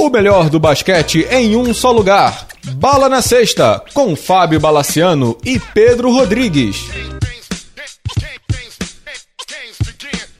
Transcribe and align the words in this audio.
O 0.00 0.08
melhor 0.08 0.48
do 0.48 0.58
basquete 0.58 1.28
em 1.30 1.54
um 1.54 1.74
só 1.74 1.92
lugar. 1.92 2.46
Bala 2.76 3.06
na 3.06 3.20
Sexta, 3.20 3.82
com 3.92 4.16
Fábio 4.16 4.58
Balaciano 4.58 5.36
e 5.44 5.60
Pedro 5.60 6.10
Rodrigues. 6.10 6.88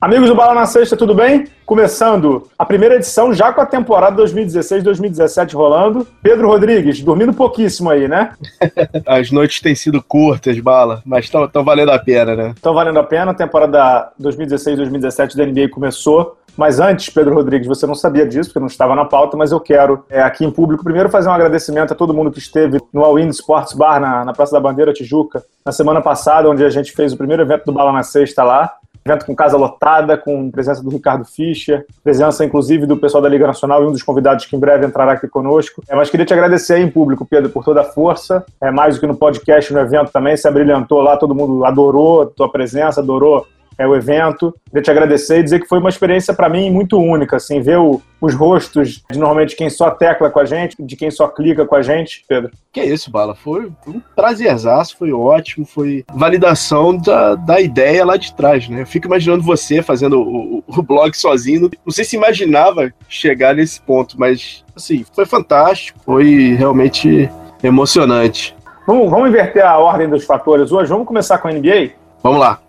Amigos 0.01 0.31
do 0.31 0.35
Bala 0.35 0.55
na 0.55 0.65
Sexta, 0.65 0.96
tudo 0.96 1.15
bem? 1.15 1.46
Começando 1.67 2.49
a 2.59 2.65
primeira 2.65 2.95
edição 2.95 3.35
já 3.35 3.53
com 3.53 3.61
a 3.61 3.67
temporada 3.67 4.23
2016-2017 4.23 5.53
rolando. 5.53 6.09
Pedro 6.23 6.49
Rodrigues, 6.49 7.03
dormindo 7.03 7.35
pouquíssimo 7.35 7.91
aí, 7.91 8.09
né? 8.09 8.33
As 9.07 9.31
noites 9.31 9.61
têm 9.61 9.75
sido 9.75 10.03
curtas, 10.03 10.59
Bala, 10.59 11.03
mas 11.05 11.27
estão 11.27 11.63
valendo 11.63 11.91
a 11.91 11.99
pena, 11.99 12.35
né? 12.35 12.53
Estão 12.57 12.73
valendo 12.73 12.99
a 12.99 13.05
pena. 13.05 13.33
A 13.33 13.35
temporada 13.35 14.11
2016-2017 14.19 15.37
da 15.37 15.45
NBA 15.45 15.69
começou. 15.69 16.38
Mas 16.57 16.81
antes, 16.81 17.09
Pedro 17.09 17.35
Rodrigues, 17.35 17.67
você 17.67 17.87
não 17.87 17.95
sabia 17.95 18.27
disso, 18.27 18.51
porque 18.51 18.61
não 18.61 18.67
estava 18.67 18.95
na 18.95 19.05
pauta, 19.05 19.37
mas 19.37 19.53
eu 19.53 19.61
quero, 19.61 20.05
é, 20.11 20.21
aqui 20.21 20.45
em 20.45 20.51
público, 20.51 20.85
primeiro 20.85 21.09
fazer 21.09 21.29
um 21.29 21.33
agradecimento 21.33 21.93
a 21.93 21.97
todo 21.97 22.15
mundo 22.15 22.31
que 22.31 22.39
esteve 22.39 22.79
no 22.93 23.05
All 23.05 23.19
In 23.19 23.29
Sports 23.29 23.73
Bar, 23.73 24.01
na, 24.01 24.25
na 24.25 24.33
Praça 24.33 24.53
da 24.53 24.61
Bandeira, 24.61 24.93
Tijuca, 24.93 25.43
na 25.65 25.73
semana 25.73 26.01
passada, 26.01 26.49
onde 26.49 26.65
a 26.65 26.71
gente 26.71 26.93
fez 26.93 27.13
o 27.13 27.17
primeiro 27.17 27.43
evento 27.43 27.65
do 27.65 27.73
Bala 27.73 27.93
na 27.93 28.03
Sexta 28.03 28.43
lá. 28.43 28.75
Evento 29.03 29.25
com 29.25 29.35
casa 29.35 29.57
lotada, 29.57 30.19
com 30.19 30.51
presença 30.51 30.83
do 30.83 30.91
Ricardo 30.91 31.25
Fischer, 31.25 31.87
presença 32.05 32.45
inclusive 32.45 32.85
do 32.85 32.98
pessoal 32.98 33.23
da 33.23 33.31
Liga 33.31 33.47
Nacional 33.47 33.83
e 33.83 33.87
um 33.87 33.93
dos 33.93 34.03
convidados 34.03 34.45
que 34.45 34.55
em 34.55 34.59
breve 34.59 34.85
entrará 34.85 35.12
aqui 35.12 35.27
conosco. 35.27 35.83
É, 35.89 35.97
mas 35.97 36.11
queria 36.11 36.27
te 36.27 36.35
agradecer 36.35 36.75
aí 36.75 36.83
em 36.83 36.91
público, 36.91 37.25
Pedro, 37.25 37.48
por 37.48 37.65
toda 37.65 37.81
a 37.81 37.85
força. 37.85 38.45
É, 38.61 38.71
mais 38.71 38.97
do 38.97 39.01
que 39.01 39.07
no 39.07 39.17
podcast, 39.17 39.73
no 39.73 39.81
evento 39.81 40.12
também, 40.12 40.37
se 40.37 40.47
abrilhantou 40.47 41.01
lá, 41.01 41.17
todo 41.17 41.35
mundo 41.35 41.65
adorou 41.65 42.23
a 42.23 42.27
tua 42.27 42.53
presença, 42.53 43.01
adorou 43.01 43.47
é, 43.80 43.87
o 43.87 43.97
evento. 43.97 44.55
Queria 44.66 44.83
te 44.83 44.91
agradecer 44.91 45.39
e 45.39 45.43
dizer 45.43 45.59
que 45.59 45.66
foi 45.66 45.79
uma 45.79 45.89
experiência 45.89 46.34
para 46.34 46.51
mim 46.51 46.70
muito 46.70 46.98
única, 46.98 47.36
assim, 47.36 47.62
ver 47.62 47.78
o, 47.78 48.03
os 48.20 48.34
rostos 48.34 49.03
de 49.11 49.19
normalmente 49.19 49.56
quem 49.56 49.70
só 49.70 49.91
tecla 49.91 50.28
com 50.28 50.39
a 50.39 50.45
gente, 50.45 50.77
de 50.78 50.97
quem 50.97 51.11
só 51.11 51.27
clica 51.27 51.64
com 51.64 51.75
a 51.75 51.81
gente, 51.81 52.23
Pedro. 52.28 52.51
Que 52.70 52.83
isso, 52.83 53.11
Bala, 53.11 53.34
foi 53.34 53.73
um 53.86 53.98
prazerzaço, 54.14 54.98
foi 54.98 55.12
ótimo, 55.12 55.64
foi 55.64 56.05
validação 56.12 56.95
da, 56.95 57.34
da 57.34 57.58
ideia 57.58 58.05
lá 58.05 58.19
de 58.19 58.34
trás, 58.34 58.69
né? 58.69 58.83
Eu 58.83 58.86
fico 58.86 59.06
imaginando 59.06 59.42
você 59.42 59.81
fazendo 59.81 60.20
o, 60.20 60.62
o 60.67 60.83
blog 60.83 61.17
sozinho, 61.17 61.70
não 61.84 61.92
sei 61.92 62.05
se 62.05 62.17
imaginava 62.17 62.92
chegar 63.08 63.55
nesse 63.55 63.81
ponto, 63.81 64.20
mas, 64.20 64.62
assim, 64.77 65.06
foi 65.14 65.25
fantástico, 65.25 65.98
foi 66.05 66.55
realmente 66.55 67.31
emocionante. 67.62 68.55
Vamos, 68.86 69.11
vamos 69.11 69.31
inverter 69.31 69.64
a 69.64 69.78
ordem 69.78 70.08
dos 70.08 70.25
fatores 70.25 70.70
hoje, 70.70 70.91
vamos 70.91 71.06
começar 71.06 71.39
com 71.39 71.48
a 71.48 71.53
NBA? 71.53 71.92
Vamos 72.23 72.41
lá. 72.41 72.61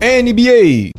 NBA. 0.00 0.92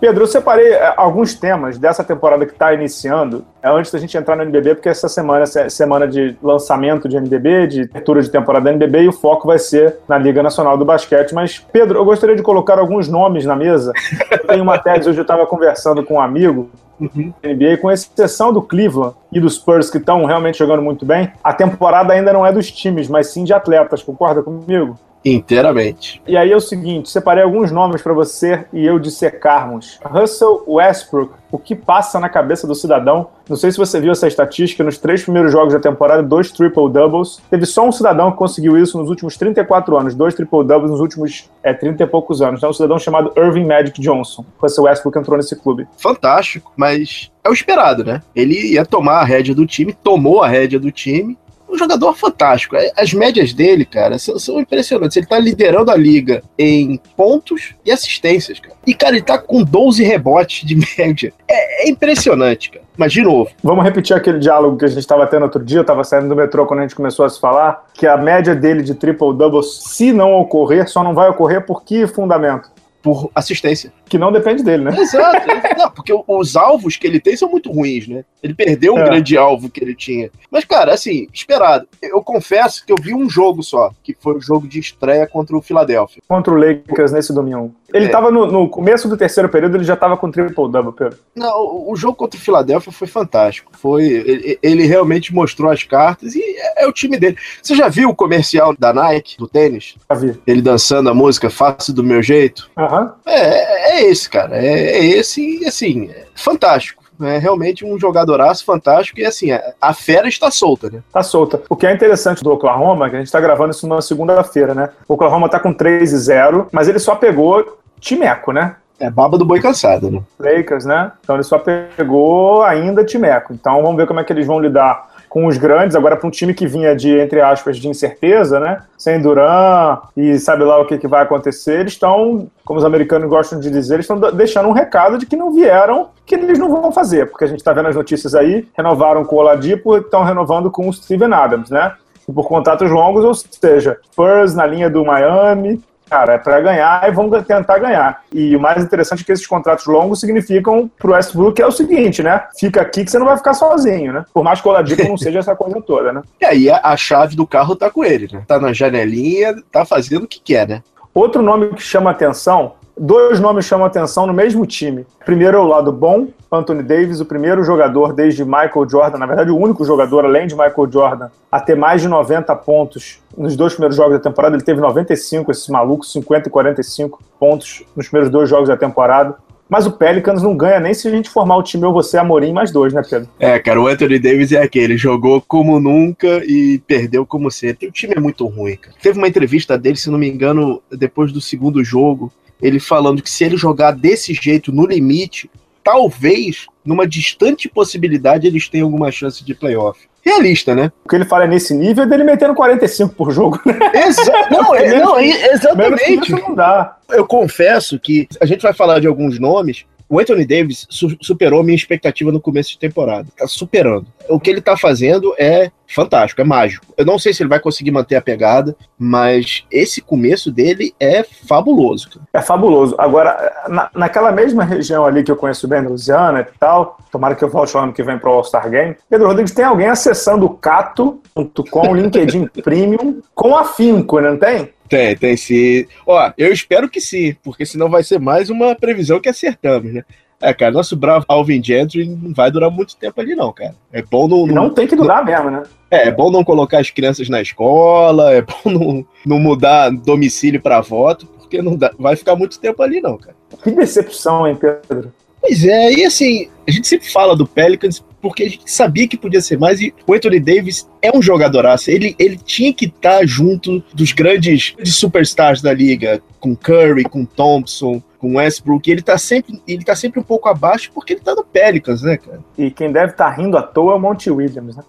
Pedro, 0.00 0.24
eu 0.24 0.26
separei 0.26 0.72
é, 0.72 0.94
alguns 0.96 1.34
temas 1.34 1.78
dessa 1.78 2.02
temporada 2.02 2.44
que 2.44 2.52
está 2.52 2.74
iniciando, 2.74 3.44
é, 3.62 3.68
antes 3.68 3.92
da 3.92 4.00
gente 4.00 4.16
entrar 4.16 4.34
no 4.34 4.42
NBB, 4.42 4.74
porque 4.74 4.88
essa 4.88 5.08
semana 5.08 5.44
é 5.44 5.68
semana 5.68 6.08
de 6.08 6.36
lançamento 6.42 7.08
de 7.08 7.16
NBB, 7.16 7.66
de 7.68 7.82
abertura 7.82 8.20
de 8.20 8.30
temporada 8.30 8.64
da 8.64 8.70
NBB, 8.72 9.02
e 9.02 9.08
o 9.08 9.12
foco 9.12 9.46
vai 9.46 9.60
ser 9.60 9.96
na 10.08 10.18
Liga 10.18 10.42
Nacional 10.42 10.76
do 10.76 10.84
Basquete. 10.84 11.32
Mas, 11.32 11.64
Pedro, 11.72 12.00
eu 12.00 12.04
gostaria 12.04 12.34
de 12.34 12.42
colocar 12.42 12.80
alguns 12.80 13.06
nomes 13.06 13.44
na 13.44 13.54
mesa. 13.54 13.92
Eu 14.28 14.38
tenho 14.38 14.62
uma 14.64 14.78
tese, 14.78 15.08
hoje 15.08 15.20
eu 15.20 15.22
estava 15.22 15.46
conversando 15.46 16.04
com 16.04 16.14
um 16.14 16.20
amigo, 16.20 16.68
Uhum. 17.00 17.32
NBA, 17.44 17.76
com 17.80 17.92
exceção 17.92 18.52
do 18.52 18.60
Cleveland 18.60 19.14
e 19.30 19.38
dos 19.38 19.54
Spurs, 19.54 19.88
que 19.88 19.98
estão 19.98 20.24
realmente 20.24 20.58
jogando 20.58 20.82
muito 20.82 21.06
bem, 21.06 21.30
a 21.44 21.52
temporada 21.52 22.12
ainda 22.12 22.32
não 22.32 22.44
é 22.44 22.52
dos 22.52 22.72
times, 22.72 23.08
mas 23.08 23.28
sim 23.28 23.44
de 23.44 23.52
atletas. 23.52 24.02
Concorda 24.02 24.42
comigo? 24.42 24.98
Inteiramente. 25.34 26.22
E 26.26 26.36
aí 26.36 26.50
é 26.50 26.56
o 26.56 26.60
seguinte, 26.60 27.10
separei 27.10 27.42
alguns 27.42 27.70
nomes 27.70 28.02
para 28.02 28.12
você 28.12 28.64
e 28.72 28.84
eu 28.84 28.98
dissecarmos. 28.98 29.98
Russell 30.04 30.64
Westbrook, 30.66 31.32
o 31.50 31.58
que 31.58 31.74
passa 31.74 32.20
na 32.20 32.28
cabeça 32.28 32.66
do 32.66 32.74
cidadão? 32.74 33.28
Não 33.48 33.56
sei 33.56 33.72
se 33.72 33.78
você 33.78 34.00
viu 34.00 34.12
essa 34.12 34.28
estatística, 34.28 34.84
nos 34.84 34.98
três 34.98 35.22
primeiros 35.22 35.50
jogos 35.50 35.72
da 35.72 35.80
temporada, 35.80 36.22
dois 36.22 36.52
triple-doubles. 36.52 37.40
Teve 37.50 37.64
só 37.64 37.86
um 37.86 37.92
cidadão 37.92 38.30
que 38.30 38.36
conseguiu 38.36 38.76
isso 38.76 38.98
nos 38.98 39.08
últimos 39.08 39.36
34 39.36 39.96
anos, 39.96 40.14
dois 40.14 40.34
triple-doubles 40.34 40.90
nos 40.90 41.00
últimos 41.00 41.50
é, 41.62 41.72
30 41.72 42.02
e 42.02 42.06
poucos 42.06 42.42
anos. 42.42 42.60
Então, 42.60 42.70
um 42.70 42.74
cidadão 42.74 42.98
chamado 42.98 43.32
Irving 43.36 43.64
Magic 43.64 43.98
Johnson. 44.00 44.44
Russell 44.58 44.84
Westbrook 44.84 45.18
entrou 45.18 45.36
nesse 45.36 45.56
clube. 45.56 45.86
Fantástico, 45.96 46.72
mas 46.76 47.30
é 47.42 47.48
o 47.48 47.52
esperado, 47.52 48.04
né? 48.04 48.22
Ele 48.36 48.74
ia 48.74 48.84
tomar 48.84 49.20
a 49.20 49.24
rédea 49.24 49.54
do 49.54 49.66
time, 49.66 49.94
tomou 49.94 50.42
a 50.42 50.48
rédea 50.48 50.78
do 50.78 50.92
time, 50.92 51.38
um 51.68 51.76
jogador 51.76 52.14
fantástico. 52.14 52.76
É, 52.76 52.90
as 52.96 53.12
médias 53.12 53.52
dele, 53.52 53.84
cara, 53.84 54.18
são, 54.18 54.38
são, 54.38 54.60
impressionantes. 54.60 55.16
Ele 55.16 55.26
tá 55.26 55.38
liderando 55.38 55.90
a 55.90 55.96
liga 55.96 56.42
em 56.58 57.00
pontos 57.16 57.74
e 57.84 57.90
assistências, 57.90 58.58
cara. 58.58 58.74
E, 58.86 58.94
cara, 58.94 59.16
ele 59.16 59.24
tá 59.24 59.38
com 59.38 59.62
12 59.62 60.02
rebotes 60.02 60.66
de 60.66 60.76
média. 60.98 61.32
É, 61.46 61.86
é 61.86 61.90
impressionante, 61.90 62.70
cara. 62.70 62.84
Mas, 62.96 63.12
de 63.12 63.22
novo. 63.22 63.50
Vamos 63.62 63.84
repetir 63.84 64.16
aquele 64.16 64.38
diálogo 64.38 64.76
que 64.76 64.84
a 64.84 64.88
gente 64.88 64.98
estava 64.98 65.26
tendo 65.26 65.44
outro 65.44 65.64
dia. 65.64 65.78
Eu 65.78 65.84
tava 65.84 66.02
saindo 66.02 66.28
do 66.28 66.34
metrô 66.34 66.66
quando 66.66 66.80
a 66.80 66.82
gente 66.82 66.96
começou 66.96 67.24
a 67.24 67.28
se 67.28 67.38
falar. 67.38 67.84
Que 67.94 68.06
a 68.06 68.16
média 68.16 68.54
dele 68.54 68.82
de 68.82 68.94
triple-double, 68.94 69.62
se 69.62 70.12
não 70.12 70.34
ocorrer, 70.34 70.88
só 70.88 71.04
não 71.04 71.14
vai 71.14 71.28
ocorrer 71.28 71.64
por 71.64 71.84
que 71.84 72.06
fundamento? 72.06 72.70
Por 73.08 73.30
assistência. 73.34 73.90
Que 74.06 74.18
não 74.18 74.30
depende 74.30 74.62
dele, 74.62 74.84
né? 74.84 75.00
Exato. 75.00 75.46
não, 75.78 75.90
porque 75.90 76.12
os 76.26 76.56
alvos 76.56 76.98
que 76.98 77.06
ele 77.06 77.18
tem 77.18 77.34
são 77.34 77.50
muito 77.50 77.72
ruins, 77.72 78.06
né? 78.06 78.22
Ele 78.42 78.52
perdeu 78.52 78.94
um 78.94 78.98
é. 78.98 79.04
grande 79.04 79.34
alvo 79.38 79.70
que 79.70 79.82
ele 79.82 79.94
tinha. 79.94 80.30
Mas, 80.50 80.66
cara, 80.66 80.92
assim, 80.92 81.26
esperado. 81.32 81.88
Eu 82.02 82.22
confesso 82.22 82.84
que 82.84 82.92
eu 82.92 82.96
vi 83.00 83.14
um 83.14 83.28
jogo 83.28 83.62
só, 83.62 83.92
que 84.02 84.14
foi 84.20 84.34
o 84.34 84.40
jogo 84.42 84.68
de 84.68 84.78
estreia 84.78 85.26
contra 85.26 85.56
o 85.56 85.62
Philadelphia. 85.62 86.22
Contra 86.28 86.52
o 86.52 86.56
Lakers 86.56 87.12
nesse 87.12 87.32
domingo. 87.32 87.74
Ele 87.92 88.06
é. 88.06 88.08
tava 88.08 88.30
no, 88.30 88.46
no, 88.46 88.68
começo 88.68 89.08
do 89.08 89.16
terceiro 89.16 89.48
período, 89.48 89.76
ele 89.76 89.84
já 89.84 89.96
tava 89.96 90.16
com 90.16 90.30
triple-double, 90.30 90.92
Pedro. 90.92 91.18
Não, 91.34 91.58
o, 91.58 91.92
o, 91.92 91.96
jogo 91.96 92.14
contra 92.14 92.38
o 92.38 92.42
Philadelphia 92.42 92.92
foi 92.92 93.08
fantástico. 93.08 93.72
Foi, 93.74 94.04
ele, 94.04 94.58
ele, 94.62 94.86
realmente 94.86 95.34
mostrou 95.34 95.70
as 95.70 95.82
cartas 95.84 96.34
e 96.34 96.42
é, 96.42 96.84
é, 96.84 96.86
o 96.86 96.92
time 96.92 97.16
dele. 97.16 97.36
Você 97.62 97.74
já 97.74 97.88
viu 97.88 98.10
o 98.10 98.14
comercial 98.14 98.74
da 98.78 98.92
Nike, 98.92 99.38
do 99.38 99.48
tênis? 99.48 99.94
Já 100.10 100.16
vi. 100.16 100.38
Ele 100.46 100.60
dançando 100.60 101.08
a 101.08 101.14
música 101.14 101.48
Faço 101.48 101.92
do 101.92 102.04
Meu 102.04 102.22
Jeito? 102.22 102.70
Uhum. 102.76 103.10
É, 103.24 104.00
é 104.00 104.10
esse, 104.10 104.28
cara. 104.28 104.56
É, 104.56 104.98
é 104.98 105.04
esse 105.04 105.40
e, 105.40 105.66
assim, 105.66 106.10
é 106.10 106.26
fantástico 106.34 107.07
é 107.20 107.38
realmente 107.38 107.84
um 107.84 107.98
jogadoraço 107.98 108.64
fantástico 108.64 109.20
e 109.20 109.26
assim, 109.26 109.48
a 109.80 109.94
fera 109.94 110.28
está 110.28 110.50
solta, 110.50 110.90
né? 110.90 111.00
Tá 111.12 111.22
solta. 111.22 111.62
O 111.68 111.76
que 111.76 111.86
é 111.86 111.92
interessante 111.92 112.42
do 112.42 112.52
Oklahoma, 112.52 113.08
que 113.08 113.16
a 113.16 113.18
gente 113.18 113.26
está 113.26 113.40
gravando 113.40 113.70
isso 113.70 113.86
numa 113.88 114.02
segunda-feira, 114.02 114.74
né? 114.74 114.90
O 115.06 115.14
Oklahoma 115.14 115.48
tá 115.48 115.58
com 115.58 115.72
3 115.72 116.12
e 116.12 116.16
0, 116.16 116.68
mas 116.72 116.88
ele 116.88 116.98
só 116.98 117.14
pegou 117.14 117.78
Timeco, 118.00 118.52
né? 118.52 118.76
É 119.00 119.08
baba 119.08 119.38
do 119.38 119.44
boi 119.44 119.60
cansado, 119.60 120.10
né? 120.10 120.20
Lakers, 120.38 120.84
né? 120.84 121.12
Então 121.22 121.36
ele 121.36 121.44
só 121.44 121.58
pegou 121.58 122.62
ainda 122.64 123.04
Timeco. 123.04 123.52
Então 123.52 123.82
vamos 123.82 123.96
ver 123.96 124.06
como 124.06 124.18
é 124.18 124.24
que 124.24 124.32
eles 124.32 124.46
vão 124.46 124.58
lidar 124.58 125.08
com 125.28 125.46
os 125.46 125.56
grandes, 125.56 125.94
agora 125.94 126.16
para 126.16 126.26
um 126.26 126.30
time 126.30 126.54
que 126.54 126.66
vinha 126.66 126.94
de, 126.94 127.18
entre 127.18 127.40
aspas, 127.40 127.76
de 127.76 127.88
incerteza, 127.88 128.58
né? 128.58 128.82
Sem 128.96 129.20
Duran 129.20 129.98
e 130.16 130.38
sabe 130.38 130.64
lá 130.64 130.80
o 130.80 130.86
que, 130.86 130.98
que 130.98 131.06
vai 131.06 131.22
acontecer, 131.22 131.80
eles 131.80 131.92
estão, 131.92 132.48
como 132.64 132.78
os 132.78 132.84
americanos 132.84 133.28
gostam 133.28 133.60
de 133.60 133.70
dizer, 133.70 133.94
eles 133.94 134.08
estão 134.08 134.18
deixando 134.32 134.68
um 134.68 134.72
recado 134.72 135.18
de 135.18 135.26
que 135.26 135.36
não 135.36 135.52
vieram, 135.52 136.08
que 136.24 136.34
eles 136.34 136.58
não 136.58 136.70
vão 136.70 136.90
fazer, 136.92 137.30
porque 137.30 137.44
a 137.44 137.48
gente 137.48 137.58
está 137.58 137.72
vendo 137.72 137.88
as 137.88 137.96
notícias 137.96 138.34
aí, 138.34 138.66
renovaram 138.76 139.24
com 139.24 139.36
o 139.36 139.38
Oladipo 139.38 139.96
e 139.96 140.00
estão 140.00 140.24
renovando 140.24 140.70
com 140.70 140.88
o 140.88 140.92
Steven 140.92 141.32
Adams, 141.32 141.70
né? 141.70 141.94
por 142.32 142.46
contratos 142.46 142.90
longos, 142.90 143.24
ou 143.24 143.34
seja, 143.34 143.98
Spurs 144.04 144.54
na 144.54 144.66
linha 144.66 144.90
do 144.90 145.04
Miami, 145.04 145.82
cara, 146.08 146.34
é 146.34 146.38
para 146.38 146.60
ganhar 146.60 147.08
e 147.08 147.12
vão 147.12 147.30
tentar 147.42 147.78
ganhar. 147.78 148.22
E 148.32 148.56
o 148.56 148.60
mais 148.60 148.82
interessante 148.82 149.22
é 149.22 149.24
que 149.24 149.32
esses 149.32 149.46
contratos 149.46 149.86
longos 149.86 150.20
significam 150.20 150.90
pro 150.98 151.12
Westbrook 151.12 151.60
é 151.60 151.66
o 151.66 151.72
seguinte, 151.72 152.22
né? 152.22 152.44
Fica 152.58 152.80
aqui 152.80 153.04
que 153.04 153.10
você 153.10 153.18
não 153.18 153.26
vai 153.26 153.36
ficar 153.36 153.54
sozinho, 153.54 154.12
né? 154.12 154.24
Por 154.32 154.42
mais 154.42 154.60
que 154.60 154.68
o 154.68 154.70
Oladipo 154.70 155.08
não 155.08 155.16
seja 155.16 155.38
essa 155.38 155.54
coisa 155.54 155.80
toda, 155.80 156.12
né? 156.12 156.22
E 156.40 156.44
aí 156.44 156.70
a, 156.70 156.80
a 156.82 156.96
chave 156.96 157.34
do 157.34 157.46
carro 157.46 157.74
tá 157.74 157.90
com 157.90 158.04
ele, 158.04 158.28
né? 158.32 158.42
Tá 158.46 158.58
na 158.58 158.72
janelinha, 158.72 159.54
tá 159.70 159.84
fazendo 159.84 160.24
o 160.24 160.28
que 160.28 160.40
quer, 160.40 160.68
né? 160.68 160.82
Outro 161.12 161.42
nome 161.42 161.68
que 161.74 161.82
chama 161.82 162.10
atenção 162.10 162.74
Dois 162.98 163.38
nomes 163.38 163.64
chamam 163.64 163.86
atenção 163.86 164.26
no 164.26 164.32
mesmo 164.32 164.66
time. 164.66 165.06
Primeiro 165.24 165.56
é 165.56 165.60
o 165.60 165.66
lado 165.66 165.92
bom, 165.92 166.28
Anthony 166.50 166.82
Davis, 166.82 167.20
o 167.20 167.24
primeiro 167.24 167.62
jogador 167.62 168.12
desde 168.12 168.44
Michael 168.44 168.88
Jordan, 168.90 169.18
na 169.18 169.26
verdade 169.26 169.50
o 169.52 169.56
único 169.56 169.84
jogador 169.84 170.24
além 170.24 170.48
de 170.48 170.54
Michael 170.54 170.90
Jordan, 170.90 171.28
a 171.50 171.60
ter 171.60 171.76
mais 171.76 172.02
de 172.02 172.08
90 172.08 172.54
pontos 172.56 173.20
nos 173.36 173.54
dois 173.54 173.74
primeiros 173.74 173.96
jogos 173.96 174.14
da 174.14 174.18
temporada. 174.18 174.56
Ele 174.56 174.64
teve 174.64 174.80
95, 174.80 175.52
esse 175.52 175.70
maluco, 175.70 176.04
50 176.04 176.48
e 176.48 176.50
45 176.50 177.22
pontos 177.38 177.84
nos 177.94 178.08
primeiros 178.08 178.32
dois 178.32 178.50
jogos 178.50 178.68
da 178.68 178.76
temporada. 178.76 179.36
Mas 179.68 179.86
o 179.86 179.92
Pelicans 179.92 180.42
não 180.42 180.56
ganha 180.56 180.80
nem 180.80 180.94
se 180.94 181.06
a 181.06 181.10
gente 181.10 181.28
formar 181.28 181.56
o 181.56 181.62
time 181.62 181.84
ou 181.84 181.92
você, 181.92 182.16
Amorim, 182.16 182.52
mais 182.52 182.72
dois, 182.72 182.92
né, 182.92 183.02
Pedro? 183.08 183.28
É, 183.38 183.58
cara, 183.58 183.80
o 183.80 183.86
Anthony 183.86 184.18
Davis 184.18 184.50
é 184.50 184.62
aquele, 184.62 184.96
jogou 184.96 185.42
como 185.46 185.78
nunca 185.78 186.42
e 186.44 186.78
perdeu 186.86 187.26
como 187.26 187.50
sempre. 187.50 187.86
O 187.86 187.92
time 187.92 188.14
é 188.16 188.20
muito 188.20 188.46
ruim, 188.46 188.76
cara. 188.76 188.96
Teve 189.00 189.18
uma 189.18 189.28
entrevista 189.28 189.76
dele, 189.76 189.96
se 189.96 190.10
não 190.10 190.18
me 190.18 190.28
engano, 190.28 190.82
depois 190.90 191.30
do 191.32 191.40
segundo 191.40 191.84
jogo, 191.84 192.32
ele 192.60 192.80
falando 192.80 193.22
que 193.22 193.30
se 193.30 193.44
ele 193.44 193.56
jogar 193.56 193.92
desse 193.92 194.34
jeito 194.34 194.72
no 194.72 194.86
limite, 194.86 195.50
talvez, 195.82 196.66
numa 196.84 197.06
distante 197.06 197.68
possibilidade, 197.68 198.46
eles 198.46 198.68
tenham 198.68 198.86
alguma 198.86 199.10
chance 199.10 199.44
de 199.44 199.54
playoff. 199.54 200.08
Realista, 200.22 200.74
né? 200.74 200.92
O 201.04 201.08
que 201.08 201.16
ele 201.16 201.24
fala 201.24 201.44
é 201.44 201.48
nesse 201.48 201.72
nível 201.72 202.06
dele 202.06 202.24
metendo 202.24 202.54
45 202.54 203.14
por 203.14 203.30
jogo, 203.30 203.58
né? 203.64 203.78
Exa 203.94 204.32
não, 204.50 204.74
é, 204.74 204.98
não, 204.98 205.18
exatamente. 205.18 206.32
Não 206.32 206.54
dá. 206.54 206.98
Eu 207.08 207.26
confesso 207.26 207.98
que 207.98 208.28
a 208.40 208.44
gente 208.44 208.60
vai 208.60 208.74
falar 208.74 209.00
de 209.00 209.06
alguns 209.06 209.38
nomes 209.38 209.86
O 210.08 210.18
Anthony 210.18 210.46
Davis 210.46 210.86
su 210.88 211.16
superou 211.20 211.62
minha 211.62 211.76
expectativa 211.76 212.32
no 212.32 212.40
começo 212.40 212.70
de 212.70 212.78
temporada. 212.78 213.28
Tá 213.36 213.46
superando. 213.46 214.06
O 214.28 214.40
que 214.40 214.50
ele 214.50 214.60
tá 214.60 214.76
fazendo 214.76 215.34
é 215.38 215.70
fantástico, 215.86 216.40
é 216.40 216.44
mágico. 216.44 216.86
Eu 216.96 217.04
não 217.04 217.18
sei 217.18 217.32
se 217.32 217.42
ele 217.42 217.48
vai 217.48 217.60
conseguir 217.60 217.90
manter 217.90 218.16
a 218.16 218.20
pegada, 218.20 218.76
mas 218.98 219.64
esse 219.70 220.00
começo 220.00 220.50
dele 220.50 220.94
é 221.00 221.22
fabuloso. 221.22 222.20
É 222.32 222.40
fabuloso. 222.40 222.94
Agora, 222.98 223.52
na, 223.68 223.90
naquela 223.94 224.32
mesma 224.32 224.64
região 224.64 225.04
ali 225.04 225.22
que 225.22 225.30
eu 225.30 225.36
conheço 225.36 225.66
bem, 225.66 225.82
Louisiana 225.82 226.40
e 226.40 226.58
tal, 226.58 226.98
tomara 227.10 227.34
que 227.34 227.44
eu 227.44 227.48
volte 227.48 227.76
o 227.76 227.80
ano 227.80 227.92
que 227.92 228.02
vem 228.02 228.18
pro 228.18 228.30
All-Star 228.30 228.68
Game, 228.70 228.96
Pedro 229.08 229.26
Rodrigues, 229.26 229.54
tem 229.54 229.64
alguém 229.64 229.88
acessando 229.88 230.46
o 230.46 230.50
cato.com, 230.50 231.94
LinkedIn 231.94 232.46
Premium, 232.62 233.20
com 233.34 233.56
afinco, 233.56 234.20
não 234.20 234.36
tem? 234.36 234.70
Tem, 234.88 235.16
tem 235.16 235.36
sim. 235.36 235.86
Ó, 236.06 236.32
eu 236.36 236.52
espero 236.52 236.88
que 236.88 237.00
sim, 237.00 237.36
porque 237.42 237.66
senão 237.66 237.88
vai 237.88 238.02
ser 238.02 238.18
mais 238.18 238.50
uma 238.50 238.74
previsão 238.74 239.20
que 239.20 239.28
acertamos, 239.28 239.92
né? 239.92 240.04
É, 240.40 240.54
cara, 240.54 240.70
nosso 240.70 240.96
bravo 240.96 241.24
Alvin 241.26 241.62
Gentry 241.62 242.06
não 242.08 242.32
vai 242.32 242.50
durar 242.50 242.70
muito 242.70 242.96
tempo 242.96 243.20
ali, 243.20 243.34
não, 243.34 243.52
cara. 243.52 243.74
É 243.92 244.02
bom 244.02 244.28
não. 244.28 244.46
Não, 244.46 244.54
não 244.54 244.70
tem 244.70 244.86
que 244.86 244.94
durar 244.94 245.18
não, 245.18 245.24
mesmo, 245.24 245.50
né? 245.50 245.62
É, 245.90 246.08
é 246.08 246.12
bom 246.12 246.30
não 246.30 246.44
colocar 246.44 246.78
as 246.78 246.90
crianças 246.90 247.28
na 247.28 247.42
escola, 247.42 248.32
é 248.32 248.42
bom 248.42 248.54
não, 248.70 249.06
não 249.26 249.38
mudar 249.38 249.90
domicílio 249.90 250.60
para 250.60 250.80
voto, 250.80 251.26
porque 251.26 251.60
não 251.60 251.76
dá, 251.76 251.92
vai 251.98 252.14
ficar 252.14 252.36
muito 252.36 252.60
tempo 252.60 252.82
ali, 252.82 253.00
não, 253.00 253.18
cara. 253.18 253.36
Que 253.62 253.70
decepção, 253.72 254.46
hein, 254.46 254.56
Pedro? 254.56 255.12
Pois 255.48 255.64
é, 255.64 255.92
e 255.94 256.04
assim, 256.04 256.46
a 256.68 256.70
gente 256.70 256.86
sempre 256.86 257.10
fala 257.10 257.34
do 257.34 257.46
Pelicans 257.46 258.04
porque 258.20 258.42
a 258.42 258.48
gente 258.50 258.70
sabia 258.70 259.08
que 259.08 259.16
podia 259.16 259.40
ser 259.40 259.58
mais, 259.58 259.80
e 259.80 259.94
o 260.06 260.12
Anthony 260.12 260.38
Davis 260.38 260.86
é 261.00 261.10
um 261.16 261.22
jogadoraço, 261.22 261.90
ele, 261.90 262.14
ele 262.18 262.36
tinha 262.36 262.70
que 262.74 262.84
estar 262.84 263.20
tá 263.20 263.26
junto 263.26 263.82
dos 263.94 264.12
grandes, 264.12 264.72
grandes 264.72 264.96
superstars 264.96 265.62
da 265.62 265.72
liga, 265.72 266.20
com 266.38 266.54
Curry, 266.54 267.04
com 267.04 267.24
Thompson, 267.24 268.02
com 268.18 268.36
Westbrook, 268.36 268.90
ele 268.90 269.00
tá 269.00 269.16
sempre, 269.16 269.58
ele 269.66 269.82
tá 269.82 269.96
sempre 269.96 270.20
um 270.20 270.22
pouco 270.22 270.50
abaixo 270.50 270.90
porque 270.92 271.14
ele 271.14 271.20
tá 271.20 271.34
no 271.34 271.44
Pelicans, 271.44 272.02
né, 272.02 272.18
cara? 272.18 272.40
E 272.58 272.70
quem 272.70 272.92
deve 272.92 273.12
estar 273.12 273.30
tá 273.30 273.40
rindo 273.40 273.56
à 273.56 273.62
toa 273.62 273.92
é 273.92 273.96
o 273.96 273.98
Monty 273.98 274.30
Williams, 274.30 274.76
né? 274.76 274.84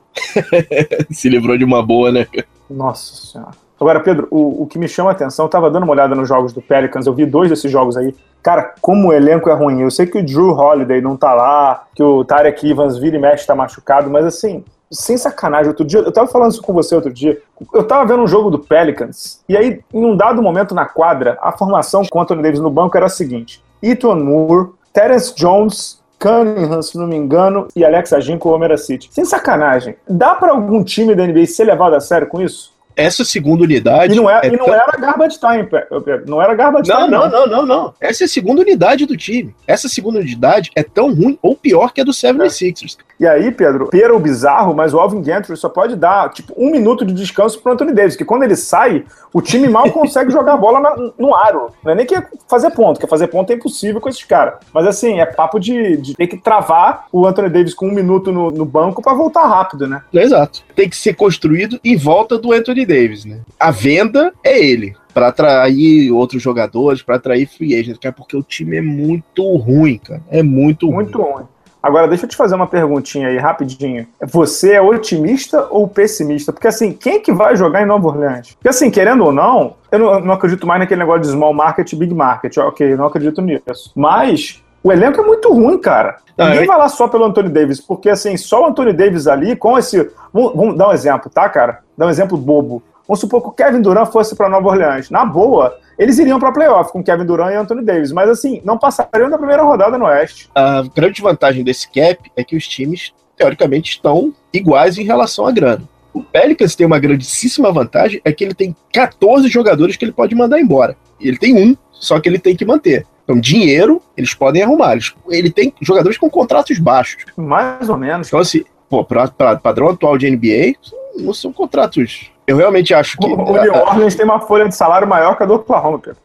Se 1.09 1.29
livrou 1.29 1.57
de 1.57 1.63
uma 1.63 1.81
boa, 1.81 2.11
né? 2.11 2.27
Nossa 2.69 3.15
senhora. 3.15 3.68
Agora, 3.79 3.99
Pedro, 3.99 4.27
o, 4.29 4.63
o 4.63 4.67
que 4.67 4.77
me 4.77 4.87
chama 4.87 5.09
a 5.09 5.13
atenção, 5.13 5.45
eu 5.45 5.49
tava 5.49 5.71
dando 5.71 5.83
uma 5.83 5.93
olhada 5.93 6.13
nos 6.13 6.27
jogos 6.27 6.51
do 6.51 6.61
Pelicans, 6.61 7.07
eu 7.07 7.13
vi 7.13 7.25
dois 7.25 7.49
desses 7.49 7.71
jogos 7.71 7.95
aí. 7.95 8.13
Cara, 8.43 8.73
como 8.81 9.09
o 9.09 9.13
elenco 9.13 9.49
é 9.49 9.53
ruim. 9.53 9.81
Eu 9.81 9.91
sei 9.91 10.05
que 10.05 10.17
o 10.17 10.25
Drew 10.25 10.51
Holiday 10.51 11.01
não 11.01 11.15
tá 11.15 11.33
lá, 11.33 11.83
que 11.95 12.03
o 12.03 12.23
Tarek 12.23 12.69
Evans 12.69 12.97
vira 12.97 13.15
e 13.15 13.19
mexe 13.19 13.45
tá 13.45 13.55
machucado, 13.55 14.09
mas 14.09 14.25
assim, 14.25 14.63
sem 14.91 15.17
sacanagem, 15.17 15.69
outro 15.69 15.85
dia, 15.85 15.99
eu 15.99 16.11
tava 16.11 16.27
falando 16.27 16.51
isso 16.51 16.61
com 16.61 16.73
você 16.73 16.95
outro 16.95 17.13
dia, 17.13 17.39
eu 17.73 17.83
tava 17.83 18.05
vendo 18.05 18.23
um 18.23 18.27
jogo 18.27 18.49
do 18.49 18.59
Pelicans, 18.59 19.43
e 19.47 19.55
aí, 19.55 19.81
em 19.93 20.05
um 20.05 20.15
dado 20.15 20.41
momento 20.41 20.73
na 20.73 20.85
quadra, 20.85 21.37
a 21.41 21.51
formação 21.51 22.03
com 22.09 22.17
o 22.17 22.21
Anthony 22.21 22.41
Davis 22.41 22.59
no 22.59 22.69
banco 22.69 22.97
era 22.97 23.05
a 23.05 23.09
seguinte, 23.09 23.63
Ethan 23.83 24.15
Moore, 24.15 24.69
Terence 24.91 25.33
Jones, 25.35 25.99
Cunningham, 26.19 26.81
se 26.81 26.97
não 26.97 27.07
me 27.07 27.15
engano, 27.15 27.67
e 27.75 27.85
Alex 27.85 28.11
Agin 28.11 28.37
com 28.37 28.49
o 28.49 28.53
Homer 28.53 28.77
City. 28.77 29.09
Sem 29.11 29.23
sacanagem, 29.23 29.95
dá 30.07 30.35
para 30.35 30.51
algum 30.51 30.83
time 30.83 31.15
da 31.15 31.25
NBA 31.25 31.45
ser 31.45 31.63
levado 31.65 31.93
a 31.93 31.99
sério 31.99 32.27
com 32.27 32.41
isso? 32.41 32.73
Essa 32.95 33.23
segunda 33.23 33.63
unidade. 33.63 34.13
E 34.13 34.15
não, 34.15 34.29
é, 34.29 34.41
é 34.43 34.47
e 34.47 34.51
não 34.51 34.65
tão... 34.65 34.73
era 34.73 34.91
garbage 34.97 35.39
time, 35.39 35.63
Pedro. 35.63 36.23
Não 36.27 36.41
era 36.41 36.53
garbage 36.53 36.89
não, 36.89 36.97
time. 36.97 37.11
Não, 37.11 37.29
não, 37.29 37.47
não, 37.47 37.65
não, 37.65 37.93
Essa 37.99 38.23
é 38.23 38.25
a 38.25 38.29
segunda 38.29 38.61
unidade 38.61 39.05
do 39.05 39.15
time. 39.15 39.55
Essa 39.65 39.87
segunda 39.87 40.19
unidade 40.19 40.71
é 40.75 40.83
tão 40.83 41.13
ruim 41.13 41.37
ou 41.41 41.55
pior 41.55 41.93
que 41.93 42.01
a 42.01 42.03
do 42.03 42.11
76ers. 42.11 42.97
É. 42.97 43.09
E 43.19 43.27
aí, 43.27 43.51
Pedro, 43.51 43.87
pera 43.87 44.15
o 44.15 44.19
bizarro, 44.19 44.73
mas 44.73 44.93
o 44.93 44.99
Alvin 44.99 45.21
Gentry 45.21 45.55
só 45.57 45.67
pode 45.67 45.95
dar, 45.97 46.29
tipo, 46.29 46.53
um 46.57 46.71
minuto 46.71 47.03
de 47.05 47.13
descanso 47.13 47.61
pro 47.61 47.73
Anthony 47.73 47.91
Davis, 47.91 48.15
que 48.15 48.23
quando 48.23 48.43
ele 48.43 48.55
sai, 48.55 49.03
o 49.33 49.41
time 49.41 49.67
mal 49.67 49.91
consegue 49.91 50.31
jogar 50.31 50.55
bola 50.55 50.79
na, 50.79 51.11
no 51.17 51.35
aro. 51.35 51.71
Não 51.83 51.91
é 51.91 51.95
nem 51.95 52.05
que 52.05 52.15
é 52.15 52.25
fazer 52.47 52.71
ponto, 52.71 52.99
que 52.99 53.07
fazer 53.07 53.27
ponto 53.27 53.51
é 53.51 53.55
impossível 53.55 53.99
com 53.99 54.07
esses 54.07 54.23
caras. 54.23 54.55
Mas 54.73 54.87
assim, 54.87 55.19
é 55.19 55.25
papo 55.25 55.59
de, 55.59 55.97
de, 55.97 56.15
ter 56.15 56.27
que 56.27 56.37
travar 56.37 57.07
o 57.11 57.27
Anthony 57.27 57.49
Davis 57.49 57.73
com 57.73 57.87
um 57.87 57.93
minuto 57.93 58.31
no, 58.31 58.49
no 58.49 58.63
banco 58.63 59.01
para 59.01 59.13
voltar 59.13 59.45
rápido, 59.45 59.85
né? 59.85 60.01
Exato. 60.13 60.63
Tem 60.73 60.89
que 60.89 60.95
ser 60.95 61.13
construído 61.15 61.79
em 61.83 61.97
volta 61.97 62.37
do 62.37 62.53
Anthony 62.53 62.78
Davis, 62.85 63.25
né? 63.25 63.41
A 63.59 63.71
venda 63.71 64.33
é 64.43 64.63
ele 64.63 64.95
para 65.13 65.27
atrair 65.27 66.11
outros 66.11 66.41
jogadores, 66.41 67.01
para 67.01 67.15
atrair 67.15 67.47
free 67.47 67.75
agents, 67.75 67.99
cara, 67.99 68.13
porque 68.13 68.37
o 68.37 68.43
time 68.43 68.77
é 68.77 68.81
muito 68.81 69.43
ruim, 69.57 69.97
cara. 69.97 70.21
É 70.29 70.43
muito, 70.43 70.87
muito 70.87 71.17
ruim. 71.17 71.25
Muito 71.25 71.37
ruim. 71.39 71.45
Agora, 71.81 72.07
deixa 72.09 72.25
eu 72.25 72.29
te 72.29 72.35
fazer 72.35 72.55
uma 72.55 72.67
perguntinha 72.67 73.29
aí, 73.29 73.37
rapidinho. 73.37 74.05
Você 74.21 74.73
é 74.73 74.81
otimista 74.81 75.65
ou 75.69 75.87
pessimista? 75.87 76.51
Porque, 76.51 76.67
assim, 76.67 76.91
quem 76.91 77.15
é 77.15 77.19
que 77.19 77.31
vai 77.31 77.55
jogar 77.55 77.81
em 77.81 77.85
Nova 77.85 78.07
Orleans? 78.09 78.53
Porque, 78.53 78.67
assim, 78.67 78.91
querendo 78.91 79.23
ou 79.23 79.31
não, 79.31 79.75
eu 79.89 79.97
não, 79.97 80.19
não 80.19 80.33
acredito 80.33 80.67
mais 80.67 80.81
naquele 80.81 80.99
negócio 80.99 81.21
de 81.21 81.29
small 81.29 81.53
market 81.53 81.93
big 81.95 82.13
market. 82.13 82.57
Ok, 82.57 82.95
não 82.97 83.05
acredito 83.05 83.41
nisso. 83.41 83.93
Mas 83.95 84.61
o 84.83 84.91
elenco 84.91 85.21
é 85.21 85.23
muito 85.25 85.51
ruim, 85.51 85.77
cara. 85.77 86.17
Ninguém 86.37 86.65
vai 86.65 86.77
lá 86.77 86.87
só 86.87 87.07
pelo 87.07 87.25
Anthony 87.25 87.49
Davis, 87.49 87.81
porque, 87.81 88.09
assim, 88.09 88.37
só 88.37 88.63
o 88.63 88.65
Anthony 88.67 88.93
Davis 88.93 89.27
ali, 89.27 89.55
com 89.55 89.77
esse... 89.77 90.09
Vamos, 90.33 90.55
vamos 90.55 90.77
dar 90.77 90.89
um 90.89 90.93
exemplo, 90.93 91.29
tá, 91.29 91.49
cara? 91.49 91.79
Dar 91.97 92.07
um 92.07 92.09
exemplo 92.09 92.37
bobo. 92.37 92.81
Vamos 93.07 93.19
supor 93.19 93.41
que 93.41 93.47
o 93.47 93.51
Kevin 93.51 93.81
Durant 93.81 94.11
fosse 94.11 94.35
para 94.35 94.47
Nova 94.47 94.69
Orleans. 94.69 95.09
Na 95.09 95.25
boa, 95.25 95.75
eles 95.97 96.19
iriam 96.19 96.39
para 96.39 96.51
playoff 96.51 96.91
com 96.91 97.03
Kevin 97.03 97.25
Durant 97.25 97.51
e 97.51 97.55
Anthony 97.55 97.83
Davis, 97.83 98.11
mas 98.11 98.29
assim, 98.29 98.61
não 98.63 98.77
passariam 98.77 99.29
da 99.29 99.37
primeira 99.37 99.63
rodada 99.63 99.97
no 99.97 100.05
Oeste. 100.05 100.49
A 100.53 100.83
grande 100.95 101.21
vantagem 101.21 101.63
desse 101.63 101.87
cap 101.91 102.31
é 102.37 102.43
que 102.43 102.55
os 102.55 102.67
times, 102.67 103.11
teoricamente, 103.35 103.91
estão 103.91 104.33
iguais 104.53 104.97
em 104.97 105.03
relação 105.03 105.45
à 105.45 105.51
grana. 105.51 105.83
O 106.13 106.23
Pelicans 106.23 106.75
tem 106.75 106.85
uma 106.85 106.99
grandíssima 106.99 107.71
vantagem, 107.71 108.21
é 108.23 108.31
que 108.31 108.43
ele 108.43 108.53
tem 108.53 108.75
14 108.93 109.47
jogadores 109.47 109.97
que 109.97 110.05
ele 110.05 110.11
pode 110.11 110.35
mandar 110.35 110.59
embora. 110.59 110.95
E 111.19 111.27
ele 111.27 111.37
tem 111.37 111.57
um, 111.57 111.75
só 111.91 112.19
que 112.19 112.29
ele 112.29 112.39
tem 112.39 112.55
que 112.55 112.65
manter. 112.65 113.05
Então, 113.29 113.39
dinheiro, 113.39 114.01
eles 114.17 114.33
podem 114.33 114.63
arrumar. 114.63 114.97
ele 115.29 115.51
tem 115.51 115.71
jogadores 115.79 116.17
com 116.17 116.27
contratos 116.27 116.79
baixos. 116.79 117.25
Mais 117.37 117.87
ou 117.87 117.95
menos. 117.95 118.27
Então, 118.27 118.39
assim, 118.39 118.63
pô, 118.89 119.05
pra, 119.05 119.27
pra 119.27 119.55
padrão 119.55 119.89
atual 119.89 120.17
de 120.17 120.27
NBA, 120.31 120.73
não 121.15 121.31
são 121.31 121.53
contratos 121.53 122.31
eu 122.49 122.57
realmente 122.57 122.95
acho 122.95 123.15
que. 123.15 123.27
O, 123.27 123.35
o 123.35 123.61
New 123.61 123.75
Orleans 123.75 124.15
tem 124.15 124.25
uma 124.25 124.39
folha 124.39 124.67
de 124.67 124.75
salário 124.75 125.07
maior 125.07 125.37
que 125.37 125.43
a 125.43 125.45
do 125.45 125.53
Oklahoma, 125.53 125.99
Pedro. 125.99 126.19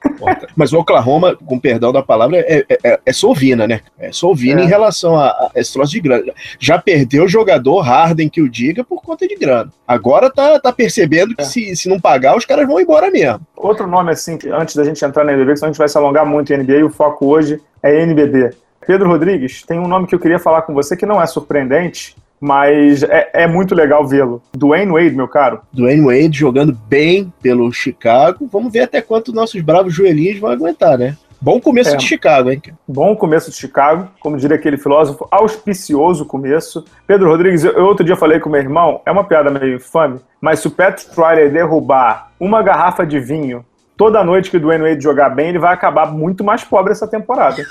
Mas 0.56 0.72
o 0.72 0.78
Oklahoma, 0.78 1.36
com 1.36 1.60
perdão 1.60 1.92
da 1.92 2.02
palavra, 2.02 2.38
é, 2.38 2.64
é, 2.66 2.78
é, 2.82 3.00
é 3.04 3.12
solvina, 3.12 3.66
né? 3.66 3.82
É 3.98 4.10
solvina 4.10 4.62
é. 4.62 4.64
em 4.64 4.66
relação 4.66 5.16
a, 5.16 5.26
a 5.28 5.50
esse 5.54 5.74
troço 5.74 5.92
de 5.92 6.00
grana. 6.00 6.32
Já 6.58 6.78
perdeu 6.78 7.24
o 7.24 7.28
jogador 7.28 7.80
Harden 7.80 8.30
que 8.30 8.40
o 8.40 8.48
diga 8.48 8.82
por 8.82 9.02
conta 9.02 9.28
de 9.28 9.36
grana. 9.36 9.70
Agora 9.86 10.30
tá, 10.30 10.58
tá 10.58 10.72
percebendo 10.72 11.34
que 11.34 11.42
é. 11.42 11.44
se, 11.44 11.76
se 11.76 11.90
não 11.90 12.00
pagar, 12.00 12.38
os 12.38 12.46
caras 12.46 12.66
vão 12.66 12.80
embora 12.80 13.10
mesmo. 13.10 13.42
Outro 13.54 13.86
nome, 13.86 14.10
assim, 14.10 14.38
antes 14.50 14.74
da 14.76 14.82
gente 14.82 15.04
entrar 15.04 15.24
na 15.24 15.34
NBB, 15.34 15.56
senão 15.56 15.68
a 15.68 15.72
gente 15.72 15.78
vai 15.78 15.88
se 15.88 15.98
alongar 15.98 16.24
muito 16.24 16.54
em 16.54 16.56
NBA, 16.56 16.76
e 16.76 16.84
o 16.84 16.90
foco 16.90 17.26
hoje 17.26 17.60
é 17.82 18.00
NBB. 18.00 18.50
Pedro 18.86 19.08
Rodrigues, 19.08 19.62
tem 19.62 19.78
um 19.78 19.88
nome 19.88 20.06
que 20.06 20.14
eu 20.14 20.18
queria 20.18 20.38
falar 20.38 20.62
com 20.62 20.72
você 20.72 20.96
que 20.96 21.04
não 21.04 21.20
é 21.20 21.26
surpreendente, 21.26 22.16
mas 22.44 23.02
é, 23.04 23.30
é 23.32 23.46
muito 23.46 23.74
legal 23.74 24.06
vê-lo. 24.06 24.42
Dwayne 24.52 24.92
Wade, 24.92 25.16
meu 25.16 25.26
caro. 25.26 25.62
Dwayne 25.72 26.04
Wade 26.04 26.38
jogando 26.38 26.78
bem 26.86 27.32
pelo 27.40 27.72
Chicago. 27.72 28.46
Vamos 28.52 28.70
ver 28.70 28.80
até 28.80 29.00
quanto 29.00 29.32
nossos 29.32 29.62
bravos 29.62 29.94
joelhinhos 29.94 30.38
vão 30.38 30.50
aguentar, 30.50 30.98
né? 30.98 31.16
Bom 31.40 31.58
começo 31.58 31.94
é. 31.94 31.96
de 31.96 32.04
Chicago, 32.04 32.50
hein? 32.50 32.60
Bom 32.86 33.16
começo 33.16 33.50
de 33.50 33.56
Chicago, 33.56 34.08
como 34.20 34.36
diria 34.36 34.56
aquele 34.56 34.76
filósofo, 34.76 35.26
auspicioso 35.30 36.26
começo. 36.26 36.84
Pedro 37.06 37.30
Rodrigues, 37.30 37.64
eu 37.64 37.86
outro 37.86 38.04
dia 38.04 38.14
falei 38.14 38.38
com 38.38 38.50
meu 38.50 38.60
irmão, 38.60 39.00
é 39.06 39.10
uma 39.10 39.24
piada 39.24 39.50
meio 39.50 39.76
infame, 39.76 40.20
mas 40.38 40.60
se 40.60 40.66
o 40.66 40.70
Patrick 40.70 41.18
Riley 41.18 41.48
derrubar 41.48 42.30
uma 42.38 42.62
garrafa 42.62 43.06
de 43.06 43.18
vinho 43.20 43.64
toda 43.96 44.24
noite 44.24 44.50
que 44.50 44.56
o 44.56 44.60
Dwayne 44.60 44.84
Wade 44.88 45.02
jogar 45.02 45.30
bem, 45.30 45.48
ele 45.48 45.58
vai 45.58 45.72
acabar 45.72 46.12
muito 46.12 46.44
mais 46.44 46.62
pobre 46.64 46.92
essa 46.92 47.08
temporada. 47.08 47.62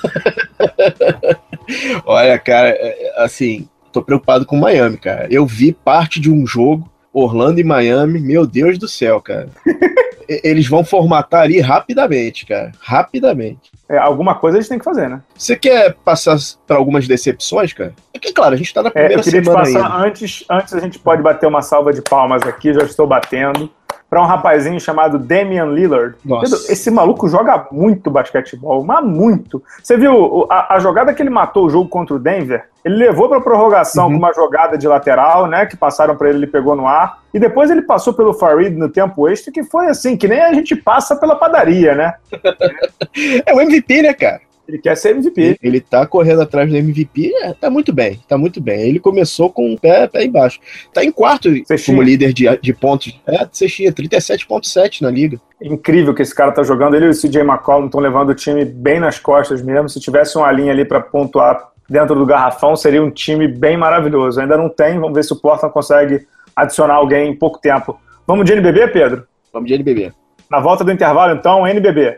Olha, 2.06 2.39
cara, 2.39 2.70
é, 2.70 2.77
é, 2.77 3.24
assim, 3.24 3.68
tô 3.93 4.01
preocupado 4.01 4.45
com 4.45 4.57
Miami, 4.57 4.97
cara. 4.97 5.27
Eu 5.29 5.45
vi 5.45 5.71
parte 5.71 6.19
de 6.19 6.29
um 6.29 6.45
jogo, 6.45 6.91
Orlando 7.13 7.62
e 7.62 7.63
Miami, 7.63 8.19
meu 8.19 8.45
Deus 8.45 8.77
do 8.77 8.88
céu, 8.88 9.21
cara. 9.21 9.50
Eles 10.27 10.67
vão 10.67 10.83
formatar 10.83 11.41
ali 11.41 11.59
rapidamente, 11.59 12.45
cara. 12.45 12.71
Rapidamente. 12.79 13.71
É, 13.89 13.97
alguma 13.97 14.33
coisa 14.33 14.57
eles 14.57 14.69
têm 14.69 14.79
que 14.79 14.85
fazer, 14.85 15.09
né? 15.09 15.21
Você 15.38 15.55
quer 15.55 15.93
passar 15.95 16.38
para 16.65 16.77
algumas 16.77 17.05
decepções, 17.07 17.73
cara? 17.73 17.93
É 18.13 18.17
que, 18.17 18.31
claro, 18.31 18.55
a 18.55 18.57
gente 18.57 18.73
tá 18.73 18.81
na 18.81 18.89
primeira 18.89 19.15
é, 19.15 19.19
eu 19.19 19.21
queria 19.23 19.43
semana 19.43 19.65
te 19.65 19.73
passar, 19.73 19.85
ainda. 19.85 20.07
Antes, 20.07 20.45
antes 20.50 20.73
a 20.73 20.79
gente 20.79 20.97
pode 20.97 21.21
bater 21.21 21.45
uma 21.45 21.62
salva 21.62 21.91
de 21.91 22.01
palmas 22.01 22.41
aqui, 22.43 22.73
já 22.73 22.83
estou 22.83 23.05
batendo 23.05 23.69
para 24.13 24.22
um 24.22 24.25
rapazinho 24.27 24.79
chamado 24.79 25.17
Damian 25.17 25.65
Lillard. 25.65 26.13
Nossa. 26.24 26.72
Esse 26.72 26.91
maluco 26.91 27.27
joga 27.27 27.65
muito 27.72 28.12
basquetebol, 28.12 28.84
mas 28.84 29.03
muito. 29.03 29.63
Você 29.82 29.98
viu 29.98 30.46
a, 30.51 30.75
a, 30.75 30.79
jogada 30.79 31.15
que 31.15 31.24
ele 31.24 31.32
matou 31.32 31.65
o 31.65 31.70
jogo 31.72 31.89
contra 31.89 32.15
o 32.15 32.20
Denver? 32.20 32.63
Ele 32.86 32.96
levou 32.96 33.27
para 33.27 33.41
prorrogação 33.41 34.05
uhum. 34.05 34.12
com 34.12 34.17
uma 34.20 34.32
jogada 34.32 34.77
de 34.77 34.88
lateral, 34.88 35.48
né? 35.48 35.65
Que 35.65 35.75
passaram 35.75 36.15
para 36.15 36.29
ele, 36.29 36.38
ele 36.38 36.48
pegou 36.48 36.75
no 36.75 36.86
ar. 36.86 37.24
E 37.34 37.39
depois 37.39 37.72
ele 37.72 37.82
passou 37.82 38.13
pelo 38.13 38.36
Farid 38.36 38.77
no 38.77 38.88
tempo 38.88 39.27
extra, 39.27 39.51
que 39.51 39.63
foi 39.63 39.88
assim, 39.88 40.15
que 40.15 40.27
nem 40.27 40.41
a 40.41 40.53
gente 40.53 40.75
passa 40.75 41.15
pela 41.15 41.36
padaria, 41.36 41.96
né? 41.96 42.13
é 43.48 43.51
o 43.51 43.60
MVP, 43.60 44.03
né, 44.03 44.13
cara? 44.13 44.41
Ele 44.67 44.77
quer 44.77 44.96
ser 44.96 45.10
MVP. 45.10 45.58
Ele, 45.62 45.82
tá 45.82 46.05
correndo 46.05 46.41
atrás 46.41 46.70
do 46.70 46.75
MVP, 46.75 47.32
é, 47.41 47.53
tá 47.53 47.70
muito 47.70 47.91
bem, 47.91 48.20
tá 48.27 48.38
muito 48.38 48.62
bem. 48.62 48.82
Ele 48.82 49.00
começou 49.00 49.50
com 49.50 49.74
o 49.74 49.79
pé, 49.79 50.08
pé 50.08 50.24
embaixo. 50.24 50.60
Tá 50.93 51.03
em 51.03 51.12
quarto 51.12 51.50
Cestinha. 51.65 51.96
como 51.96 52.01
líder 52.01 52.34
de, 52.34 52.46
de 52.62 52.74
pontos. 52.74 53.20
É, 53.27 53.48
Sextinha, 53.51 53.91
37.7 53.91 55.01
na 55.01 55.10
liga. 55.10 55.39
Incrível 55.62 56.13
que 56.13 56.22
esse 56.22 56.34
cara 56.34 56.51
tá 56.51 56.63
jogando. 56.63 56.96
Ele 56.96 57.08
e 57.08 57.10
o 57.10 57.13
CJ 57.13 57.41
McCollum 57.41 57.86
estão 57.88 58.00
levando 58.00 58.29
o 58.29 58.36
time 58.36 58.63
bem 58.63 59.00
nas 59.00 59.20
costas 59.20 59.62
mesmo. 59.62 59.89
Se 59.89 60.00
tivesse 60.00 60.38
uma 60.38 60.51
linha 60.51 60.72
ali 60.72 60.86
para 60.86 61.01
pontuar 61.01 61.72
dentro 61.89 62.15
do 62.15 62.25
garrafão, 62.25 62.75
seria 62.75 63.03
um 63.03 63.12
time 63.12 63.48
bem 63.48 63.75
maravilhoso. 63.75 64.39
Ainda 64.39 64.58
não 64.58 64.70
tem, 64.70 65.00
vamos 65.00 65.13
ver 65.13 65.24
se 65.24 65.34
o 65.34 65.39
Portland 65.39 65.74
consegue 65.74 66.25
adicionar 66.55 66.96
alguém 66.96 67.29
em 67.29 67.36
pouco 67.36 67.60
tempo. 67.60 68.00
Vamos 68.25 68.46
de 68.46 68.53
NBB, 68.53 68.88
Pedro? 68.88 69.27
Vamos 69.51 69.67
de 69.67 69.75
NBB. 69.75 70.13
Na 70.50 70.60
volta 70.60 70.84
do 70.84 70.91
intervalo, 70.91 71.34
então, 71.34 71.67
NBB. 71.67 72.17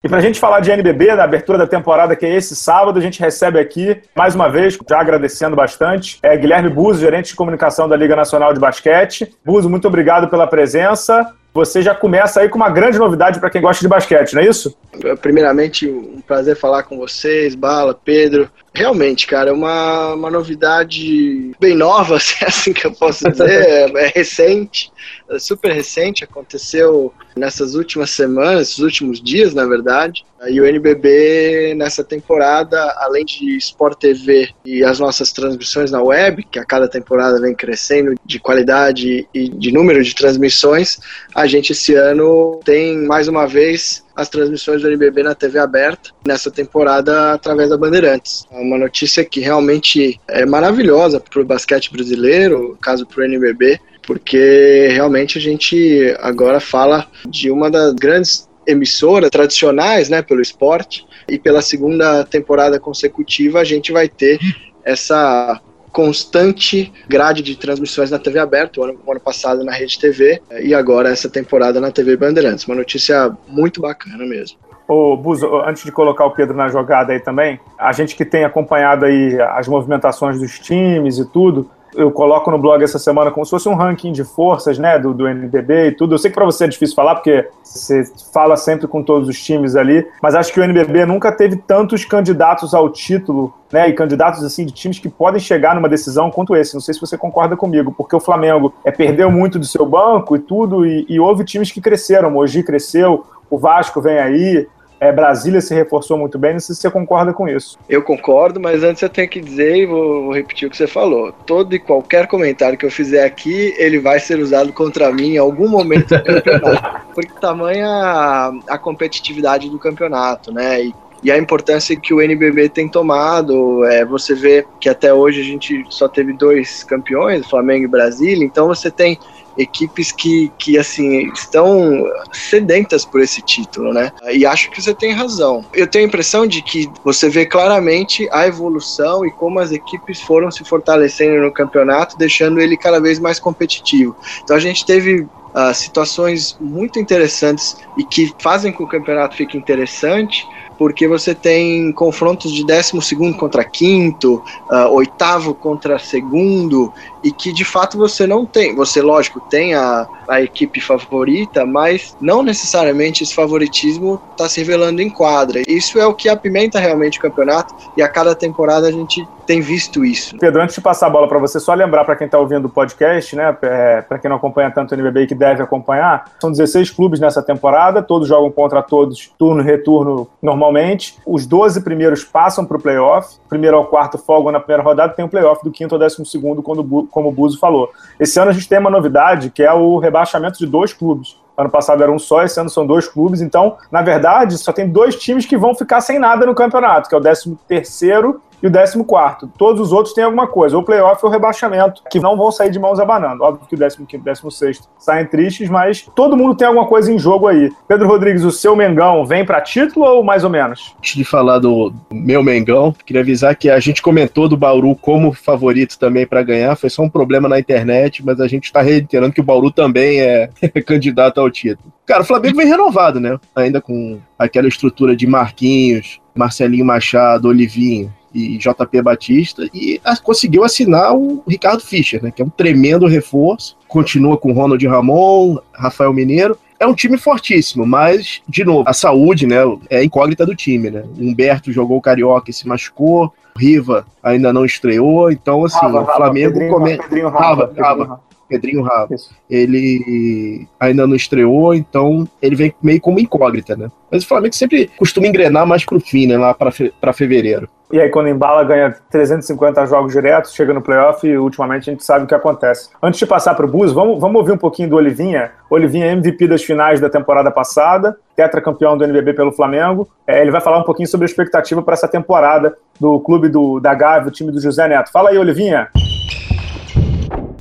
E 0.04 0.09
para 0.09 0.18
a 0.18 0.21
gente 0.21 0.40
falar 0.40 0.59
de 0.59 0.68
NBB, 0.68 1.14
da 1.14 1.23
abertura 1.23 1.56
da 1.56 1.66
temporada, 1.66 2.16
que 2.16 2.26
é 2.26 2.35
esse 2.35 2.56
sábado, 2.56 2.99
a 2.99 3.02
gente 3.02 3.21
recebe 3.21 3.61
aqui, 3.61 4.00
mais 4.16 4.35
uma 4.35 4.49
vez, 4.49 4.76
já 4.88 4.99
agradecendo 4.99 5.54
bastante, 5.54 6.18
é 6.25 6.37
Guilherme 6.37 6.68
Buzo, 6.68 7.00
gerente 7.00 7.28
de 7.28 7.37
comunicação 7.37 7.88
da 7.88 7.97
Liga 7.97 8.16
Nacional 8.16 8.52
de 8.52 8.59
Basquete. 8.59 9.32
Buzo, 9.44 9.71
muito 9.71 9.87
obrigado 9.87 10.28
pela 10.28 10.49
presença. 10.49 11.32
Você 11.54 11.82
já 11.82 11.94
começa 11.94 12.40
aí 12.40 12.49
com 12.49 12.56
uma 12.56 12.71
grande 12.71 12.99
novidade 12.99 13.38
para 13.38 13.50
quem 13.50 13.61
gosta 13.61 13.82
de 13.82 13.88
basquete, 13.88 14.32
não 14.32 14.42
é 14.42 14.47
isso? 14.47 14.75
Primeiramente, 15.21 15.87
um 15.87 16.21
prazer 16.21 16.56
falar 16.56 16.85
com 16.85 16.97
vocês, 16.97 17.54
Bala, 17.54 17.92
Pedro. 17.92 18.50
Realmente, 18.75 19.26
cara, 19.26 19.50
é 19.50 19.52
uma, 19.52 20.14
uma 20.14 20.30
novidade 20.30 21.52
bem 21.61 21.75
nova, 21.75 22.18
se 22.21 22.42
é 22.42 22.49
assim 22.49 22.73
que 22.73 22.87
eu 22.87 22.92
posso 22.92 23.30
dizer, 23.30 23.94
é, 23.94 24.12
recente, 24.14 24.90
é 25.28 25.38
super 25.38 25.73
recente, 25.73 26.25
aconteceu 26.25 27.12
nessas 27.37 27.75
últimas 27.75 28.11
semanas, 28.11 28.68
esses 28.68 28.78
últimos 28.78 29.23
dias, 29.23 29.52
na 29.52 29.66
verdade. 29.66 30.25
E 30.49 30.61
o 30.61 30.66
NBB, 30.66 31.75
nessa 31.76 32.02
temporada, 32.02 32.78
além 32.99 33.25
de 33.25 33.56
Sport 33.58 33.99
TV 33.99 34.49
e 34.64 34.82
as 34.82 34.99
nossas 34.99 35.32
transmissões 35.32 35.90
na 35.90 36.02
web, 36.02 36.42
que 36.50 36.58
a 36.58 36.64
cada 36.64 36.88
temporada 36.88 37.40
vem 37.40 37.54
crescendo 37.54 38.14
de 38.25 38.40
qualidade 38.40 39.28
e 39.32 39.49
de 39.49 39.72
número 39.72 40.02
de 40.02 40.14
transmissões, 40.14 40.99
a 41.34 41.46
gente 41.46 41.72
esse 41.72 41.94
ano 41.94 42.61
tem 42.64 42.99
mais 43.06 43.28
uma 43.28 43.46
vez 43.46 44.04
as 44.16 44.28
transmissões 44.28 44.82
do 44.82 44.88
NBB 44.88 45.22
na 45.22 45.34
TV 45.34 45.58
aberta 45.58 46.11
nessa 46.26 46.50
temporada 46.50 47.32
através 47.32 47.70
da 47.70 47.78
Bandeirantes. 47.78 48.44
É 48.50 48.58
uma 48.58 48.78
notícia 48.78 49.25
que 49.25 49.40
realmente 49.40 50.20
é 50.28 50.44
maravilhosa 50.44 51.20
para 51.20 51.40
o 51.40 51.44
basquete 51.44 51.92
brasileiro, 51.92 52.76
caso 52.82 53.06
para 53.06 53.20
o 53.20 53.25
NBB, 53.25 53.80
porque 54.04 54.88
realmente 54.90 55.38
a 55.38 55.40
gente 55.40 56.14
agora 56.18 56.58
fala 56.58 57.06
de 57.26 57.50
uma 57.50 57.70
das 57.70 57.94
grandes 57.94 58.49
emissoras 58.66 59.31
tradicionais, 59.31 60.09
né, 60.09 60.23
pelo 60.23 60.40
esporte, 60.40 61.07
e 61.28 61.38
pela 61.38 61.62
segunda 61.62 62.25
temporada 62.25 62.78
consecutiva 62.78 63.61
a 63.61 63.64
gente 63.64 63.92
vai 63.92 64.09
ter 64.09 64.38
essa 64.85 65.61
constante 65.92 66.92
grade 67.07 67.42
de 67.42 67.54
transmissões 67.54 68.11
na 68.11 68.19
TV 68.19 68.38
aberta, 68.38 68.81
o 68.81 68.85
ano, 68.85 68.99
o 69.04 69.11
ano, 69.11 69.21
passado 69.21 69.62
na 69.62 69.73
Rede 69.73 69.99
TV 69.99 70.40
e 70.62 70.75
agora 70.75 71.11
essa 71.11 71.28
temporada 71.28 71.81
na 71.81 71.90
TV 71.90 72.16
Bandeirantes. 72.16 72.66
Uma 72.66 72.76
notícia 72.76 73.31
muito 73.47 73.81
bacana 73.81 74.25
mesmo. 74.25 74.59
Ô, 74.88 75.16
Buzo, 75.16 75.47
antes 75.61 75.85
de 75.85 75.92
colocar 75.92 76.25
o 76.25 76.33
Pedro 76.33 76.57
na 76.57 76.69
jogada 76.69 77.12
aí 77.12 77.21
também, 77.21 77.61
a 77.78 77.92
gente 77.92 78.16
que 78.16 78.25
tem 78.25 78.45
acompanhado 78.45 79.04
aí 79.04 79.38
as 79.40 79.69
movimentações 79.69 80.40
dos 80.40 80.59
times 80.59 81.19
e 81.19 81.25
tudo, 81.26 81.71
eu 81.94 82.11
coloco 82.11 82.50
no 82.50 82.58
blog 82.58 82.82
essa 82.82 82.99
semana 82.99 83.30
como 83.30 83.44
se 83.44 83.50
fosse 83.50 83.68
um 83.68 83.75
ranking 83.75 84.12
de 84.12 84.25
forças, 84.25 84.78
né, 84.78 84.99
do, 84.99 85.12
do 85.12 85.26
NBB 85.26 85.88
e 85.88 85.92
tudo. 85.92 86.14
Eu 86.14 86.18
sei 86.18 86.30
que 86.30 86.34
para 86.34 86.44
você 86.44 86.64
é 86.64 86.68
difícil 86.68 86.94
falar, 86.94 87.16
porque 87.16 87.49
você 87.62 88.04
fala 88.32 88.56
sempre 88.56 88.87
com 88.87 89.02
todos 89.02 89.28
os 89.28 89.42
times 89.42 89.76
ali, 89.76 90.06
mas 90.22 90.34
acho 90.34 90.52
que 90.52 90.61
o 90.61 90.62
NBB 90.62 91.06
nunca 91.06 91.32
teve 91.32 91.56
tantos 91.56 92.04
candidatos 92.04 92.75
ao 92.75 92.90
título, 92.90 93.52
né, 93.72 93.88
e 93.88 93.92
candidatos, 93.92 94.44
assim, 94.44 94.66
de 94.66 94.72
times 94.72 94.99
que 94.99 95.08
podem 95.08 95.40
chegar 95.40 95.75
numa 95.75 95.88
decisão 95.88 96.30
quanto 96.30 96.54
esse. 96.54 96.75
Não 96.75 96.80
sei 96.80 96.94
se 96.94 97.00
você 97.00 97.16
concorda 97.16 97.56
comigo, 97.56 97.92
porque 97.96 98.14
o 98.14 98.20
Flamengo 98.20 98.75
é, 98.84 98.90
perdeu 98.90 99.30
muito 99.30 99.58
do 99.58 99.64
seu 99.64 99.87
banco 99.87 100.37
e 100.37 100.38
tudo, 100.38 100.87
e, 100.87 101.06
e 101.08 101.18
houve 101.18 101.44
times 101.44 101.72
que 101.72 101.80
cresceram. 101.80 102.28
O 102.28 102.32
Mogi 102.32 102.62
cresceu, 102.62 103.25
o 103.49 103.58
Vasco 103.58 104.00
vem 104.00 104.18
aí, 104.18 104.66
é, 105.02 105.11
Brasília 105.11 105.61
se 105.61 105.75
reforçou 105.75 106.16
muito 106.16 106.38
bem, 106.38 106.52
não 106.52 106.61
sei 106.61 106.76
se 106.76 106.82
você 106.82 106.88
concorda 106.88 107.32
com 107.32 107.49
isso. 107.49 107.76
Eu 107.88 108.02
concordo, 108.02 108.61
mas 108.61 108.85
antes 108.85 109.02
eu 109.02 109.09
tenho 109.09 109.28
que 109.28 109.40
dizer, 109.40 109.78
e 109.78 109.85
vou, 109.85 110.26
vou, 110.26 110.32
repetir 110.32 110.68
o 110.68 110.71
que 110.71 110.76
você 110.76 110.87
falou: 110.87 111.32
todo 111.44 111.75
e 111.75 111.80
qualquer 111.80 112.28
comentário 112.28 112.78
que 112.78 112.87
eu 112.87 112.90
fizer 112.90 113.25
aqui, 113.25 113.75
ele 113.76 113.99
vai 113.99 114.21
ser 114.21 114.38
usado 114.38 114.73
contra 114.73 115.11
mim 115.11 115.32
em 115.32 115.38
algum 115.38 115.68
momento 115.68 116.14
do 116.16 116.23
campeonato. 116.23 117.02
Porque 117.16 117.32
tamanha 117.40 117.88
a, 117.88 118.52
a 118.68 118.78
competitividade 118.78 119.68
do 119.68 119.78
campeonato, 119.78 120.52
né? 120.52 120.85
E 120.85 120.94
e 121.25 121.30
a 121.30 121.38
importância 121.38 121.94
que 121.94 122.12
o 122.12 122.21
NBB 122.21 122.68
tem 122.68 122.88
tomado. 122.88 123.85
É, 123.85 124.04
você 124.04 124.35
vê 124.35 124.66
que 124.80 124.88
até 124.88 125.14
hoje 125.14 125.40
a 125.40 125.44
gente 125.44 125.87
só 125.88 126.09
teve 126.09 126.32
dois 126.32 126.82
campeões, 126.82 127.49
Flamengo 127.49 127.85
e 127.85 127.88
Brasília, 127.88 128.44
então 128.44 128.66
você 128.66 128.90
tem 128.90 129.16
equipes 129.56 130.12
que, 130.12 130.50
que 130.59 130.78
assim 130.78 131.30
estão 131.32 132.04
sedentas 132.32 133.04
por 133.04 133.21
esse 133.21 133.42
título, 133.42 133.92
né? 133.92 134.12
E 134.32 134.47
acho 134.47 134.71
que 134.71 134.80
você 134.80 134.94
tem 134.94 135.12
razão. 135.12 135.64
Eu 135.73 135.87
tenho 135.87 136.04
a 136.04 136.09
impressão 136.09 136.47
de 136.47 136.62
que 136.62 136.90
você 137.04 137.28
vê 137.28 137.47
claramente 137.47 138.28
a 138.32 138.47
evolução 138.47 139.25
e 139.25 139.30
como 139.30 139.59
as 139.59 139.73
equipes 139.73 140.21
foram 140.21 140.50
se 140.50 140.64
fortalecendo 140.64 141.42
no 141.42 141.52
campeonato, 141.52 142.16
deixando 142.16 142.61
ele 142.61 142.76
cada 142.76 143.00
vez 143.00 143.18
mais 143.18 143.38
competitivo. 143.38 144.16
Então 144.42 144.56
a 144.56 144.61
gente 144.61 144.85
teve 144.85 145.21
uh, 145.21 145.75
situações 145.75 146.56
muito 146.61 146.99
interessantes 146.99 147.76
e 147.97 148.04
que 148.04 148.32
fazem 148.38 148.73
com 148.73 148.78
que 148.78 148.85
o 148.85 148.88
campeonato 148.88 149.37
fique 149.37 149.56
interessante 149.56 150.47
porque 150.83 151.07
você 151.07 151.33
tem 151.33 151.93
confrontos 151.93 152.51
de 152.51 152.67
12 152.67 153.15
contra 153.39 153.62
quinto, 153.62 154.43
uh, 154.69 154.89
oitavo 154.91 155.55
contra 155.55 155.97
segundo, 155.97 156.93
e 157.23 157.31
que 157.31 157.53
de 157.53 157.65
fato 157.65 157.97
você 157.97 158.27
não 158.27 158.45
tem. 158.45 158.75
Você, 158.75 159.01
lógico, 159.01 159.39
tem 159.49 159.75
a, 159.75 160.09
a 160.27 160.43
equipe 160.43 160.81
favorita, 160.81 161.65
mas 161.65 162.17
não 162.21 162.43
necessariamente 162.43 163.23
esse 163.23 163.33
favoritismo 163.33 164.21
está 164.33 164.49
se 164.49 164.59
revelando 164.59 165.01
em 165.01 165.09
quadra. 165.09 165.62
Isso 165.69 166.01
é 166.01 166.07
o 166.07 166.15
que 166.15 166.29
apimenta 166.29 166.81
realmente 166.81 167.21
o 167.21 167.23
campeonato, 167.23 167.73
e 167.97 168.03
a 168.03 168.09
cada 168.09 168.35
temporada 168.35 168.89
a 168.89 168.93
gente 168.93 169.25
tem 169.52 169.61
visto 169.61 170.02
isso. 170.02 170.35
Pedro, 170.38 170.62
antes 170.62 170.75
de 170.75 170.80
passar 170.80 171.09
a 171.09 171.11
bola 171.11 171.28
para 171.28 171.38
você, 171.38 171.61
só 171.61 171.75
lembrar 171.75 172.06
para 172.06 172.16
quem 172.16 172.25
está 172.25 172.38
ouvindo 172.38 172.64
o 172.64 172.71
podcast, 172.71 173.37
né, 173.37 173.54
é, 173.61 174.00
para 174.00 174.18
quem 174.18 174.30
não 174.30 174.38
acompanha 174.38 174.71
tanto 174.71 174.92
o 174.92 174.94
NBB 174.94 175.25
e 175.25 175.26
que 175.26 175.35
deve 175.35 175.62
acompanhar, 175.62 176.25
são 176.40 176.50
16 176.50 176.90
clubes 176.90 177.21
nessa 177.21 177.42
temporada, 177.42 178.02
todos 178.02 178.26
jogam 178.26 178.50
contra 178.50 178.82
todos, 178.82 179.30
turno 179.38 179.61
e 179.61 179.64
retorno 179.64 180.26
normalmente. 180.40 181.18
Os 181.26 181.44
12 181.44 181.82
primeiros 181.82 182.25
passam 182.25 182.64
para 182.64 182.78
o 182.78 182.80
playoff, 182.80 183.37
primeiro 183.47 183.76
ao 183.76 183.85
quarto 183.85 184.16
folgam 184.16 184.50
na 184.50 184.59
primeira 184.59 184.82
rodada, 184.82 185.12
tem 185.12 185.23
o 185.23 185.28
um 185.28 185.30
playoff 185.30 185.62
do 185.62 185.71
quinto 185.71 185.94
ao 185.94 185.99
décimo 185.99 186.25
segundo, 186.25 186.62
quando, 186.62 187.06
como 187.11 187.28
o 187.28 187.32
Buzo 187.32 187.59
falou. 187.59 187.90
Esse 188.18 188.40
ano 188.40 188.50
a 188.50 188.54
gente 188.54 188.66
tem 188.66 188.78
uma 188.78 188.90
novidade, 188.90 189.50
que 189.50 189.62
é 189.62 189.73
o 189.73 189.99
rebaixamento 189.99 190.59
de 190.59 190.66
dois 190.66 190.94
clubes. 190.94 191.37
Ano 191.59 191.68
passado 191.68 192.02
era 192.02 192.11
um 192.11 192.18
só, 192.18 192.42
esse 192.42 192.59
ano 192.59 192.71
são 192.71 192.87
dois 192.87 193.06
clubes. 193.06 193.42
Então, 193.42 193.76
na 193.90 194.00
verdade, 194.00 194.56
só 194.56 194.73
tem 194.73 194.88
dois 194.88 195.14
times 195.16 195.44
que 195.44 195.59
vão 195.59 195.75
ficar 195.75 196.00
sem 196.00 196.18
nada 196.18 196.47
no 196.47 196.54
campeonato, 196.54 197.11
que 197.11 197.14
é 197.14 197.18
o 197.18 197.21
13 197.21 197.59
terceiro 197.68 198.40
e 198.62 198.69
o 198.69 198.73
14. 198.73 199.49
Todos 199.59 199.81
os 199.81 199.92
outros 199.92 200.14
têm 200.14 200.25
alguma 200.25 200.47
coisa, 200.47 200.76
ou 200.76 200.83
playoff 200.83 201.25
ou 201.25 201.31
rebaixamento, 201.31 202.02
que 202.11 202.21
não 202.21 202.37
vão 202.37 202.50
sair 202.52 202.71
de 202.71 202.78
mãos 202.78 203.00
abanando. 203.00 203.42
Óbvio 203.42 203.66
que 203.66 203.75
o 203.75 203.78
15 203.78 203.99
e 204.12 204.16
o 204.16 204.23
16 204.23 204.88
saem 204.99 205.26
tristes, 205.26 205.69
mas 205.69 206.09
todo 206.14 206.37
mundo 206.37 206.54
tem 206.54 206.66
alguma 206.66 206.87
coisa 206.87 207.12
em 207.12 207.19
jogo 207.19 207.49
aí. 207.49 207.71
Pedro 207.88 208.07
Rodrigues, 208.07 208.45
o 208.45 208.50
seu 208.50 208.76
Mengão 208.76 209.26
vem 209.26 209.45
para 209.45 209.61
título 209.61 210.07
ou 210.07 210.23
mais 210.23 210.45
ou 210.45 210.50
menos? 210.50 210.95
Antes 210.99 211.16
de 211.16 211.25
falar 211.25 211.59
do 211.59 211.92
meu 212.12 212.42
Mengão, 212.42 212.95
queria 213.04 213.23
avisar 213.23 213.57
que 213.57 213.69
a 213.69 213.81
gente 213.81 214.00
comentou 214.00 214.49
do 214.49 214.57
Bauru 214.57 214.95
como 214.95 215.33
favorito 215.33 215.99
também 215.99 216.26
para 216.26 216.42
ganhar, 216.42 216.76
foi 216.76 216.90
só 216.90 217.02
um 217.02 217.09
problema 217.09 217.49
na 217.49 217.59
internet, 217.59 218.25
mas 218.25 218.40
a 218.40 218.47
gente 218.47 218.64
está 218.64 218.81
reiterando 218.81 219.33
que 219.33 219.40
o 219.40 219.45
Bauru 219.45 219.71
também 219.71 220.21
é 220.21 220.49
candidato 220.87 221.40
ao 221.40 221.50
título. 221.50 221.92
Cara, 222.07 222.23
o 222.23 222.26
Flamengo 222.26 222.57
vem 222.57 222.66
renovado, 222.66 223.21
né? 223.21 223.38
Ainda 223.54 223.81
com 223.81 224.19
aquela 224.38 224.69
estrutura 224.69 225.16
de 225.16 225.26
Marquinhos, 225.26 226.21
Marcelinho 226.35 226.85
Machado, 226.85 227.49
Olivinho 227.49 228.12
e 228.35 228.57
JP 228.57 229.03
Batista, 229.03 229.69
e 229.75 230.01
conseguiu 230.23 230.65
assinar 230.65 231.15
o 231.15 231.43
Ricardo 231.47 231.83
Fischer, 231.83 232.23
né, 232.23 232.31
que 232.31 232.43
é 232.43 232.45
um 232.45 232.51
tremendo 232.51 233.07
reforço. 233.07 233.77
Continua 233.89 234.37
com 234.37 234.53
Ronald 234.53 234.85
Ramon, 234.87 235.59
Rafael 235.73 236.12
Mineiro. 236.12 236.57
É 236.81 236.87
um 236.87 236.95
time 236.95 237.17
fortíssimo, 237.17 237.87
mas, 237.87 238.43
de 238.49 238.65
novo, 238.65 238.89
a 238.89 238.93
saúde 238.93 239.47
né, 239.47 239.59
é 239.89 239.99
a 239.99 240.05
incógnita 240.05 240.45
do 240.45 240.55
time. 240.55 240.91
Né? 240.91 241.05
O 241.17 241.23
Humberto 241.23 241.71
jogou 241.71 241.99
o 241.99 242.03
Carioca 242.03 242.51
e 242.51 242.55
se 242.55 242.67
machucou. 242.67 243.33
Riva 243.57 244.07
ainda 244.23 244.53
não 244.53 244.65
estreou, 244.65 245.31
então 245.31 245.65
assim, 245.65 245.79
Rava, 245.79 246.03
o 246.03 246.07
Flamengo 246.07 246.53
Pedrinho, 246.55 246.73
come... 246.73 246.97
Pedrinho 246.97 247.29
Rava, 247.29 247.73
Rava, 247.77 248.05
Rava. 248.05 248.21
Pedrinho 248.49 248.83
Rava. 248.83 249.15
Ele 249.49 250.67
ainda 250.81 251.07
não 251.07 251.15
estreou, 251.15 251.75
então 251.75 252.27
ele 252.41 252.57
vem 252.57 252.75
meio 252.83 253.01
como 253.01 253.21
incógnita, 253.21 253.77
né? 253.77 253.91
Mas 254.11 254.25
o 254.25 254.27
Flamengo 254.27 254.55
sempre 254.55 254.91
costuma 254.97 255.27
engrenar 255.27 255.67
mais 255.67 255.85
pro 255.85 256.01
fim, 256.01 256.27
né? 256.27 256.37
Lá 256.37 256.55
para 256.55 257.12
fevereiro. 257.12 257.69
E 257.92 258.00
aí, 258.00 258.08
quando 258.08 258.30
embala, 258.30 258.64
ganha 258.64 258.96
350 259.11 259.84
jogos 259.84 260.12
diretos, 260.14 260.54
chega 260.54 260.72
no 260.72 260.80
playoff 260.80 261.28
e 261.28 261.37
ultimamente 261.37 261.90
a 261.90 261.92
gente 261.92 262.02
sabe 262.02 262.25
o 262.25 262.26
que 262.26 262.34
acontece. 262.34 262.88
Antes 263.02 263.20
de 263.20 263.26
passar 263.26 263.54
para 263.54 263.66
o 263.66 263.68
Bus, 263.68 263.92
vamos, 263.92 264.18
vamos 264.18 264.40
ouvir 264.40 264.52
um 264.52 264.56
pouquinho 264.56 264.88
do 264.88 264.96
Olivinha. 264.96 265.50
Olivinha 265.68 266.06
é 266.06 266.12
MVP 266.12 266.49
das 266.49 266.64
finais 266.64 267.00
da 267.00 267.11
temporada 267.11 267.50
passada, 267.50 268.16
tetracampeão 268.34 268.96
do 268.96 269.04
NBB 269.04 269.34
pelo 269.34 269.52
Flamengo. 269.52 270.08
É, 270.26 270.40
ele 270.40 270.50
vai 270.50 270.62
falar 270.62 270.78
um 270.78 270.84
pouquinho 270.84 271.06
sobre 271.06 271.26
a 271.26 271.28
expectativa 271.28 271.82
para 271.82 271.92
essa 271.92 272.08
temporada 272.08 272.75
do 272.99 273.20
clube 273.20 273.50
do, 273.50 273.78
da 273.78 273.92
Gávea, 273.92 274.28
o 274.28 274.32
time 274.32 274.50
do 274.50 274.58
José 274.58 274.88
Neto. 274.88 275.12
Fala 275.12 275.28
aí, 275.28 275.37
Olivinha 275.37 275.90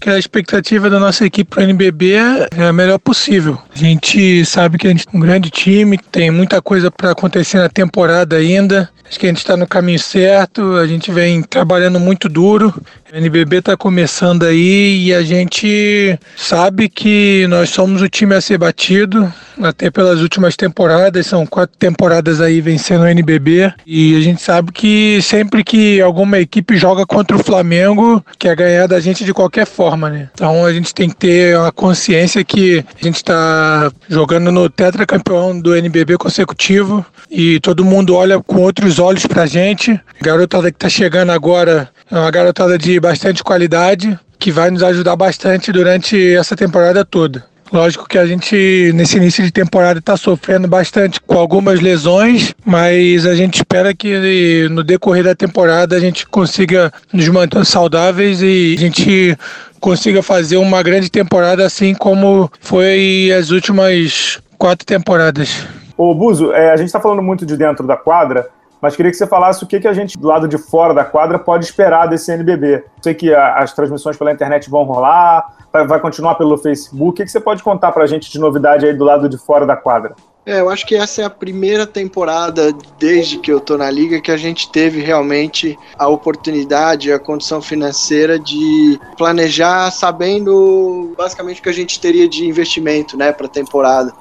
que 0.02 0.10
a 0.10 0.18
expectativa 0.18 0.90
da 0.90 1.00
nossa 1.00 1.24
equipe 1.26 1.48
para 1.48 1.62
o 1.62 1.64
NBB 1.64 2.14
é 2.14 2.64
a 2.68 2.74
melhor 2.74 2.98
possível. 2.98 3.56
A 3.74 3.78
gente 3.78 4.44
sabe 4.46 4.80
que 4.80 4.88
a 4.88 4.90
gente 4.90 5.06
é 5.08 5.16
um 5.16 5.20
grande 5.20 5.52
time, 5.52 5.98
tem 6.12 6.32
muita 6.32 6.60
coisa 6.60 6.90
para 6.90 7.12
acontecer 7.12 7.60
na 7.60 7.70
temporada 7.70 8.36
ainda. 8.36 8.90
Acho 9.08 9.20
que 9.20 9.28
a 9.28 9.30
gente 9.30 9.38
está 9.38 9.56
no 9.56 9.68
caminho 9.68 10.00
certo, 10.00 10.76
a 10.78 10.88
gente 10.88 11.12
vem 11.12 11.44
trabalhando 11.44 12.00
muito 12.00 12.28
duro. 12.28 12.74
O 13.14 13.18
NBB 13.18 13.58
está 13.58 13.76
começando 13.76 14.44
aí 14.44 15.08
e 15.08 15.14
a 15.14 15.22
gente 15.22 16.18
sabe 16.38 16.88
que 16.88 17.46
nós 17.50 17.70
somos 17.70 18.02
o 18.02 18.08
time 18.08 18.34
a 18.36 18.40
ser 18.40 18.58
batido, 18.58 19.32
até 19.62 19.92
pelas 19.92 20.22
últimas 20.22 20.56
temporadas, 20.56 21.28
são 21.28 21.46
quatro 21.46 21.76
temporadas 21.78 22.40
aí 22.40 22.62
vencendo 22.62 23.02
o 23.02 23.08
NBB. 23.08 23.74
E 23.86 24.16
a 24.16 24.22
gente 24.22 24.42
sabe 24.42 24.72
que 24.72 25.22
sempre 25.22 25.62
que 25.62 26.00
alguma 26.00 26.40
equipe 26.40 26.78
joga 26.78 27.06
contra 27.06 27.36
o 27.36 27.44
Flamengo, 27.44 28.24
quer 28.40 28.56
ganhar 28.56 28.88
da 28.88 29.02
gente 29.02 29.26
de 29.26 29.34
qualquer 29.34 29.68
forma, 29.68 30.10
né? 30.10 30.30
Então 30.34 30.66
a 30.66 30.72
gente 30.72 30.94
tem 30.94 31.10
que 31.10 31.16
ter 31.18 31.58
a 31.58 31.70
consciência 31.70 32.44
que 32.46 32.80
a 32.80 33.06
gente 33.06 33.18
está 33.18 33.92
jogando 34.08 34.54
no 34.54 34.70
tetracampeão 34.70 35.60
do 35.60 35.76
NBB 35.76 36.18
consecutivo 36.18 37.06
e 37.30 37.60
todo 37.60 37.84
mundo 37.84 38.16
olha 38.16 38.42
com 38.42 38.62
outros 38.62 39.00
olhos 39.00 39.26
pra 39.26 39.46
gente. 39.46 40.00
Garotada 40.22 40.72
que 40.72 40.78
tá 40.78 40.88
chegando 40.88 41.32
agora 41.32 41.90
é 42.12 42.16
uma 42.16 42.30
garotada 42.30 42.78
de 42.78 43.00
bastante 43.00 43.44
qualidade 43.44 44.20
que 44.38 44.52
vai 44.52 44.70
nos 44.70 44.84
ajudar 44.84 45.16
bastante 45.16 45.72
durante 45.72 46.36
essa 46.36 46.56
temporada 46.56 47.06
toda. 47.06 47.46
Lógico 47.72 48.06
que 48.06 48.18
a 48.18 48.26
gente, 48.26 48.92
nesse 48.94 49.16
início 49.16 49.42
de 49.46 49.52
temporada, 49.52 50.00
está 50.00 50.18
sofrendo 50.18 50.68
bastante 50.68 51.22
com 51.22 51.38
algumas 51.38 51.80
lesões, 51.80 52.54
mas 52.66 53.26
a 53.26 53.34
gente 53.34 53.56
espera 53.56 53.94
que 53.94 54.68
no 54.70 54.84
decorrer 54.84 55.24
da 55.24 55.34
temporada 55.34 55.96
a 55.96 56.00
gente 56.00 56.28
consiga 56.28 56.92
nos 57.14 57.30
manter 57.30 57.66
saudáveis 57.66 58.42
e 58.42 58.76
a 58.78 58.80
gente 58.80 59.38
consiga 59.80 60.22
fazer 60.22 60.58
uma 60.58 60.84
grande 60.84 61.10
temporada 61.10 61.66
assim 61.66 61.94
como 61.94 62.52
foi 62.60 63.32
as 63.32 63.52
últimas 63.52 64.42
quatro 64.58 64.86
temporadas. 64.86 65.66
Ô 65.98 66.14
Buzo, 66.14 66.52
é, 66.52 66.72
a 66.72 66.76
gente 66.76 66.88
está 66.88 67.00
falando 67.00 67.22
muito 67.22 67.46
de 67.46 67.56
dentro 67.56 67.88
da 67.88 67.96
quadra, 67.96 68.50
mas 68.82 68.96
queria 68.96 69.12
que 69.12 69.18
você 69.18 69.28
falasse 69.28 69.64
o 69.64 69.68
que, 69.68 69.80
que 69.80 69.88
a 69.88 69.94
gente, 69.94 70.18
do 70.18 70.28
lado 70.28 70.48
de 70.48 70.58
fora 70.58 70.94
da 70.94 71.06
quadra, 71.06 71.38
pode 71.38 71.66
esperar 71.66 72.08
desse 72.08 72.32
NBB. 72.32 72.84
Sei 73.02 73.14
que 73.14 73.34
a, 73.34 73.58
as 73.58 73.74
transmissões 73.74 74.18
pela 74.18 74.32
internet 74.32 74.70
vão 74.70 74.84
rolar, 74.84 75.56
vai, 75.72 75.86
vai 75.86 76.00
continuar 76.00 76.36
pelo 76.36 76.58
Facebook. 76.58 77.10
O 77.10 77.14
que, 77.14 77.24
que 77.26 77.32
você 77.32 77.40
pode 77.40 77.62
contar 77.62 77.92
para 77.92 78.04
a 78.04 78.08
gente 78.08 78.32
de 78.32 78.40
novidade 78.40 78.86
aí 78.86 78.94
do 78.94 79.04
lado 79.04 79.30
de 79.30 79.38
fora 79.38 79.66
da 79.66 79.76
quadra? 79.76 80.16
É, 80.44 80.60
eu 80.60 80.72
acho 80.72 80.88
que 80.88 80.96
essa 80.96 81.22
é 81.22 81.26
a 81.26 81.30
primeira 81.30 81.86
temporada 81.86 82.74
desde 82.98 83.38
que 83.38 83.52
eu 83.52 83.60
tô 83.60 83.78
na 83.78 83.92
liga 83.92 84.20
que 84.20 84.32
a 84.32 84.38
gente 84.38 84.72
teve 84.72 85.00
realmente 85.00 85.78
a 86.00 86.08
oportunidade, 86.08 87.14
a 87.14 87.20
condição 87.20 87.62
financeira 87.62 88.40
de 88.40 89.00
planejar 89.16 89.92
sabendo 89.92 91.14
basicamente 91.16 91.60
o 91.60 91.64
que 91.64 91.70
a 91.70 91.74
gente 91.74 92.02
teria 92.02 92.28
de 92.28 92.44
investimento, 92.44 93.16
né, 93.16 93.32
para 93.32 93.48
temporada 93.48 94.12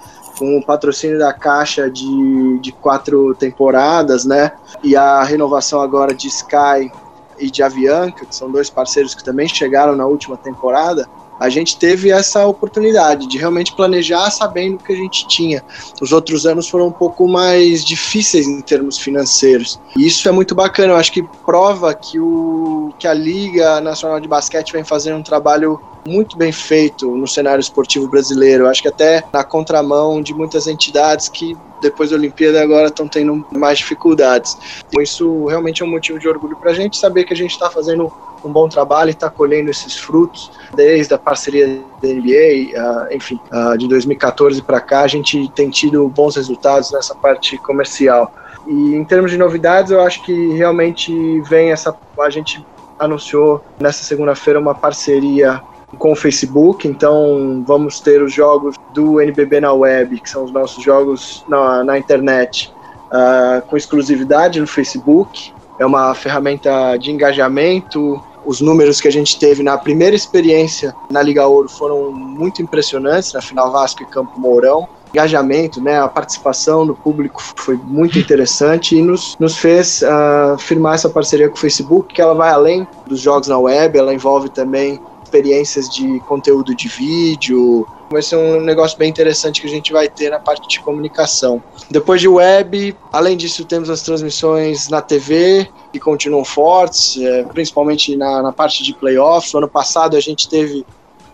com 0.41 0.57
o 0.57 0.65
patrocínio 0.65 1.19
da 1.19 1.35
Caixa 1.35 1.91
de, 1.91 2.59
de 2.61 2.73
quatro 2.73 3.35
temporadas, 3.35 4.25
né? 4.25 4.53
E 4.83 4.97
a 4.97 5.23
renovação 5.23 5.83
agora 5.83 6.15
de 6.15 6.29
Sky 6.29 6.91
e 7.39 7.51
de 7.51 7.63
Avianca, 7.63 8.25
que 8.25 8.35
são 8.35 8.51
dois 8.51 8.71
parceiros 8.71 9.15
que 9.15 9.23
também 9.23 9.47
chegaram 9.47 9.95
na 9.95 10.07
última 10.07 10.39
temporada, 10.39 11.07
a 11.41 11.49
gente 11.49 11.79
teve 11.79 12.11
essa 12.11 12.47
oportunidade 12.47 13.27
de 13.27 13.39
realmente 13.39 13.75
planejar 13.75 14.31
sabendo 14.31 14.75
o 14.75 14.79
que 14.79 14.93
a 14.93 14.97
gente 14.97 15.27
tinha. 15.27 15.65
Os 16.01 16.13
outros 16.13 16.45
anos 16.45 16.69
foram 16.69 16.89
um 16.89 16.93
pouco 16.93 17.27
mais 17.27 17.83
difíceis 17.83 18.47
em 18.47 18.61
termos 18.61 18.99
financeiros. 18.99 19.81
E 19.97 20.07
isso 20.07 20.29
é 20.29 20.33
muito 20.33 20.55
bacana, 20.55 20.93
eu 20.93 20.97
acho 20.97 21.11
que 21.11 21.23
prova 21.47 21.95
que, 21.95 22.21
o, 22.21 22.93
que 22.99 23.09
a 23.09 23.15
Liga 23.15 23.81
Nacional 23.81 24.21
de 24.21 24.29
Basquete 24.29 24.73
vem 24.73 24.85
fazendo 24.85 25.17
um 25.17 25.23
trabalho 25.23 25.81
muito 26.07 26.37
bem 26.37 26.53
feito 26.53 27.15
no 27.17 27.27
cenário 27.27 27.61
esportivo 27.61 28.09
brasileiro. 28.09 28.69
Acho 28.69 28.83
que 28.83 28.89
até 28.89 29.25
na 29.33 29.45
contramão 29.45 30.23
de 30.23 30.35
muitas 30.35 30.67
entidades 30.67 31.29
que 31.29 31.57
depois 31.81 32.11
da 32.11 32.17
Olimpíada 32.17 32.63
agora 32.63 32.89
estão 32.89 33.09
tendo 33.09 33.47
mais 33.53 33.79
dificuldades. 33.79 34.57
Então, 34.87 35.03
isso 35.03 35.47
realmente 35.47 35.83
é 35.83 35.87
um 35.87 35.91
motivo 35.91 36.19
de 36.19 36.29
orgulho 36.29 36.57
para 36.57 36.71
a 36.71 36.75
gente 36.75 36.97
saber 36.97 37.25
que 37.25 37.33
a 37.33 37.37
gente 37.37 37.53
está 37.53 37.71
fazendo 37.71 38.13
um 38.45 38.53
bom 38.53 38.69
trabalho 38.69 39.09
e 39.09 39.13
está 39.13 39.29
colhendo 39.29 39.71
esses 39.71 39.97
frutos 39.97 40.51
desde 40.75 41.15
a 41.15 41.19
parceria 41.19 41.67
da 42.03 42.09
NBA, 42.09 42.73
uh, 42.75 43.15
enfim, 43.15 43.41
uh, 43.53 43.77
de 43.77 43.89
2014 43.89 44.63
para 44.63 44.81
cá 44.81 45.03
a 45.03 45.09
gente 45.09 45.49
tem 45.51 45.71
tido 45.71 46.09
bons 46.09 46.37
resultados 46.37 46.91
nessa 46.93 47.15
parte 47.15 47.59
comercial. 47.59 48.33
E 48.67 48.95
em 48.95 49.05
termos 49.05 49.31
de 49.31 49.39
novidades, 49.39 49.91
eu 49.91 50.01
acho 50.01 50.23
que 50.23 50.53
realmente 50.53 51.41
vem 51.43 51.73
essa. 51.73 51.95
A 52.19 52.31
gente 52.31 52.65
anunciou 52.99 53.65
nessa 53.81 54.05
segunda-feira 54.05 54.61
uma 54.61 54.75
parceria 54.75 55.61
com 55.99 56.13
o 56.13 56.17
Facebook, 56.17 56.87
então 56.87 57.65
vamos 57.67 58.01
ter 58.01 58.23
os 58.23 58.33
jogos 58.33 58.77
do 58.95 59.21
NBB 59.21 59.61
na 59.61 59.73
web, 59.73 60.21
que 60.21 60.31
são 60.31 60.45
os 60.45 60.53
nossos 60.53 60.85
jogos 60.85 61.45
na, 61.49 61.83
na 61.83 61.99
internet, 61.99 62.73
uh, 63.07 63.67
com 63.67 63.77
exclusividade 63.77 64.61
no 64.61 64.67
Facebook. 64.67 65.53
É 65.79 65.87
uma 65.87 66.15
ferramenta 66.15 66.97
de 66.97 67.11
engajamento 67.11 68.23
os 68.45 68.61
números 68.61 69.01
que 69.01 69.09
a 69.09 69.13
gente 69.13 69.39
teve 69.39 69.63
na 69.63 69.77
primeira 69.77 70.17
experiência 70.17 70.95
na 71.11 71.23
Liga 71.23 71.47
Ouro 71.47 71.69
foram 71.69 72.11
muito 72.13 72.63
impressionantes, 72.63 73.33
na 73.33 73.41
final 73.41 73.71
Vasco 73.71 74.03
e 74.03 74.07
Campo 74.07 74.39
Mourão. 74.39 74.89
Engajamento, 75.13 75.81
né, 75.81 76.01
a 76.01 76.07
participação 76.07 76.87
do 76.87 76.95
público 76.95 77.43
foi 77.57 77.77
muito 77.77 78.19
interessante 78.19 78.97
e 78.97 79.03
nos, 79.03 79.37
nos 79.41 79.57
fez 79.57 80.03
uh, 80.03 80.57
firmar 80.57 80.95
essa 80.95 81.09
parceria 81.09 81.49
com 81.49 81.57
o 81.57 81.59
Facebook, 81.59 82.15
que 82.15 82.23
ela 82.23 82.35
vai 82.35 82.51
além 82.51 82.87
dos 83.07 83.21
jogos 83.21 83.49
na 83.49 83.59
web, 83.59 83.99
ela 83.99 84.15
envolve 84.15 84.49
também 84.49 85.01
experiências 85.25 85.89
de 85.89 86.21
conteúdo 86.21 86.75
de 86.75 86.89
vídeo, 86.89 87.87
vai 88.11 88.23
ser 88.23 88.37
um 88.37 88.61
negócio 88.61 88.99
bem 88.99 89.09
interessante 89.09 89.61
que 89.61 89.69
a 89.69 89.71
gente 89.71 89.93
vai 89.93 90.09
ter 90.09 90.31
na 90.31 90.41
parte 90.41 90.69
de 90.69 90.81
comunicação. 90.81 91.63
Depois 91.89 92.21
de 92.21 92.27
web, 92.27 92.97
além 93.13 93.37
disso, 93.37 93.65
temos 93.65 93.89
as 93.89 94.03
transmissões 94.03 94.89
na 94.89 95.01
TV, 95.01 95.69
que 95.93 96.01
continuam 96.01 96.45
fortes, 96.45 97.17
é, 97.23 97.45
principalmente 97.45 98.17
na, 98.17 98.43
na 98.43 98.53
parte 98.53 98.83
de 98.83 98.93
playoffs. 98.95 99.53
No 99.53 99.59
ano 99.59 99.69
passado 99.69 100.17
a 100.17 100.21
gente 100.21 100.49
teve 100.49 100.85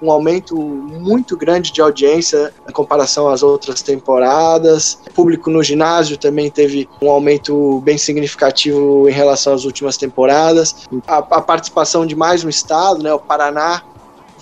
um 0.03 0.11
aumento 0.11 0.55
muito 0.55 1.35
grande 1.35 1.73
de 1.73 1.81
audiência 1.81 2.53
em 2.69 2.73
comparação 2.73 3.29
às 3.29 3.43
outras 3.43 3.81
temporadas. 3.81 4.99
O 5.09 5.15
público 5.15 5.49
no 5.49 5.63
ginásio 5.63 6.19
também 6.19 6.51
teve 6.51 6.87
um 7.01 7.09
aumento 7.09 7.81
bem 7.81 7.97
significativo 7.97 9.09
em 9.09 9.13
relação 9.13 9.55
às 9.55 9.65
últimas 9.65 9.97
temporadas. 9.97 10.87
A, 11.07 11.17
a 11.17 11.41
participação 11.41 12.05
de 12.05 12.15
mais 12.15 12.45
um 12.45 12.51
estado, 12.51 13.03
né, 13.03 13.15
o 13.15 13.19
Paraná, 13.19 13.83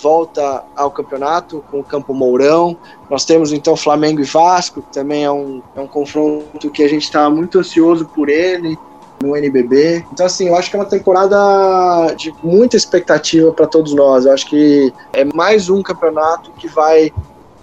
volta 0.05 0.63
ao 0.77 0.91
campeonato 0.91 1.65
com 1.71 1.81
o 1.81 1.85
Campo 1.85 2.13
Mourão. 2.13 2.77
Nós 3.09 3.25
temos 3.25 3.55
então 3.55 3.75
Flamengo 3.75 4.21
e 4.21 4.25
Vasco, 4.25 4.83
que 4.83 4.93
também 4.93 5.25
é 5.25 5.33
um, 5.33 5.63
é 5.75 5.81
um 5.81 5.87
confronto 5.87 6.71
que 6.71 6.83
a 6.83 6.89
gente 6.89 7.05
está 7.05 7.31
muito 7.31 7.59
ansioso 7.59 8.05
por 8.05 8.29
ele 8.29 8.79
no 9.23 9.35
NBB. 9.35 10.05
Então, 10.13 10.27
assim, 10.27 10.49
eu 10.49 10.57
acho 10.57 10.69
que 10.69 10.77
é 10.77 10.79
uma 10.79 10.85
temporada 10.85 12.15
de 12.17 12.35
muita 12.43 12.77
expectativa 12.77 13.51
para 13.51 13.67
todos 13.67 13.95
nós. 13.95 14.27
Eu 14.27 14.35
acho 14.35 14.47
que 14.47 14.93
é 15.15 15.25
mais 15.25 15.71
um 15.71 15.83
campeonato 15.83 16.51
que 16.53 16.69
vai, 16.69 17.11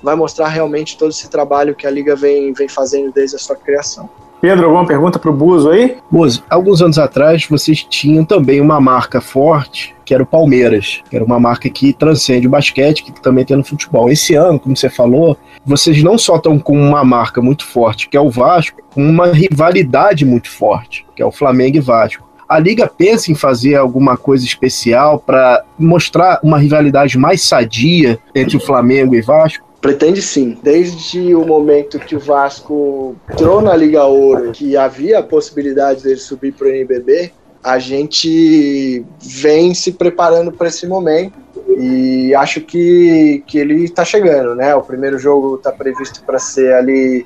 vai 0.02 0.16
mostrar 0.16 0.48
realmente 0.48 0.98
todo 0.98 1.12
esse 1.12 1.30
trabalho 1.30 1.76
que 1.76 1.86
a 1.86 1.92
Liga 1.92 2.16
vem, 2.16 2.54
vem 2.54 2.68
fazendo 2.68 3.12
desde 3.12 3.36
a 3.36 3.40
sua 3.40 3.56
criação. 3.56 4.10
Pedro, 4.42 4.66
alguma 4.66 4.88
pergunta 4.88 5.20
para 5.20 5.30
o 5.30 5.34
Buzo 5.34 5.70
aí? 5.70 5.98
Buzo, 6.10 6.44
alguns 6.50 6.82
anos 6.82 6.98
atrás 6.98 7.46
vocês 7.48 7.84
tinham 7.84 8.26
também 8.26 8.60
uma 8.60 8.82
marca 8.82 9.22
forte, 9.22 9.96
que 10.04 10.16
era 10.16 10.24
o 10.24 10.26
Palmeiras, 10.26 11.04
que 11.08 11.16
era 11.16 11.24
uma 11.24 11.40
marca 11.40 11.70
que 11.70 11.94
transcende 11.94 12.48
o 12.48 12.50
basquete, 12.50 13.04
que 13.04 13.22
também 13.22 13.46
tem 13.46 13.56
no 13.56 13.64
futebol. 13.64 14.10
Esse 14.10 14.34
ano, 14.34 14.60
como 14.60 14.76
você 14.76 14.90
falou, 14.90 15.38
vocês 15.64 16.02
não 16.02 16.18
só 16.18 16.38
estão 16.38 16.58
com 16.58 16.76
uma 16.76 17.04
marca 17.04 17.40
muito 17.40 17.64
forte, 17.68 18.10
que 18.10 18.18
é 18.18 18.20
o 18.20 18.32
Vasco, 18.32 18.82
com 18.96 19.08
uma 19.08 19.28
rivalidade 19.28 20.26
muito 20.26 20.50
forte, 20.50 21.06
que 21.16 21.22
é 21.22 21.26
o 21.26 21.32
Flamengo 21.32 21.78
e 21.78 21.82
Vasco. 21.82 22.28
A 22.50 22.58
Liga 22.58 22.86
pensa 22.86 23.32
em 23.32 23.36
fazer 23.36 23.76
alguma 23.76 24.18
coisa 24.18 24.44
especial 24.44 25.20
para 25.20 25.64
mostrar 25.78 26.40
uma 26.44 26.58
rivalidade 26.58 27.16
mais 27.16 27.44
sadia 27.44 28.20
entre 28.34 28.58
o 28.58 28.60
Flamengo 28.60 29.14
e 29.16 29.22
Vasco? 29.22 29.71
Pretende 29.82 30.22
sim. 30.22 30.58
Desde 30.62 31.34
o 31.34 31.44
momento 31.44 32.00
que 32.00 32.16
o 32.16 32.20
Vasco 32.20 33.16
entrou 33.32 33.62
na 33.62 33.76
Liga 33.76 34.06
Ouro, 34.06 34.52
que 34.52 34.78
havia 34.78 35.20
a 35.20 35.24
possibilidade 35.24 36.04
dele 36.04 36.20
subir 36.20 36.54
para 36.54 36.68
o 36.68 36.70
NBB, 36.70 37.32
a 37.64 37.80
gente 37.80 39.04
vem 39.20 39.74
se 39.74 39.92
preparando 39.94 40.52
para 40.52 40.68
esse 40.68 40.88
momento 40.88 41.34
e 41.78 42.34
acho 42.36 42.62
que, 42.62 43.44
que 43.48 43.58
ele 43.58 43.86
está 43.86 44.06
chegando, 44.06 44.56
né? 44.56 44.76
O 44.76 44.84
primeiro 44.84 45.18
jogo 45.18 45.56
está 45.56 45.72
previsto 45.72 46.24
para 46.24 46.38
ser 46.38 46.74
ali 46.74 47.26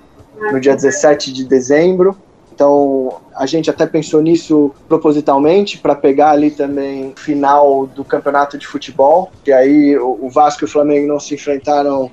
no 0.51 0.59
dia 0.59 0.75
17 0.75 1.33
de 1.33 1.43
dezembro. 1.43 2.15
Então 2.53 3.17
a 3.35 3.45
gente 3.45 3.69
até 3.69 3.85
pensou 3.85 4.21
nisso 4.21 4.71
propositalmente 4.87 5.77
para 5.77 5.93
pegar 5.93 6.31
ali 6.31 6.51
também 6.51 7.13
final 7.17 7.85
do 7.85 8.05
campeonato 8.05 8.57
de 8.57 8.65
futebol, 8.65 9.29
que 9.43 9.51
aí 9.51 9.97
o 9.97 10.29
Vasco 10.29 10.63
e 10.63 10.65
o 10.65 10.69
Flamengo 10.69 11.05
não 11.05 11.19
se 11.19 11.35
enfrentaram 11.35 12.09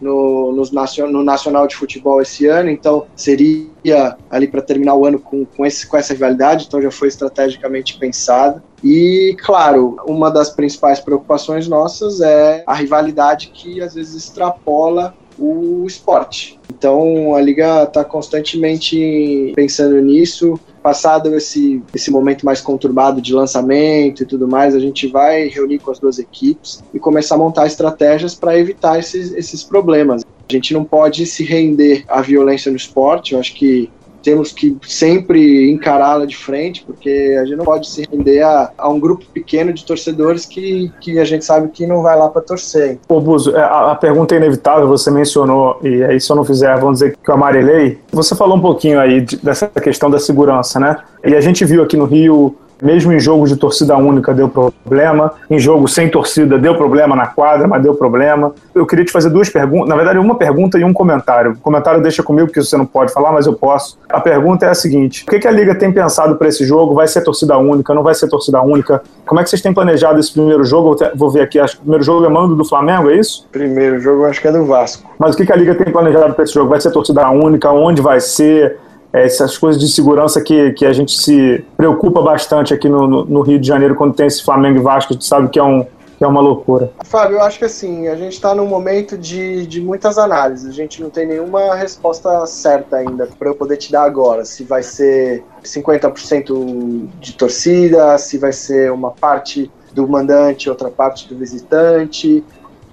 no, 0.00 0.52
no, 0.52 0.62
no 1.10 1.24
Nacional 1.24 1.66
de 1.66 1.76
Futebol 1.76 2.20
esse 2.20 2.46
ano, 2.46 2.70
então 2.70 3.06
seria 3.14 4.16
ali 4.30 4.46
para 4.46 4.62
terminar 4.62 4.94
o 4.94 5.06
ano 5.06 5.18
com, 5.18 5.44
com, 5.44 5.64
esse, 5.66 5.86
com 5.86 5.96
essa 5.96 6.12
rivalidade, 6.12 6.66
então 6.66 6.80
já 6.80 6.90
foi 6.90 7.08
estrategicamente 7.08 7.98
pensado. 7.98 8.62
E, 8.82 9.36
claro, 9.44 9.96
uma 10.06 10.30
das 10.30 10.50
principais 10.50 11.00
preocupações 11.00 11.66
nossas 11.66 12.20
é 12.20 12.62
a 12.66 12.74
rivalidade 12.74 13.48
que 13.48 13.80
às 13.80 13.94
vezes 13.94 14.14
extrapola 14.14 15.14
o 15.38 15.84
esporte. 15.86 16.57
Então 16.78 17.34
a 17.34 17.40
liga 17.40 17.82
está 17.82 18.04
constantemente 18.04 19.52
pensando 19.56 20.00
nisso. 20.00 20.58
Passado 20.80 21.34
esse, 21.34 21.82
esse 21.92 22.08
momento 22.10 22.46
mais 22.46 22.60
conturbado 22.60 23.20
de 23.20 23.34
lançamento 23.34 24.22
e 24.22 24.26
tudo 24.26 24.46
mais, 24.46 24.74
a 24.74 24.78
gente 24.78 25.08
vai 25.08 25.48
reunir 25.48 25.80
com 25.80 25.90
as 25.90 25.98
duas 25.98 26.20
equipes 26.20 26.82
e 26.94 26.98
começar 27.00 27.34
a 27.34 27.38
montar 27.38 27.66
estratégias 27.66 28.34
para 28.34 28.56
evitar 28.56 28.98
esses, 28.98 29.32
esses 29.32 29.64
problemas. 29.64 30.24
A 30.48 30.52
gente 30.52 30.72
não 30.72 30.84
pode 30.84 31.26
se 31.26 31.42
render 31.42 32.04
à 32.08 32.22
violência 32.22 32.70
no 32.70 32.76
esporte. 32.76 33.34
Eu 33.34 33.40
acho 33.40 33.54
que 33.54 33.90
temos 34.22 34.52
que 34.52 34.76
sempre 34.86 35.70
encará-la 35.70 36.26
de 36.26 36.36
frente, 36.36 36.84
porque 36.84 37.36
a 37.40 37.44
gente 37.44 37.56
não 37.56 37.64
pode 37.64 37.88
se 37.88 38.06
render 38.10 38.42
a, 38.42 38.70
a, 38.76 38.88
um 38.88 38.98
grupo 38.98 39.24
pequeno 39.32 39.72
de 39.72 39.84
torcedores 39.84 40.44
que, 40.44 40.92
que 41.00 41.18
a 41.18 41.24
gente 41.24 41.44
sabe 41.44 41.68
que 41.68 41.86
não 41.86 42.02
vai 42.02 42.16
lá 42.16 42.28
para 42.28 42.42
torcer. 42.42 42.98
Ô 43.08 43.20
Buzo, 43.20 43.56
é, 43.56 43.60
a, 43.60 43.92
a, 43.92 43.94
pergunta 43.94 44.34
é 44.34 44.38
inevitável, 44.38 44.88
você 44.88 45.10
mencionou, 45.10 45.78
e 45.82 46.02
aí 46.04 46.20
se 46.20 46.30
eu 46.30 46.36
não 46.36 46.44
fizer, 46.44 46.74
vamos 46.78 46.98
dizer 46.98 47.16
que 47.16 47.30
eu 47.30 47.34
amarelei. 47.34 47.98
Você 48.12 48.34
falou 48.34 48.56
um 48.56 48.60
pouquinho 48.60 49.00
aí 49.00 49.20
de, 49.20 49.36
dessa 49.36 49.66
questão 49.68 50.10
da 50.10 50.18
segurança, 50.18 50.78
né? 50.78 50.96
E 51.24 51.34
a 51.34 51.40
gente 51.40 51.64
viu 51.64 51.82
aqui 51.82 51.96
no 51.96 52.04
Rio 52.04 52.56
mesmo 52.82 53.12
em 53.12 53.20
jogos 53.20 53.50
de 53.50 53.56
torcida 53.56 53.96
única 53.96 54.32
deu 54.32 54.48
problema, 54.48 55.32
em 55.50 55.58
jogo 55.58 55.88
sem 55.88 56.08
torcida 56.08 56.58
deu 56.58 56.76
problema 56.76 57.14
na 57.14 57.26
quadra, 57.26 57.66
mas 57.66 57.82
deu 57.82 57.94
problema. 57.94 58.52
Eu 58.74 58.86
queria 58.86 59.04
te 59.04 59.12
fazer 59.12 59.30
duas 59.30 59.48
perguntas, 59.48 59.88
na 59.88 59.96
verdade 59.96 60.18
uma 60.18 60.36
pergunta 60.36 60.78
e 60.78 60.84
um 60.84 60.92
comentário. 60.92 61.52
O 61.52 61.58
comentário 61.58 62.00
deixa 62.00 62.22
comigo 62.22 62.46
porque 62.46 62.62
você 62.62 62.76
não 62.76 62.86
pode 62.86 63.12
falar, 63.12 63.32
mas 63.32 63.46
eu 63.46 63.52
posso. 63.54 63.98
A 64.08 64.20
pergunta 64.20 64.66
é 64.66 64.70
a 64.70 64.74
seguinte: 64.74 65.24
o 65.24 65.30
que, 65.30 65.38
que 65.38 65.48
a 65.48 65.50
liga 65.50 65.74
tem 65.74 65.92
pensado 65.92 66.36
para 66.36 66.48
esse 66.48 66.64
jogo? 66.64 66.94
Vai 66.94 67.08
ser 67.08 67.22
torcida 67.22 67.56
única? 67.58 67.94
Não 67.94 68.02
vai 68.02 68.14
ser 68.14 68.28
torcida 68.28 68.60
única? 68.62 69.02
Como 69.26 69.40
é 69.40 69.44
que 69.44 69.50
vocês 69.50 69.62
têm 69.62 69.72
planejado 69.72 70.18
esse 70.18 70.32
primeiro 70.32 70.64
jogo? 70.64 70.96
Vou 71.14 71.30
ver 71.30 71.42
aqui, 71.42 71.58
acho 71.58 71.74
que 71.76 71.80
o 71.80 71.82
primeiro 71.82 72.04
jogo 72.04 72.24
é 72.24 72.28
mando 72.28 72.54
do 72.54 72.64
Flamengo, 72.64 73.10
é 73.10 73.16
isso? 73.16 73.46
Primeiro 73.52 74.00
jogo 74.00 74.24
acho 74.24 74.40
que 74.40 74.48
é 74.48 74.52
do 74.52 74.64
Vasco. 74.64 75.08
Mas 75.18 75.34
o 75.34 75.36
que, 75.36 75.44
que 75.44 75.52
a 75.52 75.56
liga 75.56 75.74
tem 75.74 75.92
planejado 75.92 76.34
para 76.34 76.44
esse 76.44 76.54
jogo? 76.54 76.70
Vai 76.70 76.80
ser 76.80 76.90
torcida 76.90 77.28
única? 77.30 77.70
Onde 77.70 78.00
vai 78.00 78.20
ser? 78.20 78.78
É, 79.12 79.24
essas 79.24 79.56
coisas 79.56 79.80
de 79.80 79.88
segurança 79.88 80.40
que, 80.40 80.72
que 80.72 80.84
a 80.84 80.92
gente 80.92 81.12
se 81.12 81.64
preocupa 81.76 82.20
bastante 82.20 82.74
aqui 82.74 82.88
no, 82.88 83.06
no, 83.06 83.24
no, 83.24 83.40
Rio 83.40 83.58
de 83.58 83.66
Janeiro 83.66 83.94
quando 83.94 84.14
tem 84.14 84.26
esse 84.26 84.44
Flamengo 84.44 84.78
e 84.78 84.82
Vasco, 84.82 85.12
a 85.12 85.14
gente 85.14 85.24
sabe 85.24 85.48
que 85.48 85.58
é, 85.58 85.62
um, 85.62 85.82
que 86.18 86.24
é 86.24 86.26
uma 86.26 86.40
loucura. 86.40 86.92
Fábio, 87.04 87.36
eu 87.36 87.42
acho 87.42 87.58
que 87.58 87.64
assim, 87.64 88.06
a 88.08 88.16
gente 88.16 88.34
está 88.34 88.54
num 88.54 88.66
momento 88.66 89.16
de, 89.16 89.66
de 89.66 89.80
muitas 89.80 90.18
análises, 90.18 90.68
a 90.68 90.72
gente 90.72 91.00
não 91.00 91.08
tem 91.08 91.26
nenhuma 91.26 91.74
resposta 91.74 92.44
certa 92.44 92.96
ainda 92.96 93.26
para 93.38 93.48
eu 93.48 93.54
poder 93.54 93.78
te 93.78 93.90
dar 93.90 94.02
agora, 94.02 94.44
se 94.44 94.62
vai 94.62 94.82
ser 94.82 95.42
50% 95.64 97.08
de 97.18 97.32
torcida, 97.32 98.18
se 98.18 98.36
vai 98.36 98.52
ser 98.52 98.92
uma 98.92 99.10
parte 99.10 99.70
do 99.94 100.06
mandante, 100.06 100.68
outra 100.68 100.90
parte 100.90 101.26
do 101.26 101.34
visitante, 101.34 102.44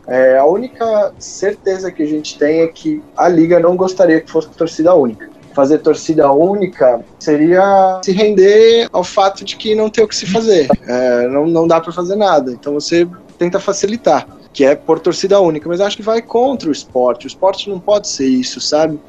é, 0.07 0.37
a 0.37 0.45
única 0.45 1.13
certeza 1.17 1.91
que 1.91 2.03
a 2.03 2.05
gente 2.05 2.37
tem 2.37 2.61
é 2.61 2.67
que 2.67 3.03
a 3.17 3.27
liga 3.27 3.59
não 3.59 3.75
gostaria 3.75 4.21
que 4.21 4.29
fosse 4.29 4.49
torcida 4.49 4.93
única 4.93 5.34
fazer 5.55 5.79
torcida 5.79 6.29
única 6.31 6.99
seria 7.17 8.01
se 8.03 8.11
render 8.11 8.89
ao 8.91 9.03
fato 9.03 9.45
de 9.45 9.55
que 9.55 9.73
não 9.73 9.89
tem 9.89 10.03
o 10.03 10.07
que 10.07 10.15
se 10.15 10.25
fazer, 10.25 10.67
é, 10.85 11.27
não, 11.29 11.47
não 11.47 11.65
dá 11.65 11.79
para 11.79 11.93
fazer 11.93 12.17
nada. 12.17 12.51
Então 12.51 12.73
você 12.73 13.07
tenta 13.39 13.59
facilitar, 13.59 14.27
que 14.51 14.65
é 14.65 14.75
por 14.75 14.99
torcida 14.99 15.39
única, 15.39 15.67
mas 15.69 15.79
acho 15.79 15.95
que 15.95 16.03
vai 16.03 16.21
contra 16.21 16.67
o 16.69 16.71
esporte. 16.71 17.25
O 17.25 17.27
esporte 17.27 17.69
não 17.69 17.79
pode 17.79 18.09
ser 18.09 18.27
isso, 18.27 18.59
sabe? 18.59 18.99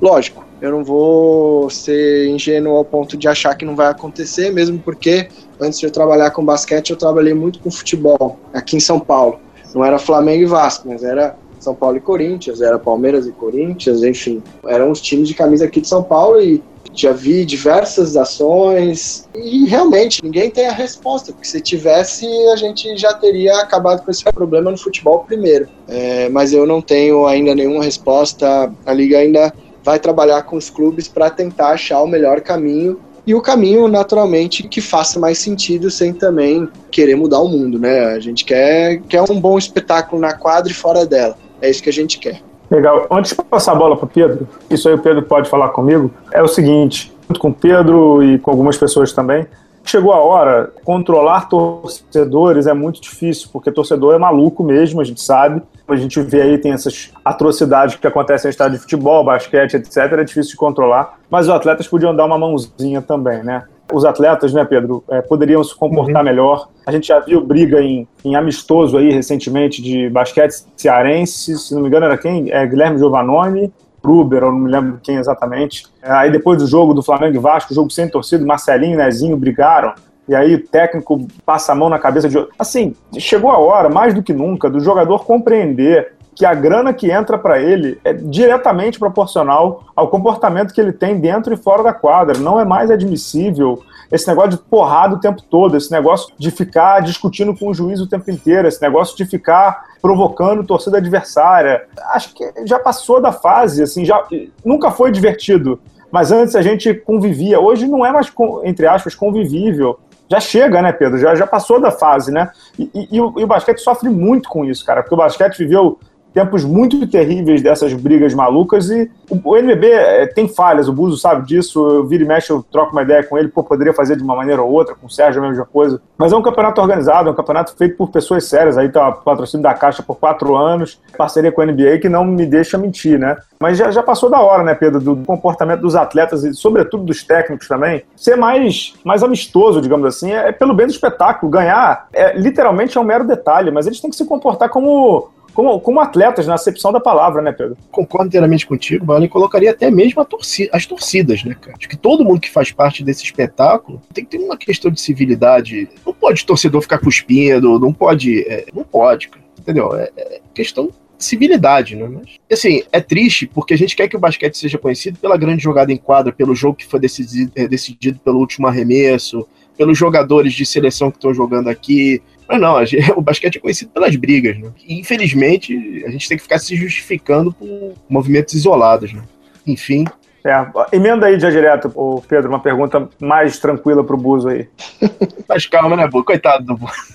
Lógico, 0.00 0.44
eu 0.60 0.72
não 0.72 0.84
vou 0.84 1.70
ser 1.70 2.28
ingênuo 2.28 2.76
ao 2.76 2.84
ponto 2.84 3.16
de 3.16 3.28
achar 3.28 3.54
que 3.54 3.64
não 3.64 3.76
vai 3.76 3.86
acontecer, 3.86 4.52
mesmo 4.52 4.78
porque 4.80 5.28
antes 5.60 5.78
de 5.78 5.86
eu 5.86 5.90
trabalhar 5.90 6.30
com 6.32 6.44
basquete, 6.44 6.90
eu 6.90 6.96
trabalhei 6.96 7.34
muito 7.34 7.60
com 7.60 7.70
futebol 7.70 8.38
aqui 8.52 8.76
em 8.76 8.80
São 8.80 8.98
Paulo. 8.98 9.40
Não 9.72 9.84
era 9.84 9.98
Flamengo 9.98 10.42
e 10.42 10.46
Vasco, 10.46 10.88
mas 10.88 11.02
era 11.02 11.36
são 11.62 11.74
Paulo 11.74 11.96
e 11.96 12.00
Corinthians, 12.00 12.60
era 12.60 12.78
Palmeiras 12.78 13.26
e 13.26 13.32
Corinthians, 13.32 14.02
enfim, 14.02 14.42
eram 14.66 14.90
os 14.90 15.00
times 15.00 15.28
de 15.28 15.34
camisa 15.34 15.64
aqui 15.64 15.80
de 15.80 15.88
São 15.88 16.02
Paulo 16.02 16.40
e 16.40 16.62
já 16.94 17.12
vi 17.12 17.44
diversas 17.44 18.16
ações 18.16 19.28
e 19.34 19.64
realmente 19.64 20.22
ninguém 20.22 20.50
tem 20.50 20.66
a 20.66 20.72
resposta, 20.72 21.32
porque 21.32 21.46
se 21.46 21.60
tivesse 21.60 22.26
a 22.48 22.56
gente 22.56 22.96
já 22.96 23.14
teria 23.14 23.60
acabado 23.60 24.04
com 24.04 24.10
esse 24.10 24.24
problema 24.24 24.70
no 24.70 24.76
futebol 24.76 25.20
primeiro. 25.20 25.68
É, 25.88 26.28
mas 26.28 26.52
eu 26.52 26.66
não 26.66 26.82
tenho 26.82 27.26
ainda 27.26 27.54
nenhuma 27.54 27.84
resposta, 27.84 28.72
a 28.84 28.92
liga 28.92 29.18
ainda 29.18 29.52
vai 29.82 29.98
trabalhar 29.98 30.42
com 30.42 30.56
os 30.56 30.68
clubes 30.70 31.08
para 31.08 31.30
tentar 31.30 31.70
achar 31.70 32.02
o 32.02 32.06
melhor 32.06 32.40
caminho 32.40 33.00
e 33.24 33.34
o 33.34 33.40
caminho, 33.40 33.86
naturalmente, 33.86 34.66
que 34.66 34.80
faça 34.80 35.20
mais 35.20 35.38
sentido 35.38 35.90
sem 35.90 36.12
também 36.12 36.68
querer 36.90 37.14
mudar 37.14 37.40
o 37.40 37.48
mundo, 37.48 37.78
né? 37.78 38.06
A 38.06 38.18
gente 38.18 38.44
quer, 38.44 39.00
quer 39.02 39.22
um 39.30 39.40
bom 39.40 39.56
espetáculo 39.56 40.20
na 40.20 40.32
quadra 40.32 40.72
e 40.72 40.74
fora 40.74 41.06
dela. 41.06 41.36
É 41.62 41.70
isso 41.70 41.82
que 41.82 41.88
a 41.88 41.92
gente 41.92 42.18
quer. 42.18 42.42
Legal. 42.70 43.06
Antes 43.10 43.34
de 43.34 43.42
passar 43.44 43.72
a 43.72 43.74
bola 43.74 43.96
para 43.96 44.06
o 44.06 44.08
Pedro, 44.08 44.48
isso 44.68 44.88
aí 44.88 44.94
o 44.94 44.98
Pedro 44.98 45.22
pode 45.22 45.48
falar 45.48 45.68
comigo, 45.70 46.10
é 46.32 46.42
o 46.42 46.48
seguinte, 46.48 47.12
junto 47.28 47.40
com 47.40 47.48
o 47.48 47.54
Pedro 47.54 48.22
e 48.22 48.38
com 48.38 48.50
algumas 48.50 48.76
pessoas 48.76 49.12
também, 49.12 49.46
chegou 49.84 50.12
a 50.12 50.20
hora, 50.20 50.72
controlar 50.84 51.48
torcedores 51.48 52.66
é 52.66 52.72
muito 52.72 53.00
difícil, 53.00 53.48
porque 53.52 53.70
torcedor 53.70 54.14
é 54.14 54.18
maluco 54.18 54.62
mesmo, 54.62 55.00
a 55.00 55.04
gente 55.04 55.20
sabe. 55.20 55.62
A 55.86 55.96
gente 55.96 56.20
vê 56.22 56.40
aí, 56.40 56.58
tem 56.58 56.72
essas 56.72 57.10
atrocidades 57.22 57.96
que 57.96 58.06
acontecem 58.06 58.48
no 58.48 58.50
estádio 58.50 58.78
de 58.78 58.82
futebol, 58.82 59.22
basquete, 59.24 59.74
etc. 59.74 59.96
É 59.98 60.24
difícil 60.24 60.52
de 60.52 60.56
controlar, 60.56 61.18
mas 61.28 61.46
os 61.46 61.52
atletas 61.52 61.86
podiam 61.86 62.14
dar 62.14 62.24
uma 62.24 62.38
mãozinha 62.38 63.02
também, 63.02 63.42
né? 63.42 63.64
Os 63.92 64.04
atletas, 64.04 64.52
né, 64.52 64.64
Pedro, 64.64 65.04
é, 65.10 65.20
poderiam 65.20 65.62
se 65.62 65.74
comportar 65.74 66.22
uhum. 66.22 66.24
melhor. 66.24 66.68
A 66.86 66.92
gente 66.92 67.08
já 67.08 67.20
viu 67.20 67.40
briga 67.40 67.80
em, 67.80 68.06
em, 68.24 68.34
amistoso 68.34 68.96
aí 68.96 69.10
recentemente 69.10 69.82
de 69.82 70.08
basquete 70.08 70.64
cearense, 70.76 71.58
se 71.58 71.74
não 71.74 71.82
me 71.82 71.88
engano 71.88 72.06
era 72.06 72.18
quem? 72.18 72.50
É, 72.50 72.66
Guilherme 72.66 72.98
Giovannoni, 72.98 73.72
Gruber, 74.02 74.44
ou 74.44 74.52
não 74.52 74.58
me 74.58 74.70
lembro 74.70 75.00
quem 75.02 75.16
exatamente. 75.16 75.84
É, 76.02 76.10
aí 76.10 76.30
depois 76.30 76.58
do 76.58 76.66
jogo 76.66 76.92
do 76.92 77.02
Flamengo 77.02 77.36
e 77.36 77.38
Vasco, 77.38 77.74
jogo 77.74 77.90
sem 77.90 78.08
torcida, 78.08 78.44
Marcelinho 78.44 78.94
e 78.94 78.96
Nezinho 78.96 79.36
brigaram. 79.36 79.94
E 80.28 80.34
aí 80.34 80.54
o 80.54 80.66
técnico 80.66 81.26
passa 81.44 81.72
a 81.72 81.74
mão 81.74 81.88
na 81.88 81.98
cabeça 81.98 82.28
de. 82.28 82.36
Assim, 82.58 82.94
chegou 83.18 83.50
a 83.50 83.58
hora, 83.58 83.88
mais 83.88 84.14
do 84.14 84.22
que 84.22 84.32
nunca, 84.32 84.70
do 84.70 84.80
jogador 84.80 85.24
compreender 85.24 86.14
que 86.34 86.46
a 86.46 86.54
grana 86.54 86.92
que 86.92 87.10
entra 87.10 87.38
para 87.38 87.60
ele 87.60 88.00
é 88.04 88.12
diretamente 88.12 88.98
proporcional 88.98 89.84
ao 89.94 90.08
comportamento 90.08 90.72
que 90.72 90.80
ele 90.80 90.92
tem 90.92 91.20
dentro 91.20 91.52
e 91.52 91.56
fora 91.56 91.82
da 91.82 91.92
quadra. 91.92 92.38
Não 92.38 92.58
é 92.58 92.64
mais 92.64 92.90
admissível 92.90 93.82
esse 94.10 94.28
negócio 94.28 94.50
de 94.50 94.58
porrada 94.58 95.14
o 95.14 95.20
tempo 95.20 95.42
todo, 95.42 95.76
esse 95.76 95.90
negócio 95.90 96.32
de 96.38 96.50
ficar 96.50 97.00
discutindo 97.00 97.56
com 97.56 97.68
o 97.68 97.74
juiz 97.74 98.00
o 98.00 98.06
tempo 98.06 98.30
inteiro, 98.30 98.68
esse 98.68 98.80
negócio 98.80 99.16
de 99.16 99.24
ficar 99.24 99.84
provocando 100.00 100.64
torcida 100.64 100.98
adversária. 100.98 101.84
Acho 102.12 102.34
que 102.34 102.44
já 102.66 102.78
passou 102.78 103.20
da 103.20 103.32
fase, 103.32 103.82
assim, 103.82 104.04
já 104.04 104.22
nunca 104.64 104.90
foi 104.90 105.10
divertido. 105.10 105.80
Mas 106.10 106.30
antes 106.30 106.54
a 106.54 106.60
gente 106.60 106.92
convivia, 106.92 107.58
hoje 107.58 107.86
não 107.86 108.04
é 108.04 108.12
mais, 108.12 108.30
entre 108.64 108.86
aspas, 108.86 109.14
convivível 109.14 109.98
já 110.32 110.40
chega, 110.40 110.80
né, 110.80 110.92
Pedro? 110.92 111.18
Já, 111.18 111.34
já 111.34 111.46
passou 111.46 111.78
da 111.78 111.90
fase, 111.90 112.32
né? 112.32 112.50
E, 112.78 112.90
e, 112.94 113.08
e, 113.16 113.20
o, 113.20 113.34
e, 113.38 113.44
o, 113.44 113.46
basquete 113.46 113.80
sofre 113.80 114.08
muito 114.08 114.48
com 114.48 114.64
isso, 114.64 114.82
cara, 114.82 115.02
porque 115.02 115.14
o 115.14 115.18
basquete 115.18 115.58
viveu 115.58 116.00
tempos 116.32 116.64
muito 116.64 117.06
terríveis 117.06 117.62
dessas 117.62 117.92
brigas 117.92 118.34
malucas 118.34 118.90
e 118.90 119.10
o, 119.30 119.56
NBB 119.56 119.90
é, 119.90 120.26
tem 120.26 120.48
falhas, 120.48 120.88
o 120.88 120.92
Buzo 120.92 121.16
sabe 121.16 121.46
disso, 121.46 121.86
eu 121.88 122.06
viro 122.06 122.24
e 122.24 122.26
mexe, 122.26 122.50
eu 122.50 122.64
troco 122.70 122.92
uma 122.92 123.02
ideia 123.02 123.22
com 123.22 123.38
ele, 123.38 123.48
pô, 123.48 123.62
poderia 123.62 123.92
fazer 123.92 124.16
de 124.16 124.22
uma 124.22 124.34
maneira 124.34 124.62
ou 124.62 124.70
outra, 124.70 124.94
com 124.94 125.06
o 125.06 125.10
Sérgio 125.10 125.42
a 125.42 125.48
mesma 125.48 125.64
coisa, 125.64 126.00
mas 126.16 126.32
é 126.32 126.36
um 126.36 126.42
campeonato 126.42 126.80
organizado, 126.80 127.28
é 127.28 127.32
um 127.32 127.34
campeonato 127.34 127.76
feito 127.76 127.96
por 127.96 128.10
pessoas 128.10 128.44
sérias, 128.46 128.78
aí 128.78 128.88
tá 128.88 129.08
o 129.08 129.12
patrocínio 129.22 129.62
da 129.62 129.74
Caixa 129.74 130.02
por 130.02 130.18
quatro 130.18 130.56
anos, 130.56 131.00
parceria 131.16 131.52
com 131.52 131.60
a 131.60 131.66
NBA 131.66 131.98
que 131.98 132.08
não 132.08 132.24
me 132.24 132.46
deixa 132.46 132.78
mentir, 132.78 133.18
né? 133.18 133.36
Mas 133.60 133.78
já, 133.78 133.90
já 133.90 134.02
passou 134.02 134.28
da 134.28 134.40
hora, 134.40 134.62
né, 134.62 134.74
Pedro, 134.74 135.00
do 135.00 135.16
comportamento 135.16 135.80
dos 135.80 135.94
atletas 135.94 136.44
e 136.44 136.52
sobretudo 136.54 137.04
dos 137.04 137.22
técnicos 137.22 137.68
também, 137.68 138.02
ser 138.16 138.36
mais, 138.36 138.94
mais 139.04 139.22
amistoso, 139.22 139.80
digamos 139.80 140.06
assim, 140.06 140.32
é, 140.32 140.48
é 140.48 140.52
pelo 140.52 140.74
bem 140.74 140.86
do 140.86 140.92
espetáculo, 140.92 141.50
ganhar 141.50 142.08
é, 142.12 142.36
literalmente 142.36 142.98
é 142.98 143.00
um 143.00 143.04
mero 143.04 143.26
detalhe, 143.26 143.70
mas 143.70 143.86
eles 143.86 144.00
têm 144.00 144.10
que 144.10 144.16
se 144.16 144.24
comportar 144.24 144.68
como 144.68 145.30
como, 145.54 145.78
como 145.80 146.00
atletas, 146.00 146.46
na 146.46 146.54
acepção 146.54 146.92
da 146.92 147.00
palavra, 147.00 147.42
né, 147.42 147.52
Pedro? 147.52 147.76
Concordo 147.90 148.28
inteiramente 148.28 148.66
contigo, 148.66 149.06
mano, 149.06 149.24
e 149.24 149.28
colocaria 149.28 149.70
até 149.70 149.90
mesmo 149.90 150.26
as 150.72 150.86
torcidas, 150.86 151.44
né, 151.44 151.56
cara? 151.60 151.76
Acho 151.78 151.88
que 151.88 151.96
todo 151.96 152.24
mundo 152.24 152.40
que 152.40 152.50
faz 152.50 152.72
parte 152.72 153.04
desse 153.04 153.24
espetáculo 153.24 154.00
tem 154.12 154.24
que 154.24 154.30
ter 154.30 154.42
uma 154.42 154.56
questão 154.56 154.90
de 154.90 155.00
civilidade. 155.00 155.88
Não 156.04 156.14
pode 156.14 156.44
torcedor 156.46 156.80
ficar 156.82 156.98
cuspindo, 156.98 157.78
não 157.78 157.92
pode. 157.92 158.42
É, 158.42 158.66
não 158.74 158.84
pode, 158.84 159.28
cara, 159.28 159.44
entendeu? 159.58 159.94
É, 159.94 160.10
é 160.16 160.40
questão 160.54 160.86
de 161.18 161.24
civilidade, 161.24 161.96
né? 161.96 162.08
Mas, 162.08 162.38
assim, 162.50 162.82
é 162.90 163.00
triste 163.00 163.46
porque 163.46 163.74
a 163.74 163.78
gente 163.78 163.94
quer 163.94 164.08
que 164.08 164.16
o 164.16 164.20
basquete 164.20 164.56
seja 164.56 164.78
conhecido 164.78 165.18
pela 165.18 165.36
grande 165.36 165.62
jogada 165.62 165.92
em 165.92 165.96
quadra, 165.96 166.32
pelo 166.32 166.54
jogo 166.54 166.76
que 166.76 166.86
foi 166.86 166.98
decidido, 166.98 167.52
é, 167.54 167.68
decidido 167.68 168.18
pelo 168.20 168.38
último 168.38 168.66
arremesso, 168.66 169.46
pelos 169.76 169.98
jogadores 169.98 170.52
de 170.52 170.64
seleção 170.64 171.10
que 171.10 171.16
estão 171.16 171.32
jogando 171.32 171.68
aqui, 171.68 172.22
mas 172.48 172.60
não, 172.60 172.84
gente, 172.84 173.10
o 173.16 173.20
basquete 173.20 173.56
é 173.56 173.60
conhecido 173.60 173.90
pelas 173.90 174.14
brigas, 174.16 174.58
né? 174.58 174.72
E, 174.86 174.98
infelizmente, 174.98 175.74
a 176.06 176.10
gente 176.10 176.28
tem 176.28 176.36
que 176.36 176.42
ficar 176.42 176.58
se 176.58 176.76
justificando 176.76 177.52
por 177.52 177.94
movimentos 178.08 178.54
isolados, 178.54 179.12
né? 179.12 179.22
Enfim. 179.66 180.04
É, 180.44 180.96
emenda 180.96 181.26
aí 181.26 181.38
já 181.38 181.50
direto, 181.50 181.92
Pedro, 182.26 182.48
uma 182.48 182.60
pergunta 182.60 183.08
mais 183.20 183.60
tranquila 183.60 184.02
pro 184.02 184.16
Buzo 184.16 184.48
aí. 184.48 184.68
Mas 185.48 185.66
calma, 185.66 185.96
né, 185.96 186.08
Bu? 186.08 186.24
Coitado 186.24 186.64
do 186.64 186.76
Buzo. 186.76 187.12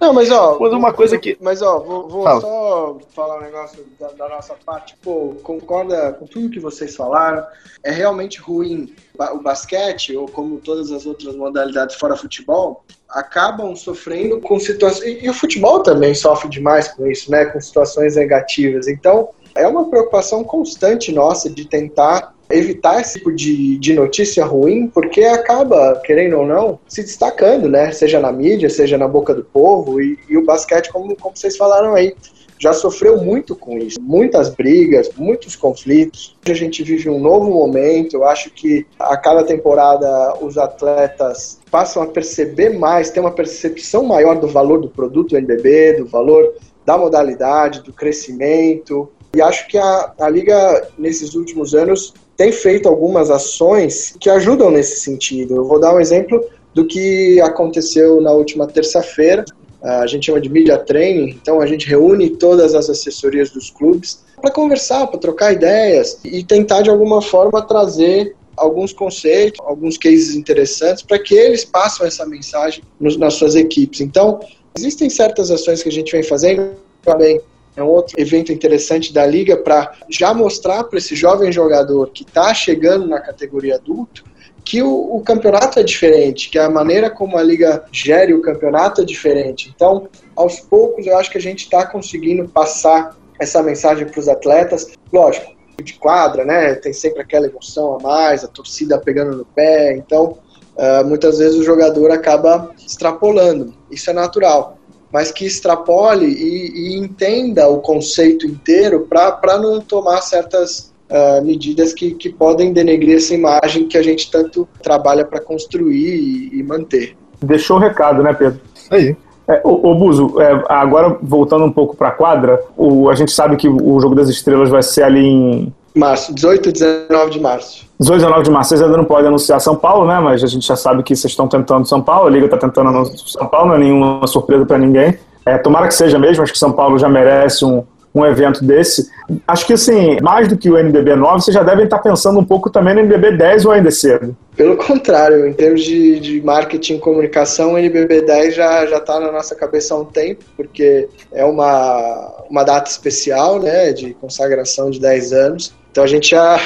Não, 0.00 0.12
mas 0.12 0.30
ó. 0.30 0.58
Mas 0.58 0.72
uma 0.72 0.92
coisa 0.92 1.18
que. 1.18 1.36
Mas 1.40 1.62
ó, 1.62 1.78
vou, 1.78 2.08
vou 2.08 2.40
só 2.40 2.98
falar 3.14 3.38
um 3.38 3.42
negócio 3.42 3.84
da, 3.98 4.08
da, 4.08 4.28
nossa 4.28 4.54
parte. 4.64 4.96
Pô, 5.02 5.36
concorda 5.42 6.12
com 6.14 6.26
tudo 6.26 6.50
que 6.50 6.58
vocês 6.58 6.96
falaram. 6.96 7.44
É 7.84 7.90
realmente 7.90 8.40
ruim 8.40 8.94
o 9.32 9.38
basquete, 9.38 10.16
ou 10.16 10.26
como 10.26 10.58
todas 10.58 10.90
as 10.90 11.06
outras 11.06 11.36
modalidades 11.36 11.96
fora 11.96 12.16
futebol, 12.16 12.84
acabam 13.08 13.76
sofrendo 13.76 14.40
com 14.40 14.58
situações. 14.58 15.22
E 15.22 15.28
o 15.28 15.34
futebol 15.34 15.82
também 15.82 16.14
sofre 16.14 16.48
demais 16.48 16.88
com 16.88 17.06
isso, 17.06 17.30
né? 17.30 17.44
Com 17.44 17.60
situações 17.60 18.16
negativas. 18.16 18.88
Então, 18.88 19.28
é 19.54 19.66
uma 19.66 19.88
preocupação 19.88 20.42
constante 20.42 21.12
nossa 21.12 21.50
de 21.50 21.64
tentar 21.64 22.34
evitar 22.50 23.00
esse 23.00 23.18
tipo 23.18 23.32
de, 23.32 23.78
de 23.78 23.94
notícia 23.94 24.44
ruim, 24.44 24.88
porque 24.88 25.22
acaba, 25.22 26.00
querendo 26.04 26.38
ou 26.38 26.46
não, 26.46 26.78
se 26.88 27.02
destacando, 27.02 27.68
né? 27.68 27.92
Seja 27.92 28.20
na 28.20 28.32
mídia, 28.32 28.68
seja 28.68 28.98
na 28.98 29.08
boca 29.08 29.34
do 29.34 29.44
povo, 29.44 30.00
e, 30.00 30.18
e 30.28 30.36
o 30.36 30.44
basquete, 30.44 30.90
como, 30.90 31.14
como 31.16 31.36
vocês 31.36 31.56
falaram 31.56 31.94
aí, 31.94 32.14
já 32.60 32.74
sofreu 32.74 33.16
muito 33.22 33.56
com 33.56 33.78
isso, 33.78 33.98
muitas 33.98 34.50
brigas, 34.50 35.10
muitos 35.16 35.56
conflitos. 35.56 36.36
Hoje 36.44 36.52
a 36.52 36.64
gente 36.64 36.82
vive 36.82 37.08
um 37.08 37.18
novo 37.18 37.50
momento. 37.50 38.14
Eu 38.14 38.24
acho 38.24 38.50
que 38.50 38.86
a 38.98 39.16
cada 39.16 39.42
temporada 39.42 40.34
os 40.42 40.58
atletas 40.58 41.58
passam 41.70 42.02
a 42.02 42.06
perceber 42.06 42.78
mais, 42.78 43.08
ter 43.08 43.20
uma 43.20 43.30
percepção 43.30 44.04
maior 44.04 44.38
do 44.38 44.46
valor 44.46 44.78
do 44.78 44.90
produto 44.90 45.38
NBB, 45.38 45.94
do 45.94 46.06
valor 46.06 46.52
da 46.84 46.98
modalidade, 46.98 47.82
do 47.82 47.94
crescimento. 47.94 49.10
E 49.34 49.40
acho 49.40 49.66
que 49.66 49.78
a, 49.78 50.12
a 50.20 50.28
liga 50.28 50.86
nesses 50.98 51.34
últimos 51.34 51.74
anos 51.74 52.12
tem 52.40 52.52
feito 52.52 52.88
algumas 52.88 53.30
ações 53.30 54.16
que 54.18 54.30
ajudam 54.30 54.70
nesse 54.70 55.00
sentido. 55.00 55.56
Eu 55.56 55.64
vou 55.66 55.78
dar 55.78 55.94
um 55.94 56.00
exemplo 56.00 56.42
do 56.72 56.86
que 56.86 57.38
aconteceu 57.42 58.18
na 58.18 58.32
última 58.32 58.66
terça-feira. 58.66 59.44
A 59.82 60.06
gente 60.06 60.24
chama 60.24 60.40
de 60.40 60.48
media 60.48 60.78
training, 60.78 61.38
então 61.38 61.60
a 61.60 61.66
gente 61.66 61.86
reúne 61.86 62.30
todas 62.30 62.74
as 62.74 62.88
assessorias 62.88 63.50
dos 63.50 63.68
clubes 63.68 64.20
para 64.40 64.50
conversar, 64.50 65.06
para 65.08 65.20
trocar 65.20 65.52
ideias 65.52 66.18
e 66.24 66.42
tentar 66.42 66.80
de 66.80 66.88
alguma 66.88 67.20
forma 67.20 67.60
trazer 67.60 68.34
alguns 68.56 68.94
conceitos, 68.94 69.60
alguns 69.62 69.98
cases 69.98 70.34
interessantes 70.34 71.02
para 71.02 71.18
que 71.18 71.34
eles 71.34 71.62
passem 71.62 72.06
essa 72.06 72.24
mensagem 72.24 72.82
nas 72.98 73.34
suas 73.34 73.54
equipes. 73.54 74.00
Então, 74.00 74.40
existem 74.78 75.10
certas 75.10 75.50
ações 75.50 75.82
que 75.82 75.90
a 75.90 75.92
gente 75.92 76.10
vem 76.10 76.22
fazendo 76.22 76.70
também 77.02 77.38
é 77.76 77.82
um 77.82 77.86
outro 77.86 78.20
evento 78.20 78.52
interessante 78.52 79.12
da 79.12 79.24
liga 79.24 79.56
para 79.56 79.92
já 80.08 80.34
mostrar 80.34 80.84
para 80.84 80.98
esse 80.98 81.14
jovem 81.14 81.52
jogador 81.52 82.10
que 82.10 82.22
está 82.22 82.52
chegando 82.52 83.06
na 83.06 83.20
categoria 83.20 83.76
adulto 83.76 84.24
que 84.64 84.82
o, 84.82 85.16
o, 85.16 85.22
campeonato 85.22 85.78
é 85.78 85.82
diferente, 85.82 86.50
que 86.50 86.58
a 86.58 86.68
maneira 86.68 87.10
como 87.10 87.36
a 87.36 87.42
liga 87.42 87.82
gere 87.90 88.34
o 88.34 88.42
campeonato 88.42 89.00
é 89.00 89.04
diferente. 89.04 89.72
Então, 89.74 90.08
aos 90.36 90.60
poucos, 90.60 91.06
eu 91.06 91.16
acho 91.16 91.30
que 91.30 91.38
a 91.38 91.40
gente 91.40 91.60
está 91.60 91.86
conseguindo 91.86 92.46
passar 92.46 93.16
essa 93.40 93.62
mensagem 93.62 94.06
para 94.06 94.20
os 94.20 94.28
atletas. 94.28 94.92
Lógico, 95.10 95.50
de 95.82 95.94
quadra, 95.94 96.44
né? 96.44 96.74
Tem 96.74 96.92
sempre 96.92 97.22
aquela 97.22 97.46
emoção 97.46 97.96
a 97.96 98.02
mais, 98.02 98.44
a 98.44 98.48
torcida 98.48 98.98
pegando 98.98 99.36
no 99.36 99.44
pé. 99.46 99.94
Então, 99.94 100.38
uh, 100.76 101.04
muitas 101.06 101.38
vezes 101.38 101.58
o 101.58 101.64
jogador 101.64 102.10
acaba 102.10 102.70
extrapolando. 102.78 103.74
Isso 103.90 104.10
é 104.10 104.12
natural 104.12 104.78
mas 105.12 105.30
que 105.32 105.44
extrapole 105.44 106.26
e, 106.26 106.94
e 106.94 106.98
entenda 106.98 107.68
o 107.68 107.78
conceito 107.78 108.46
inteiro 108.46 109.06
para 109.08 109.58
não 109.58 109.80
tomar 109.80 110.20
certas 110.22 110.92
uh, 111.10 111.44
medidas 111.44 111.92
que, 111.92 112.12
que 112.12 112.30
podem 112.30 112.72
denegrir 112.72 113.16
essa 113.16 113.34
imagem 113.34 113.88
que 113.88 113.98
a 113.98 114.02
gente 114.02 114.30
tanto 114.30 114.68
trabalha 114.82 115.24
para 115.24 115.40
construir 115.40 116.14
e, 116.14 116.60
e, 116.60 116.62
manter. 116.62 117.16
Deixou 117.42 117.76
o 117.76 117.80
recado, 117.80 118.22
né, 118.22 118.32
Pedro? 118.32 118.60
Aí. 118.90 119.16
É, 119.48 119.60
o, 119.64 119.90
o 119.90 119.94
Buzo, 119.96 120.40
é, 120.40 120.64
agora 120.68 121.18
voltando 121.20 121.64
um 121.64 121.72
pouco 121.72 121.96
para 121.96 122.08
a 122.08 122.12
quadra, 122.12 122.62
o, 122.76 123.10
a 123.10 123.14
gente 123.16 123.32
sabe 123.32 123.56
que 123.56 123.68
o 123.68 124.00
Jogo 124.00 124.14
das 124.14 124.28
Estrelas 124.28 124.70
vai 124.70 124.82
ser 124.82 125.02
ali 125.02 125.26
em 125.26 125.74
Março, 125.94 126.32
18 126.34 126.68
e 126.68 126.72
19 126.72 127.30
de 127.30 127.40
março. 127.40 127.89
18 128.00 128.18
e 128.18 128.24
19 128.24 128.44
de 128.44 128.50
março, 128.50 128.74
ainda 128.74 128.96
não 128.96 129.04
podem 129.04 129.26
anunciar 129.28 129.60
São 129.60 129.76
Paulo, 129.76 130.06
né? 130.06 130.18
Mas 130.20 130.42
a 130.42 130.46
gente 130.46 130.66
já 130.66 130.74
sabe 130.74 131.02
que 131.02 131.14
vocês 131.14 131.30
estão 131.30 131.46
tentando 131.46 131.86
São 131.86 132.00
Paulo, 132.00 132.28
a 132.28 132.30
Liga 132.30 132.46
está 132.46 132.56
tentando 132.56 132.88
anunciar 132.88 133.18
São 133.18 133.46
Paulo, 133.46 133.68
não 133.68 133.74
é 133.74 133.78
nenhuma 133.78 134.26
surpresa 134.26 134.64
para 134.64 134.78
ninguém. 134.78 135.18
É, 135.44 135.58
tomara 135.58 135.86
que 135.86 135.94
seja 135.94 136.18
mesmo, 136.18 136.42
acho 136.42 136.52
que 136.52 136.58
São 136.58 136.72
Paulo 136.72 136.98
já 136.98 137.10
merece 137.10 137.62
um, 137.62 137.84
um 138.14 138.24
evento 138.24 138.64
desse. 138.64 139.06
Acho 139.46 139.66
que, 139.66 139.74
assim, 139.74 140.18
mais 140.22 140.48
do 140.48 140.56
que 140.56 140.70
o 140.70 140.78
NBB 140.78 141.14
9, 141.14 141.42
vocês 141.42 141.54
já 141.54 141.62
devem 141.62 141.84
estar 141.84 141.98
pensando 141.98 142.40
um 142.40 142.44
pouco 142.44 142.70
também 142.70 142.94
no 142.94 143.00
NBB 143.00 143.36
10 143.36 143.66
ou 143.66 143.72
ainda 143.72 143.88
é 143.88 143.92
cedo? 143.92 144.34
Pelo 144.56 144.76
contrário, 144.76 145.46
em 145.46 145.52
termos 145.52 145.82
de, 145.82 146.18
de 146.20 146.40
marketing 146.42 146.94
e 146.94 146.98
comunicação, 146.98 147.74
o 147.74 147.78
NBB 147.78 148.22
10 148.22 148.54
já 148.54 148.84
está 148.84 149.20
na 149.20 149.30
nossa 149.30 149.54
cabeça 149.54 149.94
há 149.94 149.98
um 149.98 150.04
tempo, 150.06 150.42
porque 150.56 151.06
é 151.32 151.44
uma, 151.44 152.44
uma 152.48 152.64
data 152.64 152.90
especial, 152.90 153.60
né, 153.60 153.92
de 153.92 154.14
consagração 154.14 154.90
de 154.90 154.98
10 154.98 155.32
anos. 155.32 155.79
Então 155.90 156.04
a 156.04 156.06
gente 156.06 156.30
já 156.30 156.58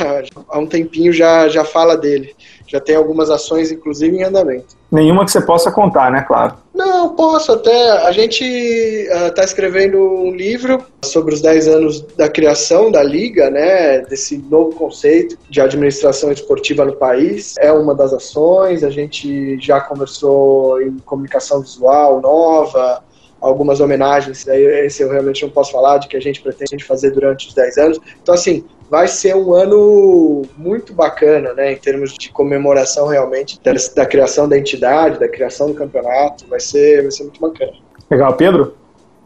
há 0.49 0.59
um 0.59 0.67
tempinho 0.67 1.13
já, 1.13 1.49
já 1.49 1.65
fala 1.65 1.97
dele. 1.97 2.35
Já 2.67 2.81
tem 2.81 2.97
algumas 2.97 3.31
ações, 3.31 3.71
inclusive, 3.71 4.17
em 4.17 4.25
andamento. 4.25 4.75
Nenhuma 4.91 5.25
que 5.25 5.31
você 5.31 5.41
possa 5.41 5.71
contar, 5.71 6.11
né, 6.11 6.25
claro? 6.27 6.57
Não, 6.75 7.15
posso 7.15 7.53
até. 7.53 7.91
A 8.07 8.13
gente 8.13 8.43
está 8.45 9.43
uh, 9.43 9.45
escrevendo 9.45 9.99
um 9.99 10.35
livro 10.35 10.85
sobre 11.05 11.35
os 11.35 11.41
10 11.41 11.69
anos 11.69 12.01
da 12.17 12.29
criação 12.29 12.91
da 12.91 13.03
Liga, 13.03 13.51
né, 13.51 14.01
desse 14.01 14.39
novo 14.39 14.75
conceito 14.75 15.37
de 15.49 15.61
administração 15.61 16.33
esportiva 16.33 16.85
no 16.85 16.97
país. 16.97 17.55
É 17.59 17.71
uma 17.71 17.95
das 17.95 18.13
ações. 18.13 18.83
A 18.83 18.91
gente 18.91 19.59
já 19.61 19.81
conversou 19.81 20.81
em 20.81 20.97
comunicação 20.99 21.61
visual 21.61 22.21
nova, 22.21 23.03
algumas 23.41 23.79
homenagens, 23.79 24.49
aí 24.49 24.87
esse 24.87 25.03
eu 25.03 25.11
realmente 25.11 25.43
não 25.43 25.51
posso 25.51 25.71
falar, 25.71 25.99
de 25.99 26.09
que 26.09 26.17
a 26.17 26.21
gente 26.21 26.41
pretende 26.41 26.83
fazer 26.83 27.11
durante 27.11 27.49
os 27.49 27.55
10 27.55 27.77
anos. 27.77 28.01
Então, 28.23 28.35
assim, 28.35 28.65
vai 28.95 29.09
ser 29.09 29.35
um 29.35 29.53
ano 29.53 30.43
muito 30.57 30.95
bacana, 30.95 31.53
né, 31.53 31.73
em 31.73 31.77
termos 31.77 32.15
de 32.15 32.31
comemoração 32.31 33.09
realmente 33.09 33.59
da, 33.61 33.73
da 33.73 34.07
criação 34.07 34.49
da 34.49 34.57
entidade, 34.57 35.19
da 35.19 35.29
criação 35.29 35.67
do 35.67 35.75
campeonato, 35.75 36.47
vai 36.49 36.61
ser, 36.61 37.03
vai 37.03 37.11
ser 37.11 37.25
muito 37.25 37.41
bacana. 37.41 37.73
Legal, 38.09 38.35
Pedro? 38.35 38.75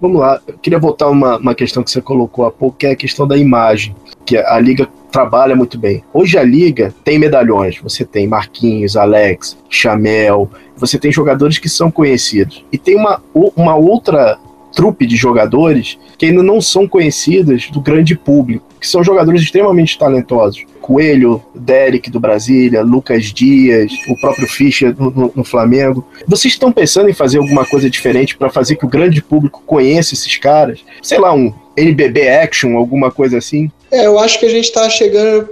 Vamos 0.00 0.22
lá, 0.22 0.40
eu 0.48 0.57
queria 0.57 0.78
voltar 0.78 1.09
uma, 1.09 1.37
uma 1.37 1.54
questão 1.54 1.83
que 1.83 1.90
você 1.90 2.00
colocou 2.00 2.46
há 2.46 2.50
pouco, 2.50 2.78
que 2.78 2.87
é 2.87 2.92
a 2.92 2.96
questão 2.96 3.28
da 3.28 3.37
imagem, 3.37 3.94
que 4.24 4.38
a 4.38 4.59
liga 4.59 4.88
trabalha 5.12 5.54
muito 5.54 5.78
bem. 5.78 6.02
Hoje 6.14 6.38
a 6.38 6.42
liga 6.42 6.94
tem 7.04 7.18
medalhões, 7.18 7.78
você 7.78 8.07
tem 8.07 8.26
Marquinhos, 8.26 8.96
Alex, 8.96 9.59
Chamel, 9.68 10.48
você 10.78 10.98
tem 10.98 11.12
jogadores 11.12 11.59
que 11.59 11.68
são 11.68 11.90
conhecidos. 11.90 12.64
E 12.72 12.78
tem 12.78 12.96
uma, 12.96 13.22
uma 13.35 13.76
outra 13.76 14.38
trupe 14.78 15.04
de 15.06 15.16
jogadores 15.16 15.98
que 16.16 16.26
ainda 16.26 16.40
não 16.40 16.60
são 16.60 16.86
conhecidas 16.86 17.68
do 17.68 17.80
grande 17.80 18.16
público, 18.16 18.64
que 18.80 18.86
são 18.86 19.02
jogadores 19.02 19.42
extremamente 19.42 19.98
talentosos. 19.98 20.64
Coelho, 20.80 21.42
Derek 21.52 22.08
do 22.08 22.20
Brasília, 22.20 22.82
Lucas 22.82 23.24
Dias, 23.24 23.90
o 24.08 24.20
próprio 24.20 24.46
Fischer 24.46 24.94
no, 24.96 25.10
no, 25.10 25.32
no 25.34 25.42
Flamengo. 25.42 26.06
Vocês 26.28 26.54
estão 26.54 26.70
pensando 26.70 27.10
em 27.10 27.12
fazer 27.12 27.38
alguma 27.38 27.66
coisa 27.66 27.90
diferente 27.90 28.36
para 28.36 28.50
fazer 28.50 28.76
que 28.76 28.84
o 28.84 28.88
grande 28.88 29.20
público 29.20 29.64
conheça 29.66 30.14
esses 30.14 30.36
caras? 30.36 30.78
Sei 31.02 31.18
lá, 31.18 31.34
um 31.34 31.52
NBB 31.76 32.28
Action, 32.28 32.76
alguma 32.76 33.10
coisa 33.10 33.38
assim? 33.38 33.72
É, 33.90 34.06
eu 34.06 34.16
acho 34.16 34.38
que 34.38 34.46
a 34.46 34.50
gente 34.50 34.66
está 34.66 34.88
chegando 34.88 35.48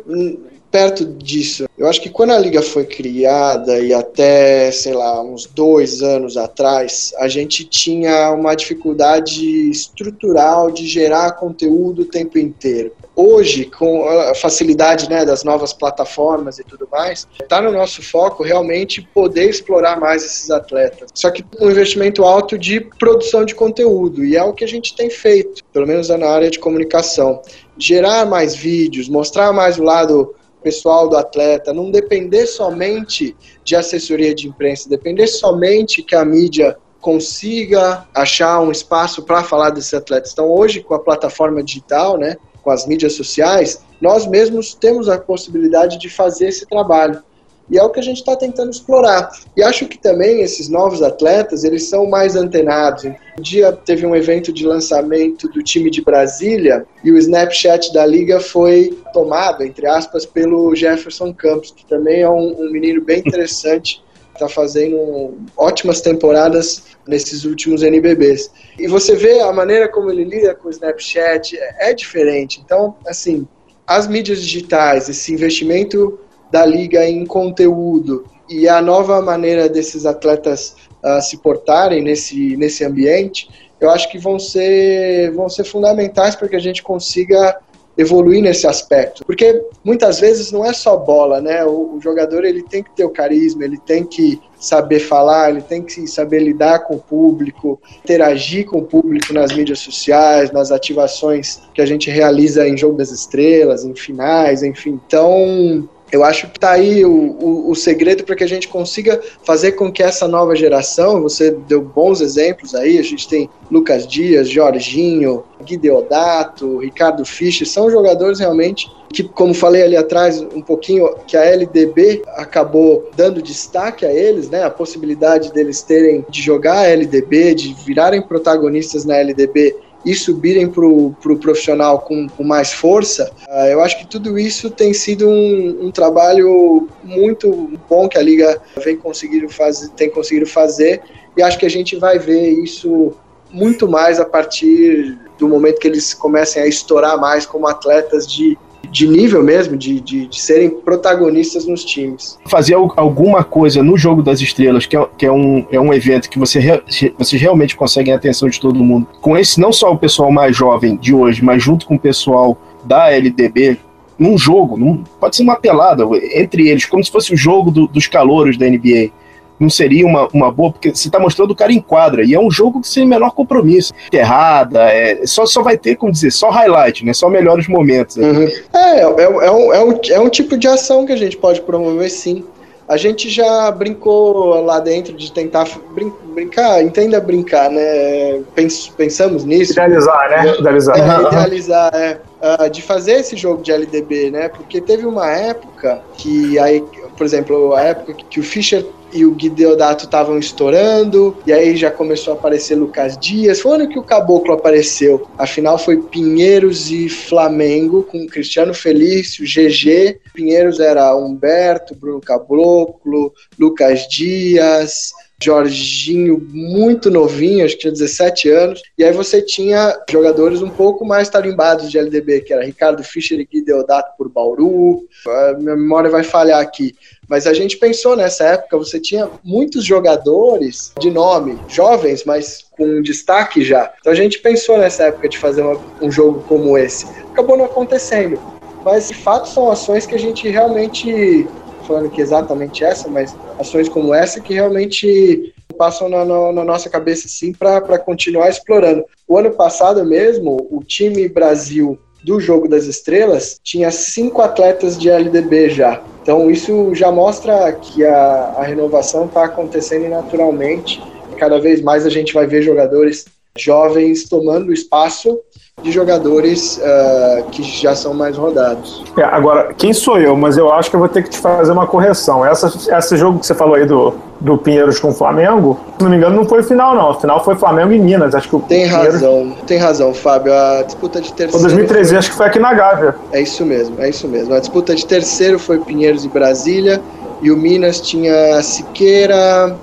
perto 0.71 1.05
disso. 1.05 1.67
Eu 1.77 1.87
acho 1.87 2.01
que 2.01 2.11
quando 2.11 2.31
a 2.31 2.39
liga 2.39 2.63
foi 2.63 2.85
criada 2.85 3.79
e 3.79 3.93
até, 3.93 4.71
sei 4.71 4.95
lá, 4.95 5.23
uns 5.23 5.47
dois 5.47 6.03
anos 6.03 6.37
atrás, 6.37 7.13
a 7.19 7.29
gente 7.29 7.65
tinha 7.65 8.31
uma 8.33 8.55
dificuldade 8.55 9.71
estrutural 9.71 10.71
de 10.71 10.87
gerar 10.87 11.33
conteúdo 11.33 12.03
o 12.03 12.05
tempo 12.05 12.39
inteiro. 12.39 12.93
Hoje, 13.15 13.65
com 13.65 14.07
a 14.07 14.35
facilidade 14.35 15.09
né, 15.09 15.25
das 15.25 15.43
novas 15.43 15.73
plataformas 15.73 16.59
e 16.59 16.65
tudo 16.65 16.87
mais, 16.91 17.27
está 17.41 17.63
no 17.63 17.73
nosso 17.73 18.03
foco 18.03 18.43
realmente 18.43 19.01
poder 19.15 19.49
explorar 19.49 19.99
mais 19.99 20.25
esses 20.25 20.51
atletas. 20.51 21.11
Só 21.15 21.31
que 21.31 21.45
um 21.61 21.71
investimento 21.71 22.25
alto 22.25 22.59
de 22.59 22.81
produção 22.99 23.45
de 23.45 23.55
conteúdo, 23.55 24.25
e 24.25 24.37
é 24.37 24.43
o 24.43 24.53
que 24.53 24.65
a 24.65 24.69
gente 24.69 24.95
tem 24.95 25.09
feito, 25.09 25.65
pelo 25.73 25.87
menos 25.87 26.09
na 26.11 26.29
área 26.29 26.51
de 26.51 26.59
comunicação. 26.59 27.41
Gerar 27.79 28.27
mais 28.27 28.55
vídeos, 28.55 29.09
mostrar 29.09 29.53
mais 29.53 29.79
o 29.79 29.83
lado 29.83 30.35
pessoal 30.67 31.09
do 31.09 31.17
atleta, 31.17 31.73
não 31.73 31.93
depender 31.93 32.45
somente 32.45 33.37
de 33.63 33.77
assessoria 33.77 34.35
de 34.35 34.49
imprensa, 34.49 34.89
depender 34.89 35.29
somente 35.29 36.03
que 36.03 36.17
a 36.17 36.25
mídia 36.25 36.77
consiga 37.01 38.05
achar 38.13 38.61
um 38.61 38.73
espaço 38.73 39.23
para 39.23 39.45
falar 39.45 39.71
desses 39.71 39.95
atletas. 39.95 40.33
Então, 40.33 40.51
hoje, 40.51 40.83
com 40.83 40.93
a 40.93 40.99
plataforma 40.99 41.63
digital, 41.63 42.19
né, 42.19 42.37
com 42.65 42.71
as 42.73 42.85
mídias 42.85 43.13
sociais, 43.13 43.81
nós 44.01 44.27
mesmos 44.27 44.75
temos 44.75 45.09
a 45.09 45.17
possibilidade 45.17 46.01
de 46.01 46.11
fazer 46.11 46.49
esse 46.49 46.67
trabalho. 46.67 47.23
E 47.71 47.79
é 47.79 47.83
o 47.83 47.91
que 47.91 47.99
a 47.99 48.03
gente 48.03 48.19
está 48.19 48.37
tentando 48.37 48.71
explorar. 48.71 49.31
E 49.57 49.63
acho 49.63 49.87
que 49.87 49.99
também 49.99 50.43
esses 50.43 50.69
novos 50.69 51.03
atletas, 51.03 51.65
eles 51.65 51.89
são 51.89 52.07
mais 52.07 52.37
antenados. 52.37 53.05
Um 53.05 53.43
dia 53.43 53.73
teve 53.73 54.07
um 54.07 54.15
evento 54.15 54.53
de 54.53 54.65
lançamento 54.65 55.49
do 55.49 55.63
time 55.63 55.91
de 55.91 56.03
Brasília 56.03 56.87
e 57.03 57.11
o 57.11 57.19
Snapchat 57.19 57.93
da 57.93 58.07
liga 58.07 58.41
foi 58.41 58.97
tomado, 59.13 59.65
entre 59.65 59.87
aspas, 59.87 60.25
pelo 60.25 60.75
Jefferson 60.75 61.35
Campos, 61.35 61.71
que 61.71 61.85
também 61.87 62.23
é 62.23 62.31
um, 62.31 62.61
um 62.61 62.71
menino 62.71 63.03
bem 63.03 63.19
interessante, 63.19 64.03
está 64.33 64.49
fazendo 64.51 65.35
ótimas 65.57 66.01
temporadas 66.01 66.85
nesses 67.07 67.45
últimos 67.45 67.83
NBBs. 67.83 68.51
E 68.79 68.87
você 68.87 69.17
vê 69.17 69.41
a 69.41 69.53
maneira 69.53 69.89
como 69.89 70.11
ele 70.11 70.25
lida 70.25 70.55
com 70.55 70.69
o 70.69 70.71
Snapchat 70.71 71.57
é, 71.57 71.91
é 71.91 71.95
diferente. 71.95 72.61
Então, 72.65 72.97
assim, 73.07 73.47
as 73.87 74.07
mídias 74.09 74.41
digitais, 74.41 75.09
esse 75.09 75.33
investimento 75.33 76.19
da 76.51 76.65
liga 76.65 77.09
em 77.09 77.25
conteúdo 77.27 78.25
e 78.49 78.69
a 78.69 78.81
nova 78.81 79.21
maneira 79.21 79.69
desses 79.69 80.07
atletas 80.07 80.77
uh, 81.05 81.21
se 81.21 81.39
portarem 81.39 82.03
nesse, 82.03 82.57
nesse 82.57 82.85
ambiente, 82.85 83.49
eu 83.81 83.91
acho 83.91 84.11
que 84.11 84.19
vão 84.19 84.39
ser, 84.39 85.33
vão 85.33 85.49
ser 85.49 85.65
fundamentais 85.65 86.35
para 86.35 86.49
que 86.49 86.57
a 86.57 86.61
gente 86.61 86.83
consiga 86.83 87.59
evoluir 87.99 88.43
nesse 88.43 88.67
aspecto. 88.67 89.25
Porque 89.25 89.63
muitas 89.83 90.21
vezes 90.21 90.53
não 90.53 90.65
é 90.65 90.73
só 90.73 90.97
bola, 90.97 91.41
né? 91.41 91.65
O, 91.65 91.97
o, 91.97 92.01
jogador 92.01 92.45
ele 92.45 92.63
tem 92.63 92.83
que 92.83 92.91
ter 92.95 93.05
o 93.05 93.11
carisma, 93.11 93.65
ele 93.65 93.79
tem 93.79 94.05
que 94.05 94.39
saber 94.59 95.01
falar, 95.01 95.51
ele 95.51 95.63
tem 95.63 95.83
que 95.83 96.07
saber 96.07 96.41
lidar 96.41 96.81
com 96.81 96.97
o 96.97 96.99
público, 96.99 97.81
interagir 98.05 98.67
com 98.67 98.79
o 98.79 98.85
público 98.85 99.33
nas 99.33 99.55
mídias 99.55 99.79
sociais, 99.79 100.51
nas 100.51 100.71
ativações 100.71 101.63
que 101.73 101.81
a 101.81 101.87
gente 101.87 102.11
realiza 102.11 102.69
em 102.69 102.77
Jogo 102.77 102.99
das 102.99 103.11
Estrelas, 103.11 103.85
em 103.85 103.95
finais, 103.95 104.63
enfim. 104.63 105.01
Então, 105.07 105.89
eu 106.17 106.25
acho 106.25 106.49
que 106.49 106.57
está 106.57 106.73
aí 106.73 107.05
o, 107.05 107.11
o, 107.11 107.71
o 107.71 107.75
segredo 107.75 108.25
para 108.25 108.35
que 108.35 108.43
a 108.43 108.49
gente 108.49 108.69
consiga 108.69 109.21
fazer 109.45 109.73
com 109.73 109.93
que 109.93 110.03
essa 110.03 110.27
nova 110.27 110.57
geração, 110.57 111.21
você 111.21 111.51
deu 111.51 111.83
bons 111.83 112.21
exemplos 112.23 112.75
aí, 112.75 112.99
a 112.99 113.03
gente 113.03 113.29
tem 113.29 113.51
Lucas 113.71 114.07
Dias, 114.07 114.49
Jorginho, 114.49 115.45
Gui 115.63 115.77
Deodato, 115.77 116.79
Ricardo 116.79 117.25
Fischer, 117.25 117.69
são 117.69 117.91
jogadores 117.91 118.41
realmente 118.41 118.91
que, 119.13 119.23
como 119.23 119.55
falei 119.55 119.83
ali 119.83 119.97
atrás, 119.97 120.41
um 120.41 120.61
pouquinho 120.61 121.09
que 121.27 121.37
a 121.37 121.45
LDB 121.45 122.23
acabou 122.35 123.09
dando 123.17 123.41
destaque 123.41 124.05
a 124.05 124.13
eles, 124.13 124.51
né? 124.51 124.63
A 124.65 124.71
possibilidade 124.71 125.53
deles 125.53 125.83
terem 125.83 126.25
de 126.29 126.43
jogar 126.43 126.81
a 126.81 126.89
LDB, 126.89 127.55
de 127.55 127.75
virarem 127.85 128.21
protagonistas 128.21 129.05
na 129.05 129.17
LDB 129.17 129.77
e 130.07 130.15
subirem 130.15 130.69
para 130.69 130.87
o 130.87 131.13
pro 131.21 131.37
profissional 131.37 131.99
com, 131.99 132.29
com, 132.29 132.45
mais 132.45 132.73
força, 132.73 133.29
uh, 133.49 133.67
eu 133.67 133.83
acho 133.83 133.99
que 133.99 134.07
tudo 134.07 134.39
isso 134.39 134.71
tem 134.71 134.95
sido 134.95 135.29
um, 135.29 135.87
um, 135.87 135.91
trabalho 135.91 136.89
muito 137.03 137.73
bom 137.91 138.09
que 138.09 138.17
a 138.17 138.23
Liga 138.23 138.63
vem 138.85 138.97
conseguindo 138.97 139.49
fazer, 139.49 139.89
tem 139.91 140.09
conseguido 140.09 140.47
fazer, 140.47 141.03
e 141.37 141.43
acho 141.43 141.59
que 141.59 141.67
a 141.67 141.71
gente 141.71 141.97
vai 141.97 142.21
ver 142.21 142.51
isso 142.51 143.15
muito 143.51 143.89
mais 143.89 144.21
a 144.21 144.25
partir 144.25 145.19
do 145.39 145.49
momento 145.49 145.81
que 145.81 145.89
eles 145.89 146.15
comecem 146.15 146.63
a 146.63 146.67
estourar 146.67 147.21
mais 147.21 147.45
como 147.45 147.67
atletas 147.67 148.27
de 148.27 148.57
de 148.91 149.07
nível 149.07 149.43
mesmo, 149.43 149.77
de, 149.77 150.01
de, 150.01 150.27
de, 150.27 150.41
serem 150.41 150.71
protagonistas 150.71 151.67
nos 151.67 151.85
times. 151.85 152.39
Fazer 152.47 152.75
alguma 152.75 153.45
coisa 153.45 153.83
no 153.83 153.97
Jogo 153.97 154.23
das 154.23 154.41
Estrelas, 154.41 154.87
que 154.87 154.97
é, 154.97 155.07
que 155.17 155.27
é, 155.27 155.33
um, 155.33 155.67
é 155.71 155.81
um 155.81 155.93
evento 155.93 156.29
que 156.29 156.39
você, 156.39 156.59
re, 156.59 156.83
vocês 157.19 157.41
realmente 157.41 157.77
conseguem 157.77 158.13
a 158.13 158.17
atenção 158.17 158.49
de 158.49 158.61
todo 158.61 158.83
mundo, 158.83 159.07
com 159.21 159.37
esse 159.37 159.61
não 159.61 159.73
só 159.73 159.93
o 159.93 159.99
pessoal 159.99 160.31
mais 160.31 160.57
jovem 160.57 160.97
de 160.97 161.15
hoje, 161.15 161.45
mas 161.45 161.63
junto 161.63 161.87
com 161.87 161.97
o 161.97 162.01
pessoal 162.01 162.57
da 162.85 163.11
LDB, 163.11 163.79
num 164.19 164.39
jogo, 164.39 164.77
num, 164.77 165.05
pode 165.21 165.37
ser 165.37 165.43
uma 165.43 165.57
pelada 165.57 166.05
entre 166.35 166.69
eles, 166.69 166.87
como 166.87 167.05
se 167.05 167.11
fosse 167.11 167.35
o 167.35 167.37
jogo 167.37 167.71
do, 167.71 167.87
dos 167.87 168.07
calouros 168.07 168.57
da 168.57 168.67
NBA 168.67 169.11
não 169.59 169.71
seria 169.71 170.07
uma, 170.07 170.29
uma 170.33 170.51
boa, 170.51 170.73
porque 170.73 170.95
você 170.95 171.09
está 171.09 171.19
mostrando 171.19 171.51
o 171.51 171.57
cara 171.57 171.73
em 171.73 171.81
quadra, 171.81 172.25
e 172.25 172.35
é 172.35 172.41
um 172.41 172.51
jogo 172.51 172.83
sem 172.85 173.07
menor 173.07 173.31
compromisso. 173.31 173.93
Errada, 174.13 174.85
é, 174.91 175.27
só, 175.27 175.47
só 175.47 175.63
vai 175.63 175.77
ter, 175.77 175.97
como 175.97 176.13
dizer, 176.13 176.31
só 176.31 176.51
highlight, 176.51 177.05
né? 177.05 177.13
Só 177.13 177.29
melhores 177.29 177.69
momentos. 177.69 178.17
Uhum. 178.17 178.49
É, 178.75 179.01
é, 179.01 179.03
é, 179.03 179.29
um, 179.29 179.73
é, 179.73 179.85
um, 179.85 180.01
é 180.11 180.21
um 180.21 180.29
tipo 180.29 180.57
de 180.57 180.69
ação 180.69 181.07
que 181.07 181.13
a 181.13 181.17
gente 181.17 181.37
pode 181.37 181.61
promover 181.61 182.11
sim. 182.11 182.45
A 182.89 182.97
gente 182.97 183.29
já 183.29 183.69
brincou 183.73 184.61
lá 184.65 184.79
dentro 184.79 185.13
de 185.13 185.33
tentar 185.33 185.67
brin 185.93 186.13
brincar, 186.33 186.83
entenda 186.85 187.21
brincar, 187.21 187.69
né? 187.69 188.43
Pens 188.55 188.89
pensamos 188.89 189.45
nisso. 189.45 189.73
Idealizar, 189.73 190.31
né? 190.31 190.55
Idealizar. 190.57 190.97
É, 190.97 191.27
idealizar, 191.27 191.95
é. 191.95 192.21
Uh, 192.41 192.71
de 192.71 192.83
fazer 192.83 193.15
esse 193.15 193.37
jogo 193.37 193.61
de 193.61 193.73
LDB, 193.73 194.31
né? 194.31 194.49
Porque 194.49 194.81
teve 194.81 195.05
uma 195.05 195.29
época 195.29 196.01
que 196.17 196.59
aí, 196.61 196.85
por 197.17 197.25
exemplo, 197.25 197.75
a 197.75 197.83
época 197.83 198.15
que 198.29 198.41
o 198.41 198.43
Fischer 198.43 198.85
e 199.13 199.25
o 199.25 199.31
Gui 199.33 199.49
Deodato 199.49 200.05
estavam 200.05 200.39
estourando, 200.39 201.37
e 201.47 201.53
aí 201.53 201.77
já 201.77 201.91
começou 201.91 202.35
a 202.35 202.37
aparecer 202.37 202.75
Lucas 202.75 203.17
Dias. 203.17 203.61
Foi 203.61 203.77
ano 203.77 203.89
que 203.89 203.99
o 203.99 204.03
Caboclo 204.03 204.53
apareceu. 204.53 205.29
A 205.39 205.47
final 205.47 205.79
foi 205.79 205.97
Pinheiros 206.03 206.91
e 206.91 207.09
Flamengo, 207.09 208.03
com 208.03 208.27
Cristiano 208.27 208.75
Felício, 208.75 209.45
GG. 209.45 210.21
Pinheiros 210.35 210.81
era 210.81 211.17
Humberto, 211.17 211.95
Bruno 211.95 212.21
Caboclo, 212.21 213.33
Lucas 213.59 214.07
Dias, 214.09 215.13
Jorginho 215.43 216.45
muito 216.51 217.11
novinho, 217.11 217.65
acho 217.65 217.75
que 217.75 217.83
tinha 217.83 217.93
17 217.93 218.49
anos, 218.51 218.83
e 218.97 219.05
aí 219.05 219.13
você 219.13 219.43
tinha 219.43 219.95
jogadores 220.11 220.63
um 220.63 220.71
pouco 220.71 221.05
mais 221.05 221.29
tarimbados 221.29 221.91
de 221.91 221.99
LDB, 221.99 222.41
que 222.41 222.53
era 222.53 222.65
Ricardo 222.65 223.05
Fischer 223.05 223.39
e 223.39 223.45
Gui 223.45 223.63
Deodato 223.63 224.17
por 224.17 224.31
Bauru, 224.31 225.07
a 225.27 225.53
minha 225.59 225.77
memória 225.77 226.11
vai 226.11 226.23
falhar 226.23 226.61
aqui, 226.61 226.95
mas 227.29 227.47
a 227.47 227.53
gente 227.53 227.77
pensou 227.77 228.17
nessa 228.17 228.45
época, 228.45 228.79
você 228.79 228.99
tinha 228.99 229.29
muitos 229.45 229.85
jogadores 229.85 230.93
de 230.99 231.11
nome, 231.11 231.59
jovens, 231.69 232.25
mas 232.25 232.65
com 232.71 233.03
destaque 233.03 233.63
já, 233.63 233.93
então 234.01 234.13
a 234.13 234.17
gente 234.17 234.39
pensou 234.39 234.79
nessa 234.79 235.05
época 235.05 235.29
de 235.29 235.37
fazer 235.37 235.63
uma, 235.63 235.79
um 236.01 236.11
jogo 236.11 236.43
como 236.49 236.79
esse, 236.79 237.07
acabou 237.31 237.59
não 237.59 237.67
acontecendo, 237.67 238.41
mas 238.83 239.09
de 239.09 239.15
fato 239.15 239.49
são 239.49 239.71
ações 239.71 240.07
que 240.07 240.15
a 240.15 240.19
gente 240.19 240.49
realmente 240.49 241.47
falando 241.87 242.11
que 242.11 242.21
exatamente 242.21 242.85
essa, 242.85 243.09
mas 243.09 243.35
ações 243.59 243.89
como 243.89 244.15
essa 244.15 244.41
que 244.41 244.55
realmente 244.55 245.55
passam 245.77 246.09
na, 246.09 246.25
na, 246.25 246.53
na 246.53 246.65
nossa 246.65 246.89
cabeça 246.91 247.29
sim 247.29 247.53
para 247.53 247.99
continuar 247.99 248.49
explorando. 248.49 249.05
O 249.29 249.39
ano 249.39 249.51
passado 249.53 250.05
mesmo, 250.05 250.57
o 250.71 250.83
time 250.83 251.29
Brasil 251.29 251.99
do 252.25 252.41
Jogo 252.41 252.69
das 252.69 252.87
Estrelas 252.87 253.61
tinha 253.63 253.91
cinco 253.91 254.43
atletas 254.43 254.99
de 254.99 255.09
LDB 255.09 255.71
já. 255.71 256.03
Então 256.23 256.51
isso 256.51 256.95
já 256.95 257.13
mostra 257.13 257.73
que 257.73 258.05
a, 258.05 258.55
a 258.57 258.63
renovação 258.65 259.27
está 259.27 259.45
acontecendo 259.45 260.09
naturalmente. 260.09 261.01
Cada 261.39 261.61
vez 261.61 261.81
mais 261.81 262.05
a 262.05 262.11
gente 262.11 262.35
vai 262.35 262.47
ver 262.47 262.63
jogadores 262.63 263.27
jovens 263.63 264.29
tomando 264.29 264.73
espaço 264.73 265.39
de 265.83 265.93
jogadores 265.93 266.79
uh, 266.79 267.45
que 267.51 267.63
já 267.63 267.95
são 267.95 268.15
mais 268.15 268.37
rodados. 268.37 269.05
É, 269.17 269.23
agora, 269.23 269.75
quem 269.75 269.93
sou 269.93 270.19
eu? 270.19 270.35
Mas 270.35 270.57
eu 270.57 270.73
acho 270.73 270.89
que 270.89 270.97
eu 270.97 271.01
vou 271.01 271.09
ter 271.09 271.23
que 271.23 271.29
te 271.29 271.39
fazer 271.39 271.71
uma 271.71 271.87
correção. 271.87 272.45
Essa, 272.45 272.73
esse 272.97 273.17
jogo 273.17 273.41
que 273.41 273.47
você 273.47 273.55
falou 273.55 273.75
aí 273.75 273.85
do, 273.85 274.15
do 274.41 274.57
Pinheiros 274.57 274.99
com 274.99 275.11
o 275.11 275.13
Flamengo, 275.13 275.79
se 275.99 276.03
não 276.03 276.11
me 276.11 276.17
engano, 276.17 276.35
não 276.35 276.47
foi 276.47 276.63
final, 276.63 276.95
não. 276.95 277.11
A 277.11 277.21
final 277.21 277.45
foi 277.45 277.57
Flamengo 277.57 277.93
e 277.93 277.99
Minas. 277.99 278.35
Acho 278.35 278.49
que 278.49 278.57
o 278.57 278.61
tem 278.61 278.89
Pinheiros... 278.89 279.15
razão, 279.15 279.57
tem 279.67 279.79
razão, 279.79 280.15
Fábio. 280.15 280.55
A 280.55 280.83
disputa 280.83 281.21
de 281.21 281.31
terceiro. 281.35 281.53
Foi 281.53 281.61
2013, 281.61 282.09
foi... 282.09 282.19
acho 282.19 282.31
que 282.31 282.37
foi 282.37 282.47
aqui 282.47 282.59
na 282.59 282.73
Gávea. 282.73 283.15
É 283.31 283.43
isso 283.43 283.65
mesmo, 283.67 284.01
é 284.01 284.09
isso 284.09 284.27
mesmo. 284.27 284.55
A 284.55 284.61
disputa 284.61 284.95
de 284.95 285.05
terceiro 285.05 285.59
foi 285.59 285.79
Pinheiros 285.79 286.25
e 286.25 286.29
Brasília. 286.29 287.03
E 287.43 287.51
o 287.51 287.57
Minas 287.57 288.01
tinha 288.01 288.63
Siqueira, 288.63 289.77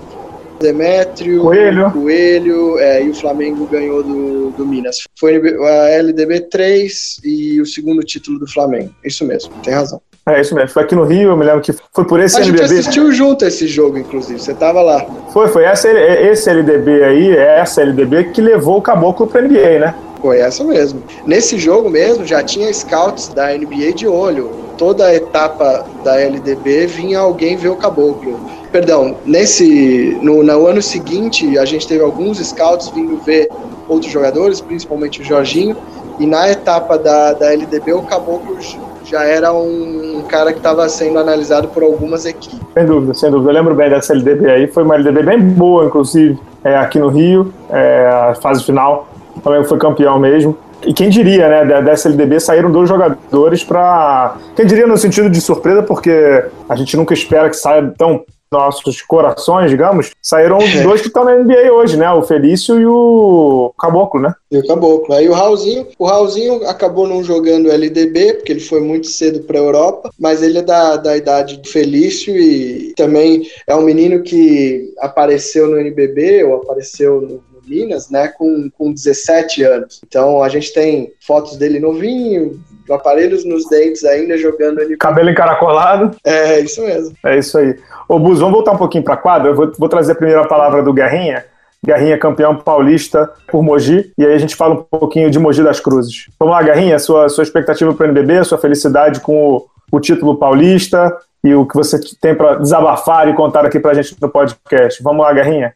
Demétrio, 0.60 1.42
Coelho, 1.42 1.90
Coelho 1.90 2.78
é, 2.78 3.02
e 3.02 3.10
o 3.10 3.14
Flamengo 3.14 3.66
ganhou 3.66 4.02
do, 4.02 4.50
do 4.50 4.66
Minas. 4.66 5.04
Foi 5.18 5.36
a 5.36 5.90
LDB 5.90 6.40
3 6.42 7.20
e 7.24 7.60
o 7.60 7.66
segundo 7.66 8.00
título 8.02 8.38
do 8.38 8.50
Flamengo. 8.50 8.90
Isso 9.04 9.24
mesmo, 9.24 9.52
tem 9.62 9.74
razão. 9.74 10.00
É 10.26 10.40
isso 10.40 10.54
mesmo. 10.54 10.70
Foi 10.70 10.82
aqui 10.82 10.94
no 10.94 11.04
Rio, 11.04 11.30
eu 11.30 11.36
me 11.36 11.44
lembro 11.44 11.60
que 11.60 11.74
foi 11.92 12.04
por 12.06 12.18
esse 12.18 12.36
a 12.36 12.40
LDB. 12.40 12.62
A 12.62 12.66
gente 12.66 12.78
assistiu 12.80 13.12
junto 13.12 13.44
esse 13.44 13.66
jogo, 13.66 13.98
inclusive. 13.98 14.40
Você 14.40 14.54
tava 14.54 14.80
lá. 14.80 15.04
Foi, 15.32 15.48
foi 15.48 15.64
essa, 15.64 15.90
esse 15.90 16.48
LDB 16.48 17.04
aí, 17.04 17.36
essa 17.36 17.82
LDB 17.82 18.24
que 18.32 18.40
levou 18.40 18.78
o 18.78 18.82
Caboclo 18.82 19.26
para 19.26 19.42
NBA, 19.42 19.78
né? 19.80 19.94
Foi 20.22 20.38
essa 20.38 20.64
mesmo. 20.64 21.02
Nesse 21.26 21.58
jogo 21.58 21.90
mesmo 21.90 22.24
já 22.24 22.42
tinha 22.42 22.72
scouts 22.72 23.28
da 23.28 23.52
NBA 23.52 23.92
de 23.92 24.08
olho. 24.08 24.50
Toda 24.78 25.06
a 25.06 25.14
etapa 25.14 25.84
da 26.02 26.18
LDB 26.18 26.86
vinha 26.86 27.18
alguém 27.18 27.56
ver 27.56 27.68
o 27.68 27.76
Caboclo 27.76 28.40
perdão, 28.74 29.14
nesse 29.24 30.18
no, 30.20 30.42
no, 30.42 30.66
ano 30.66 30.82
seguinte 30.82 31.56
a 31.56 31.64
gente 31.64 31.86
teve 31.86 32.02
alguns 32.02 32.44
scouts 32.44 32.88
vindo 32.88 33.16
ver 33.18 33.48
outros 33.88 34.10
jogadores, 34.10 34.60
principalmente 34.60 35.22
o 35.22 35.24
Jorginho, 35.24 35.76
e 36.18 36.26
na 36.26 36.50
etapa 36.50 36.98
da, 36.98 37.34
da 37.34 37.52
LDB 37.52 37.92
o 37.92 38.02
Caboclo 38.02 38.58
já 39.04 39.22
era 39.22 39.52
um, 39.52 40.24
cara 40.28 40.50
que 40.50 40.58
estava 40.58 40.88
sendo 40.88 41.20
analisado 41.20 41.68
por 41.68 41.84
algumas 41.84 42.26
equipes. 42.26 42.58
Sem 42.74 42.84
dúvida, 42.84 43.14
sem 43.14 43.30
dúvida. 43.30 43.50
Eu 43.50 43.54
lembro 43.54 43.76
bem 43.76 43.88
dessa 43.88 44.12
LDB 44.12 44.50
aí, 44.50 44.66
foi 44.66 44.82
uma 44.82 44.96
LDB 44.96 45.22
bem 45.22 45.38
boa, 45.38 45.84
inclusive, 45.84 46.36
é, 46.64 46.76
aqui 46.76 46.98
no 46.98 47.10
Rio, 47.10 47.54
é, 47.70 48.08
a 48.08 48.34
fase 48.34 48.64
final. 48.64 49.06
Flamengo 49.40 49.68
foi 49.68 49.78
campeão 49.78 50.18
mesmo. 50.18 50.56
E 50.84 50.92
quem 50.92 51.08
diria, 51.08 51.64
né, 51.64 51.82
dessa 51.82 52.08
LDB 52.08 52.40
saíram 52.40 52.72
dois 52.72 52.88
jogadores 52.88 53.62
para. 53.62 54.34
Quem 54.56 54.66
diria 54.66 54.86
no 54.86 54.98
sentido 54.98 55.30
de 55.30 55.40
surpresa, 55.40 55.82
porque 55.82 56.44
a 56.68 56.74
gente 56.74 56.96
nunca 56.96 57.14
espera 57.14 57.48
que 57.48 57.56
saia 57.56 57.94
tão 57.96 58.24
nossos 58.54 59.02
corações, 59.02 59.70
digamos, 59.70 60.12
saíram 60.22 60.58
é. 60.58 60.82
dois 60.82 61.00
que 61.00 61.08
estão 61.08 61.24
na 61.24 61.34
NBA 61.34 61.72
hoje, 61.72 61.96
né? 61.96 62.10
O 62.10 62.22
Felício 62.22 62.80
e 62.80 62.86
o 62.86 63.74
Caboclo, 63.78 64.20
né? 64.20 64.34
E 64.50 64.58
o 64.58 64.66
Caboclo. 64.66 65.14
Aí 65.14 65.28
o 65.28 65.32
Raulzinho, 65.32 65.88
o 65.98 66.06
Raulzinho 66.06 66.66
acabou 66.68 67.06
não 67.06 67.22
jogando 67.22 67.70
LDB, 67.70 68.34
porque 68.34 68.52
ele 68.52 68.60
foi 68.60 68.80
muito 68.80 69.08
cedo 69.08 69.40
para 69.40 69.58
a 69.58 69.62
Europa, 69.62 70.10
mas 70.18 70.42
ele 70.42 70.58
é 70.58 70.62
da, 70.62 70.96
da 70.96 71.16
idade 71.16 71.58
do 71.58 71.68
Felício 71.68 72.34
e 72.36 72.94
também 72.96 73.48
é 73.66 73.74
um 73.74 73.82
menino 73.82 74.22
que 74.22 74.94
apareceu 74.98 75.66
no 75.66 75.78
NBB 75.78 76.44
ou 76.44 76.62
apareceu 76.62 77.20
no 77.20 77.54
Minas, 77.66 78.10
né, 78.10 78.28
com, 78.28 78.70
com 78.70 78.92
17 78.92 79.62
anos. 79.62 80.00
Então 80.06 80.42
a 80.42 80.48
gente 80.48 80.72
tem 80.72 81.12
fotos 81.20 81.56
dele 81.56 81.80
novinho, 81.80 82.60
aparelhos 82.90 83.44
nos 83.44 83.68
dentes 83.68 84.04
ainda 84.04 84.36
jogando 84.36 84.80
ele. 84.80 84.96
Cabelo 84.96 85.30
encaracolado. 85.30 86.16
É, 86.24 86.60
isso 86.60 86.82
mesmo. 86.82 87.14
É 87.24 87.38
isso 87.38 87.58
aí. 87.58 87.76
Ô, 88.08 88.18
Bus, 88.18 88.40
vamos 88.40 88.54
voltar 88.54 88.72
um 88.72 88.78
pouquinho 88.78 89.04
para 89.04 89.14
a 89.14 89.18
quadra. 89.18 89.50
Eu 89.50 89.54
vou, 89.54 89.72
vou 89.78 89.88
trazer 89.88 90.12
a 90.12 90.16
primeira 90.16 90.46
palavra 90.46 90.82
do 90.82 90.92
Guerrinha. 90.92 91.44
Guerrinha 91.84 92.18
campeão 92.18 92.56
paulista 92.56 93.30
por 93.48 93.62
Mogi, 93.62 94.10
e 94.16 94.24
aí 94.24 94.32
a 94.32 94.38
gente 94.38 94.56
fala 94.56 94.74
um 94.74 94.82
pouquinho 94.82 95.30
de 95.30 95.38
Mogi 95.38 95.62
das 95.62 95.78
Cruzes. 95.78 96.28
Vamos 96.38 96.54
lá, 96.54 96.62
Guerrinha, 96.62 96.98
sua, 96.98 97.28
sua 97.28 97.44
expectativa 97.44 97.92
para 97.92 98.06
o 98.06 98.10
NBB, 98.10 98.42
sua 98.44 98.56
felicidade 98.56 99.20
com 99.20 99.50
o, 99.50 99.66
o, 99.92 100.00
título 100.00 100.36
paulista 100.36 101.14
e 101.42 101.54
o 101.54 101.66
que 101.66 101.74
você 101.74 102.00
tem 102.20 102.34
para 102.34 102.54
desabafar 102.54 103.28
e 103.28 103.34
contar 103.34 103.66
aqui 103.66 103.78
para 103.78 103.90
a 103.90 103.94
gente 103.94 104.16
no 104.20 104.30
podcast. 104.30 105.02
Vamos 105.02 105.24
lá, 105.24 105.32
Guerrinha. 105.34 105.74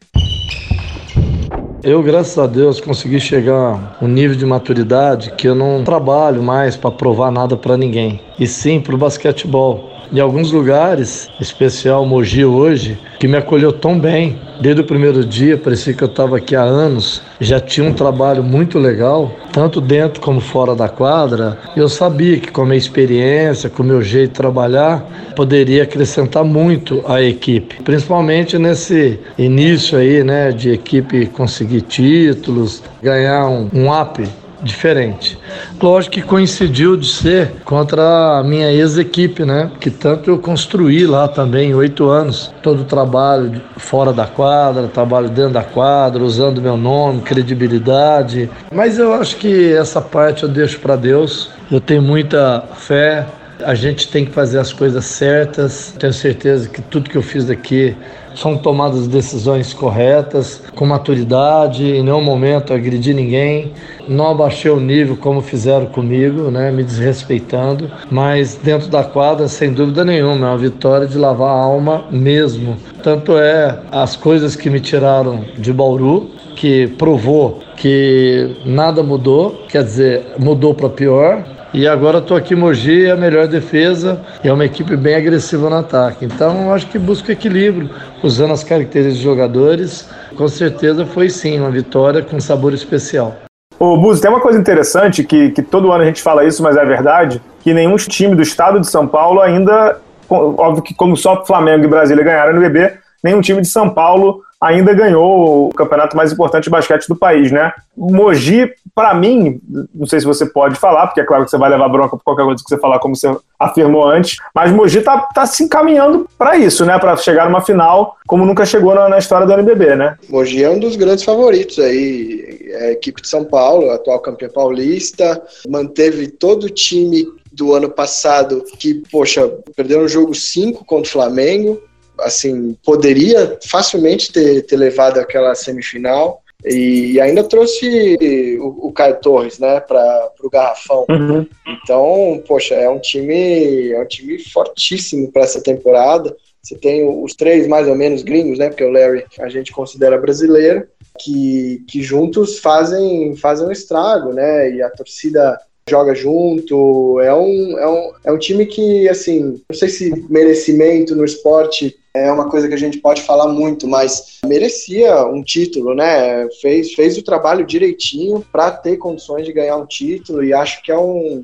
Eu, 1.81 2.03
graças 2.03 2.37
a 2.37 2.45
Deus, 2.45 2.81
consegui 2.81 3.21
chegar 3.21 3.95
a 4.01 4.03
um 4.03 4.07
nível 4.07 4.35
de 4.35 4.45
maturidade 4.45 5.31
que 5.31 5.47
eu 5.47 5.55
não 5.55 5.81
trabalho 5.81 6.43
mais 6.43 6.75
para 6.75 6.91
provar 6.91 7.31
nada 7.31 7.55
para 7.55 7.77
ninguém, 7.77 8.19
e 8.37 8.45
sim 8.45 8.81
para 8.81 8.95
o 8.95 8.97
basquetebol. 8.97 9.88
Em 10.11 10.19
alguns 10.19 10.51
lugares, 10.51 11.29
especial 11.39 12.03
Mogi 12.03 12.43
hoje, 12.43 12.97
que 13.19 13.27
me 13.27 13.37
acolheu 13.37 13.71
tão 13.71 13.99
bem, 13.99 14.39
desde 14.59 14.81
o 14.81 14.83
primeiro 14.83 15.23
dia, 15.23 15.55
parecia 15.55 15.93
que 15.93 16.03
eu 16.03 16.07
estava 16.07 16.37
aqui 16.37 16.55
há 16.55 16.63
anos, 16.63 17.21
já 17.39 17.59
tinha 17.59 17.87
um 17.87 17.93
trabalho 17.93 18.41
muito 18.41 18.79
legal, 18.79 19.31
tanto 19.51 19.79
dentro 19.79 20.19
como 20.19 20.41
fora 20.41 20.73
da 20.73 20.89
quadra. 20.89 21.59
Eu 21.75 21.87
sabia 21.87 22.39
que 22.39 22.51
com 22.51 22.63
a 22.63 22.65
minha 22.65 22.77
experiência, 22.77 23.69
com 23.69 23.83
o 23.83 23.85
meu 23.85 24.01
jeito 24.01 24.29
de 24.29 24.35
trabalhar, 24.35 25.05
poderia 25.35 25.83
acrescentar 25.83 26.43
muito 26.43 27.03
à 27.05 27.21
equipe, 27.21 27.75
principalmente 27.83 28.57
nesse 28.57 29.19
início 29.37 29.95
aí, 29.95 30.23
né, 30.23 30.51
de 30.51 30.71
equipe 30.71 31.27
conseguir 31.27 31.81
títulos, 31.81 32.81
ganhar 33.03 33.47
um, 33.47 33.69
um 33.71 34.01
up 34.01 34.27
diferente. 34.61 35.37
Lógico 35.81 36.15
que 36.15 36.21
coincidiu 36.21 36.97
de 36.97 37.07
ser 37.07 37.51
contra 37.63 38.39
a 38.39 38.43
minha 38.43 38.71
ex-equipe, 38.71 39.45
né? 39.45 39.71
Que 39.79 39.89
tanto 39.89 40.29
eu 40.29 40.39
construí 40.39 41.05
lá 41.05 41.27
também, 41.27 41.73
oito 41.73 42.09
anos, 42.09 42.53
todo 42.61 42.81
o 42.81 42.85
trabalho 42.85 43.61
fora 43.77 44.11
da 44.11 44.25
quadra, 44.25 44.87
trabalho 44.87 45.29
dentro 45.29 45.53
da 45.53 45.63
quadra, 45.63 46.23
usando 46.23 46.61
meu 46.61 46.77
nome, 46.77 47.21
credibilidade. 47.21 48.49
Mas 48.71 48.99
eu 48.99 49.13
acho 49.13 49.37
que 49.37 49.73
essa 49.73 50.01
parte 50.01 50.43
eu 50.43 50.49
deixo 50.49 50.79
para 50.79 50.95
Deus. 50.95 51.49
Eu 51.71 51.79
tenho 51.79 52.01
muita 52.01 52.63
fé, 52.75 53.25
a 53.63 53.75
gente 53.75 54.07
tem 54.07 54.25
que 54.25 54.31
fazer 54.31 54.59
as 54.59 54.73
coisas 54.73 55.05
certas. 55.05 55.93
Tenho 55.97 56.13
certeza 56.13 56.69
que 56.69 56.81
tudo 56.81 57.09
que 57.09 57.17
eu 57.17 57.21
fiz 57.21 57.49
aqui 57.49 57.95
são 58.39 58.57
tomadas 58.57 59.07
decisões 59.07 59.73
corretas, 59.73 60.63
com 60.75 60.85
maturidade, 60.85 61.83
em 61.83 62.03
nenhum 62.03 62.21
momento 62.21 62.73
agredi 62.73 63.13
ninguém, 63.13 63.73
não 64.07 64.29
abaixei 64.29 64.71
o 64.71 64.79
nível 64.79 65.17
como 65.17 65.41
fizeram 65.41 65.87
comigo, 65.87 66.49
né, 66.49 66.71
me 66.71 66.83
desrespeitando, 66.83 67.91
mas 68.09 68.55
dentro 68.55 68.87
da 68.87 69.03
quadra, 69.03 69.47
sem 69.47 69.73
dúvida 69.73 70.05
nenhuma, 70.05 70.47
é 70.47 70.49
uma 70.51 70.57
vitória 70.57 71.05
de 71.05 71.17
lavar 71.17 71.49
a 71.49 71.61
alma 71.61 72.05
mesmo. 72.09 72.77
Tanto 73.03 73.37
é 73.37 73.79
as 73.91 74.15
coisas 74.15 74.55
que 74.55 74.69
me 74.69 74.79
tiraram 74.79 75.43
de 75.57 75.73
Bauru, 75.73 76.31
que 76.55 76.87
provou 76.87 77.59
que 77.75 78.57
nada 78.65 79.01
mudou, 79.01 79.63
quer 79.69 79.83
dizer, 79.83 80.33
mudou 80.37 80.73
para 80.73 80.89
pior, 80.89 81.58
e 81.73 81.87
agora 81.87 82.17
estou 82.17 82.35
aqui 82.35 82.55
em 82.55 82.57
Mogi, 82.57 83.09
a 83.09 83.15
melhor 83.15 83.47
defesa 83.47 84.19
e 84.43 84.47
é 84.47 84.53
uma 84.53 84.65
equipe 84.65 84.97
bem 84.97 85.15
agressiva 85.15 85.69
no 85.69 85.77
ataque. 85.77 86.25
Então, 86.25 86.73
acho 86.73 86.87
que 86.87 86.97
busca 86.97 87.31
equilíbrio, 87.31 87.89
usando 88.23 88.53
as 88.53 88.63
características 88.63 89.15
dos 89.15 89.23
jogadores. 89.23 90.09
Com 90.35 90.47
certeza 90.47 91.05
foi 91.05 91.29
sim 91.29 91.59
uma 91.59 91.69
vitória 91.69 92.23
com 92.23 92.39
sabor 92.39 92.73
especial. 92.73 93.35
Ô, 93.77 93.97
Buzi, 93.97 94.21
tem 94.21 94.31
uma 94.31 94.41
coisa 94.41 94.59
interessante 94.59 95.23
que, 95.23 95.51
que 95.51 95.61
todo 95.61 95.91
ano 95.91 96.03
a 96.03 96.07
gente 96.07 96.21
fala 96.21 96.43
isso, 96.43 96.63
mas 96.63 96.75
é 96.75 96.83
verdade, 96.83 97.41
que 97.61 97.73
nenhum 97.73 97.95
time 97.95 98.35
do 98.35 98.41
estado 98.41 98.79
de 98.79 98.87
São 98.87 99.07
Paulo 99.07 99.39
ainda, 99.39 99.99
óbvio 100.29 100.83
que 100.83 100.93
como 100.93 101.15
só 101.15 101.45
Flamengo 101.45 101.85
e 101.85 101.87
Brasília 101.87 102.23
ganharam 102.23 102.53
no 102.53 102.61
BB, 102.61 102.93
nenhum 103.23 103.41
time 103.41 103.61
de 103.61 103.67
São 103.67 103.89
Paulo 103.89 104.41
ainda 104.61 104.93
ganhou 104.93 105.69
o 105.69 105.73
campeonato 105.73 106.17
mais 106.17 106.33
importante 106.33 106.65
de 106.65 106.69
basquete 106.69 107.07
do 107.07 107.15
país, 107.15 107.51
né? 107.51 107.71
Mogi, 107.95 108.69
para 108.93 109.13
mim, 109.13 109.61
não 109.93 110.05
sei 110.05 110.19
se 110.19 110.25
você 110.25 110.45
pode 110.45 110.75
falar, 110.75 111.07
porque 111.07 111.21
é 111.21 111.25
claro 111.25 111.45
que 111.45 111.51
você 111.51 111.57
vai 111.57 111.69
levar 111.69 111.87
bronca 111.87 112.17
por 112.17 112.23
qualquer 112.23 112.43
coisa 112.43 112.61
que 112.61 112.69
você 112.69 112.77
falar, 112.77 112.99
como 112.99 113.15
você 113.15 113.33
afirmou 113.57 114.07
antes, 114.07 114.37
mas 114.53 114.71
Mogi 114.71 115.01
tá, 115.01 115.17
tá 115.33 115.45
se 115.45 115.63
encaminhando 115.63 116.27
para 116.37 116.57
isso, 116.57 116.85
né? 116.85 116.97
Para 116.99 117.15
chegar 117.17 117.45
numa 117.45 117.61
final 117.61 118.17
como 118.27 118.45
nunca 118.45 118.65
chegou 118.65 118.93
na, 118.93 119.09
na, 119.09 119.17
história 119.17 119.47
do 119.47 119.53
NBB, 119.53 119.95
né? 119.95 120.17
Mogi 120.29 120.63
é 120.63 120.69
um 120.69 120.79
dos 120.79 120.95
grandes 120.95 121.23
favoritos 121.23 121.79
aí, 121.79 122.59
é 122.69 122.87
a 122.87 122.91
equipe 122.91 123.21
de 123.21 123.27
São 123.27 123.43
Paulo, 123.43 123.89
atual 123.89 124.19
campeã 124.19 124.49
paulista, 124.49 125.41
manteve 125.67 126.27
todo 126.27 126.65
o 126.65 126.69
time 126.69 127.25
do 127.51 127.73
ano 127.73 127.89
passado 127.89 128.63
que, 128.77 129.01
poxa, 129.11 129.47
perderam 129.75 130.03
o 130.03 130.07
jogo 130.07 130.33
5 130.35 130.85
contra 130.85 131.09
o 131.09 131.11
Flamengo, 131.11 131.81
assim, 132.21 132.77
poderia 132.83 133.57
facilmente 133.67 134.31
ter, 134.31 134.63
ter 134.63 134.77
levado 134.77 135.19
aquela 135.19 135.53
semifinal 135.55 136.41
e 136.65 137.19
ainda 137.21 137.43
trouxe 137.43 138.57
o, 138.59 138.87
o 138.87 138.91
Caio 138.91 139.19
Torres, 139.21 139.59
né, 139.59 139.79
para 139.79 140.31
o 140.43 140.49
garrafão. 140.49 141.05
Uhum. 141.09 141.47
Então, 141.65 142.43
poxa, 142.45 142.75
é 142.75 142.89
um 142.89 142.99
time, 142.99 143.91
é 143.91 144.01
um 144.01 144.05
time 144.05 144.37
fortíssimo 144.39 145.31
para 145.31 145.43
essa 145.43 145.61
temporada. 145.61 146.35
Você 146.61 146.75
tem 146.75 147.07
os 147.07 147.33
três 147.33 147.65
mais 147.67 147.87
ou 147.87 147.95
menos 147.95 148.23
gringos, 148.23 148.59
né, 148.59 148.67
porque 148.67 148.83
o 148.83 148.91
Larry 148.91 149.23
a 149.39 149.47
gente 149.47 149.71
considera 149.71 150.17
brasileiro, 150.17 150.85
que, 151.17 151.83
que 151.87 152.01
juntos 152.01 152.59
fazem 152.59 153.35
fazem 153.35 153.67
um 153.67 153.71
estrago, 153.71 154.31
né? 154.31 154.71
E 154.71 154.81
a 154.81 154.89
torcida 154.89 155.59
joga 155.89 156.15
junto. 156.15 157.19
É 157.19 157.33
um, 157.33 157.77
é 157.77 157.87
um, 157.87 158.11
é 158.25 158.31
um 158.31 158.37
time 158.37 158.65
que, 158.65 159.09
assim, 159.09 159.61
não 159.69 159.77
sei 159.77 159.89
se 159.89 160.25
merecimento 160.29 161.15
no 161.15 161.25
esporte 161.25 161.99
é 162.13 162.31
uma 162.31 162.49
coisa 162.49 162.67
que 162.67 162.73
a 162.73 162.77
gente 162.77 162.97
pode 162.97 163.21
falar 163.21 163.47
muito, 163.47 163.87
mas 163.87 164.39
merecia 164.45 165.25
um 165.25 165.43
título, 165.43 165.93
né? 165.93 166.47
Fez, 166.61 166.93
fez 166.93 167.17
o 167.17 167.23
trabalho 167.23 167.65
direitinho 167.65 168.43
para 168.51 168.71
ter 168.71 168.97
condições 168.97 169.45
de 169.45 169.53
ganhar 169.53 169.77
um 169.77 169.85
título 169.85 170.43
e 170.43 170.53
acho 170.53 170.81
que 170.81 170.91
é 170.91 170.97
um, 170.97 171.43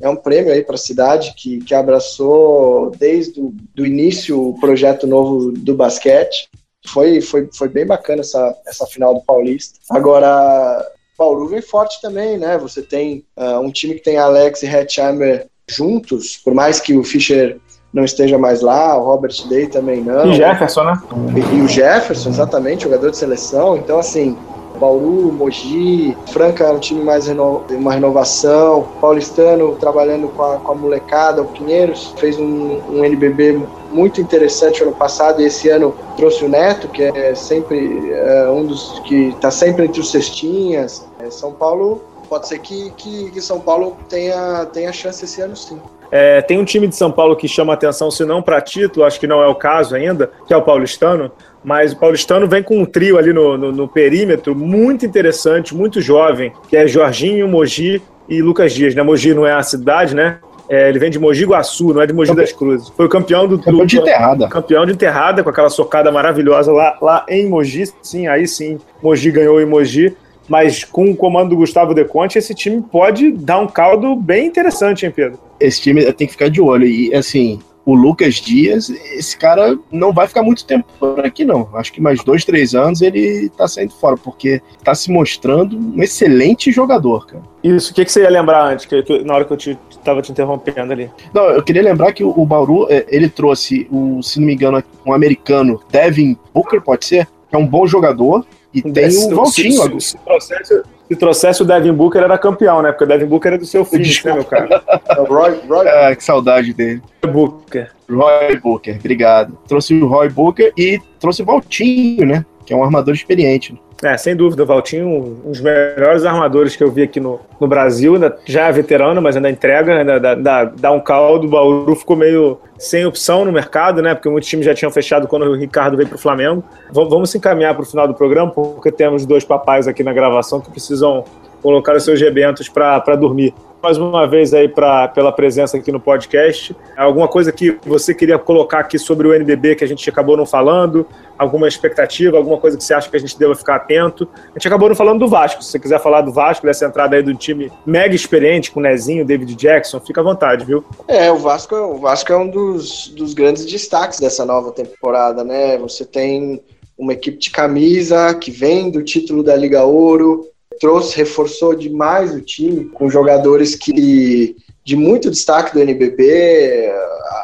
é 0.00 0.08
um 0.08 0.16
prêmio 0.16 0.52
aí 0.52 0.62
para 0.62 0.74
a 0.74 0.78
cidade 0.78 1.34
que, 1.36 1.58
que 1.60 1.74
abraçou 1.74 2.90
desde 2.98 3.40
o 3.40 3.54
do 3.74 3.86
início 3.86 4.48
o 4.48 4.58
projeto 4.58 5.06
novo 5.06 5.52
do 5.52 5.74
basquete. 5.74 6.48
Foi, 6.86 7.20
foi, 7.20 7.48
foi 7.52 7.68
bem 7.68 7.86
bacana 7.86 8.22
essa, 8.22 8.56
essa 8.66 8.86
final 8.86 9.14
do 9.14 9.20
Paulista. 9.20 9.78
Agora, 9.90 10.84
Bauru 11.20 11.48
vem 11.48 11.60
forte 11.60 12.00
também, 12.00 12.38
né? 12.38 12.56
Você 12.56 12.80
tem 12.80 13.26
uh, 13.36 13.60
um 13.60 13.70
time 13.70 13.92
que 13.92 14.00
tem 14.00 14.16
Alex 14.16 14.62
e 14.62 14.66
Hetzheimer 14.66 15.48
juntos, 15.68 16.38
por 16.38 16.54
mais 16.54 16.80
que 16.80 16.96
o 16.96 17.04
Fischer 17.04 17.58
não 17.92 18.04
esteja 18.04 18.38
mais 18.38 18.62
lá, 18.62 18.96
o 18.96 19.04
Robert 19.04 19.34
Day 19.50 19.66
também 19.66 20.00
não. 20.00 20.30
E 20.30 20.34
Jefferson, 20.34 20.84
né? 20.84 20.94
E, 21.36 21.56
e 21.56 21.60
o 21.60 21.68
Jefferson, 21.68 22.30
exatamente, 22.30 22.84
jogador 22.84 23.10
de 23.10 23.18
seleção. 23.18 23.76
Então, 23.76 23.98
assim, 23.98 24.34
Bauru, 24.78 25.30
Mogi, 25.30 26.16
Franca 26.32 26.64
é 26.64 26.72
um 26.72 26.78
time 26.78 27.04
mais 27.04 27.26
reno... 27.26 27.64
uma 27.68 27.92
renovação, 27.92 28.88
Paulistano 28.98 29.76
trabalhando 29.76 30.28
com 30.28 30.42
a, 30.42 30.56
com 30.56 30.72
a 30.72 30.74
molecada, 30.74 31.42
o 31.42 31.48
Pinheiros 31.48 32.14
fez 32.16 32.38
um, 32.38 32.80
um 32.88 33.04
NBB 33.04 33.60
muito 33.90 34.20
interessante 34.20 34.82
ano 34.82 34.92
passado 34.92 35.40
e 35.40 35.46
esse 35.46 35.68
ano 35.68 35.94
trouxe 36.16 36.44
o 36.44 36.48
Neto, 36.48 36.88
que 36.88 37.02
é 37.02 37.34
sempre 37.34 38.12
é, 38.12 38.48
um 38.48 38.66
dos 38.66 39.00
que 39.00 39.28
está 39.28 39.50
sempre 39.50 39.84
entre 39.84 40.00
os 40.00 40.10
cestinhas. 40.10 41.06
É, 41.18 41.30
São 41.30 41.52
Paulo, 41.52 42.02
pode 42.28 42.48
ser 42.48 42.58
que, 42.60 42.90
que, 42.96 43.30
que, 43.30 43.40
São 43.40 43.60
Paulo 43.60 43.96
tenha, 44.08 44.66
tenha 44.66 44.92
chance 44.92 45.24
esse 45.24 45.40
ano 45.40 45.56
sim. 45.56 45.80
É, 46.12 46.42
tem 46.42 46.58
um 46.58 46.64
time 46.64 46.88
de 46.88 46.96
São 46.96 47.10
Paulo 47.10 47.36
que 47.36 47.46
chama 47.46 47.72
atenção, 47.72 48.10
se 48.10 48.24
não 48.24 48.42
para 48.42 48.60
título, 48.60 49.06
acho 49.06 49.20
que 49.20 49.26
não 49.26 49.42
é 49.42 49.46
o 49.46 49.54
caso 49.54 49.94
ainda, 49.94 50.30
que 50.46 50.52
é 50.52 50.56
o 50.56 50.62
Paulistano, 50.62 51.30
mas 51.62 51.92
o 51.92 51.96
Paulistano 51.96 52.48
vem 52.48 52.62
com 52.62 52.78
um 52.78 52.84
trio 52.84 53.16
ali 53.16 53.32
no, 53.32 53.56
no, 53.56 53.72
no 53.72 53.88
perímetro 53.88 54.54
muito 54.54 55.06
interessante, 55.06 55.74
muito 55.74 56.00
jovem, 56.00 56.52
que 56.68 56.76
é 56.76 56.86
Jorginho, 56.86 57.46
Mogi 57.46 58.02
e 58.28 58.40
Lucas 58.42 58.72
Dias. 58.72 58.94
Né? 58.94 59.02
Mogi 59.02 59.34
não 59.34 59.46
é 59.46 59.52
a 59.52 59.62
cidade, 59.62 60.14
né? 60.14 60.38
É, 60.70 60.88
ele 60.88 61.00
vem 61.00 61.10
de 61.10 61.18
Mogi 61.18 61.44
Guaçu, 61.44 61.92
não 61.92 62.00
é 62.00 62.06
de 62.06 62.12
Mogi 62.12 62.32
das 62.32 62.52
Cruzes. 62.52 62.90
Foi 62.90 63.06
o 63.06 63.08
campeão 63.08 63.48
do. 63.48 63.58
Campeão 63.58 63.84
de 63.84 63.98
enterrada. 63.98 64.48
Campeão 64.48 64.86
de 64.86 64.92
enterrada, 64.92 65.42
com 65.42 65.50
aquela 65.50 65.68
socada 65.68 66.12
maravilhosa 66.12 66.70
lá, 66.70 66.96
lá 67.02 67.26
em 67.28 67.48
Mogi. 67.48 67.92
Sim, 68.00 68.28
aí 68.28 68.46
sim, 68.46 68.78
Mogi 69.02 69.32
ganhou 69.32 69.60
em 69.60 69.66
Mogi. 69.66 70.16
Mas 70.48 70.84
com 70.84 71.10
o 71.10 71.16
comando 71.16 71.50
do 71.50 71.56
Gustavo 71.56 71.94
De 71.94 72.04
Conte, 72.04 72.38
esse 72.38 72.54
time 72.54 72.82
pode 72.82 73.30
dar 73.32 73.58
um 73.60 73.68
caldo 73.68 74.16
bem 74.16 74.46
interessante, 74.46 75.06
hein, 75.06 75.12
Pedro? 75.14 75.38
Esse 75.60 75.80
time 75.80 76.04
tem 76.12 76.26
que 76.26 76.32
ficar 76.32 76.50
de 76.50 76.60
olho. 76.60 76.86
E, 76.86 77.14
assim, 77.14 77.60
o 77.84 77.94
Lucas 77.94 78.34
Dias, 78.36 78.90
esse 78.90 79.36
cara 79.36 79.78
não 79.90 80.12
vai 80.12 80.26
ficar 80.26 80.42
muito 80.42 80.64
tempo 80.64 80.86
por 80.98 81.24
aqui, 81.24 81.44
não. 81.44 81.68
Acho 81.74 81.92
que 81.92 82.00
mais 82.00 82.22
dois, 82.22 82.44
três 82.44 82.74
anos 82.74 83.00
ele 83.00 83.48
tá 83.56 83.66
saindo 83.66 83.92
fora, 83.94 84.16
porque 84.16 84.60
tá 84.84 84.94
se 84.94 85.10
mostrando 85.10 85.76
um 85.76 86.02
excelente 86.02 86.70
jogador, 86.70 87.26
cara. 87.26 87.42
Isso, 87.62 87.92
o 87.92 87.94
que, 87.94 88.04
que 88.04 88.12
você 88.12 88.22
ia 88.22 88.30
lembrar 88.30 88.64
antes, 88.64 88.86
que, 88.86 89.02
que, 89.02 89.24
na 89.24 89.34
hora 89.34 89.44
que 89.44 89.52
eu 89.52 89.56
te, 89.56 89.78
tava 90.04 90.22
te 90.22 90.32
interrompendo 90.32 90.92
ali? 90.92 91.10
Não, 91.32 91.44
eu 91.44 91.62
queria 91.62 91.82
lembrar 91.82 92.12
que 92.12 92.24
o, 92.24 92.30
o 92.30 92.44
Bauru, 92.44 92.86
é, 92.90 93.06
ele 93.08 93.28
trouxe, 93.28 93.86
o, 93.90 94.22
se 94.22 94.38
não 94.38 94.46
me 94.46 94.54
engano, 94.54 94.82
um 95.06 95.12
americano, 95.12 95.80
Devin 95.90 96.36
Booker, 96.54 96.80
pode 96.80 97.04
ser? 97.04 97.26
Que 97.48 97.56
é 97.56 97.58
um 97.58 97.66
bom 97.66 97.86
jogador, 97.86 98.44
e 98.72 98.82
tem 98.82 99.08
o 99.08 99.34
Valtinho. 99.34 100.00
Se, 100.00 100.16
se, 100.16 100.64
se, 100.64 100.82
se 101.08 101.16
trouxesse 101.16 101.60
o 101.62 101.64
Devin 101.64 101.92
Booker, 101.92 102.22
era 102.22 102.38
campeão, 102.38 102.80
né? 102.82 102.92
Porque 102.92 103.02
o 103.02 103.06
Devin 103.06 103.26
Booker 103.26 103.54
é 103.54 103.58
do 103.58 103.66
seu 103.66 103.84
filho, 103.84 104.04
né, 104.24 104.32
meu 104.32 104.44
cara? 104.44 104.82
É 105.08 105.14
Roy, 105.14 105.60
Roy... 105.68 105.86
Ah, 105.90 106.14
que 106.14 106.22
saudade 106.22 106.72
dele. 106.72 107.02
Roy 107.24 107.32
Booker. 107.32 107.90
Roy 108.08 108.56
Booker, 108.62 108.96
obrigado. 108.96 109.58
Trouxe 109.66 109.94
o 109.94 110.06
Roy 110.06 110.28
Booker 110.28 110.72
e 110.78 111.00
trouxe 111.18 111.42
o 111.42 111.44
Valtinho, 111.44 112.26
né? 112.26 112.44
Que 112.64 112.72
é 112.72 112.76
um 112.76 112.84
armador 112.84 113.12
experiente. 113.12 113.74
É, 114.02 114.16
sem 114.16 114.34
dúvida, 114.34 114.64
Valtinho, 114.64 115.08
um 115.44 115.50
dos 115.50 115.60
melhores 115.60 116.24
armadores 116.24 116.74
que 116.74 116.82
eu 116.82 116.90
vi 116.90 117.02
aqui 117.02 117.20
no, 117.20 117.38
no 117.60 117.68
Brasil, 117.68 118.14
ainda, 118.14 118.34
já 118.46 118.68
é 118.68 118.72
veterano, 118.72 119.20
mas 119.20 119.36
ainda 119.36 119.50
entrega, 119.50 119.98
ainda 119.98 120.18
dá, 120.18 120.34
dá, 120.34 120.64
dá 120.64 120.92
um 120.92 121.00
caldo. 121.00 121.46
O 121.46 121.50
Bauru 121.50 121.94
ficou 121.94 122.16
meio 122.16 122.58
sem 122.78 123.04
opção 123.04 123.44
no 123.44 123.52
mercado, 123.52 124.00
né? 124.00 124.14
Porque 124.14 124.28
muitos 124.30 124.48
times 124.48 124.64
já 124.64 124.74
tinham 124.74 124.90
fechado 124.90 125.28
quando 125.28 125.42
o 125.44 125.54
Ricardo 125.54 125.98
veio 125.98 126.08
para 126.08 126.16
o 126.16 126.18
Flamengo. 126.18 126.64
V 126.90 127.04
vamos 127.10 127.30
se 127.30 127.36
encaminhar 127.36 127.74
para 127.74 127.82
o 127.82 127.86
final 127.86 128.08
do 128.08 128.14
programa, 128.14 128.50
porque 128.50 128.90
temos 128.90 129.26
dois 129.26 129.44
papais 129.44 129.86
aqui 129.86 130.02
na 130.02 130.14
gravação 130.14 130.60
que 130.62 130.70
precisam 130.70 131.24
colocar 131.62 131.96
os 131.96 132.04
seus 132.04 132.20
rebentos 132.20 132.68
para 132.68 133.16
dormir 133.16 133.54
mais 133.82 133.96
uma 133.96 134.26
vez 134.26 134.52
aí 134.52 134.68
pra, 134.68 135.08
pela 135.08 135.32
presença 135.32 135.76
aqui 135.76 135.90
no 135.90 136.00
podcast. 136.00 136.76
Alguma 136.96 137.26
coisa 137.28 137.50
que 137.50 137.78
você 137.84 138.14
queria 138.14 138.38
colocar 138.38 138.80
aqui 138.80 138.98
sobre 138.98 139.26
o 139.26 139.34
NBB 139.34 139.76
que 139.76 139.84
a 139.84 139.86
gente 139.86 140.08
acabou 140.08 140.36
não 140.36 140.44
falando? 140.44 141.06
Alguma 141.38 141.66
expectativa, 141.66 142.36
alguma 142.36 142.58
coisa 142.58 142.76
que 142.76 142.84
você 142.84 142.92
acha 142.92 143.08
que 143.08 143.16
a 143.16 143.20
gente 143.20 143.38
deva 143.38 143.54
ficar 143.54 143.76
atento? 143.76 144.28
A 144.50 144.58
gente 144.58 144.68
acabou 144.68 144.88
não 144.88 144.96
falando 144.96 145.20
do 145.20 145.28
Vasco. 145.28 145.62
Se 145.62 145.70
você 145.70 145.78
quiser 145.78 145.98
falar 146.00 146.20
do 146.20 146.32
Vasco, 146.32 146.66
dessa 146.66 146.84
entrada 146.84 147.16
aí 147.16 147.22
do 147.22 147.34
time 147.34 147.72
mega 147.86 148.14
experiente 148.14 148.70
com 148.70 148.80
o 148.80 148.82
Nezinho, 148.82 149.24
David 149.24 149.54
Jackson, 149.54 149.98
fica 150.00 150.20
à 150.20 150.24
vontade, 150.24 150.64
viu? 150.64 150.84
É, 151.08 151.32
o 151.32 151.36
Vasco, 151.36 151.74
o 151.74 151.98
Vasco 151.98 152.32
é 152.32 152.36
um 152.36 152.48
dos, 152.48 153.08
dos 153.08 153.32
grandes 153.32 153.64
destaques 153.64 154.20
dessa 154.20 154.44
nova 154.44 154.72
temporada, 154.72 155.42
né? 155.42 155.78
Você 155.78 156.04
tem 156.04 156.62
uma 156.98 157.14
equipe 157.14 157.38
de 157.38 157.50
camisa 157.50 158.34
que 158.34 158.50
vem 158.50 158.90
do 158.90 159.02
título 159.02 159.42
da 159.42 159.56
Liga 159.56 159.84
Ouro, 159.84 160.46
trouxe, 160.78 161.16
reforçou 161.16 161.74
demais 161.74 162.34
o 162.34 162.40
time 162.40 162.86
com 162.86 163.10
jogadores 163.10 163.74
que 163.74 164.56
de 164.84 164.96
muito 164.96 165.30
destaque 165.30 165.74
do 165.74 165.80
NBB, 165.80 166.90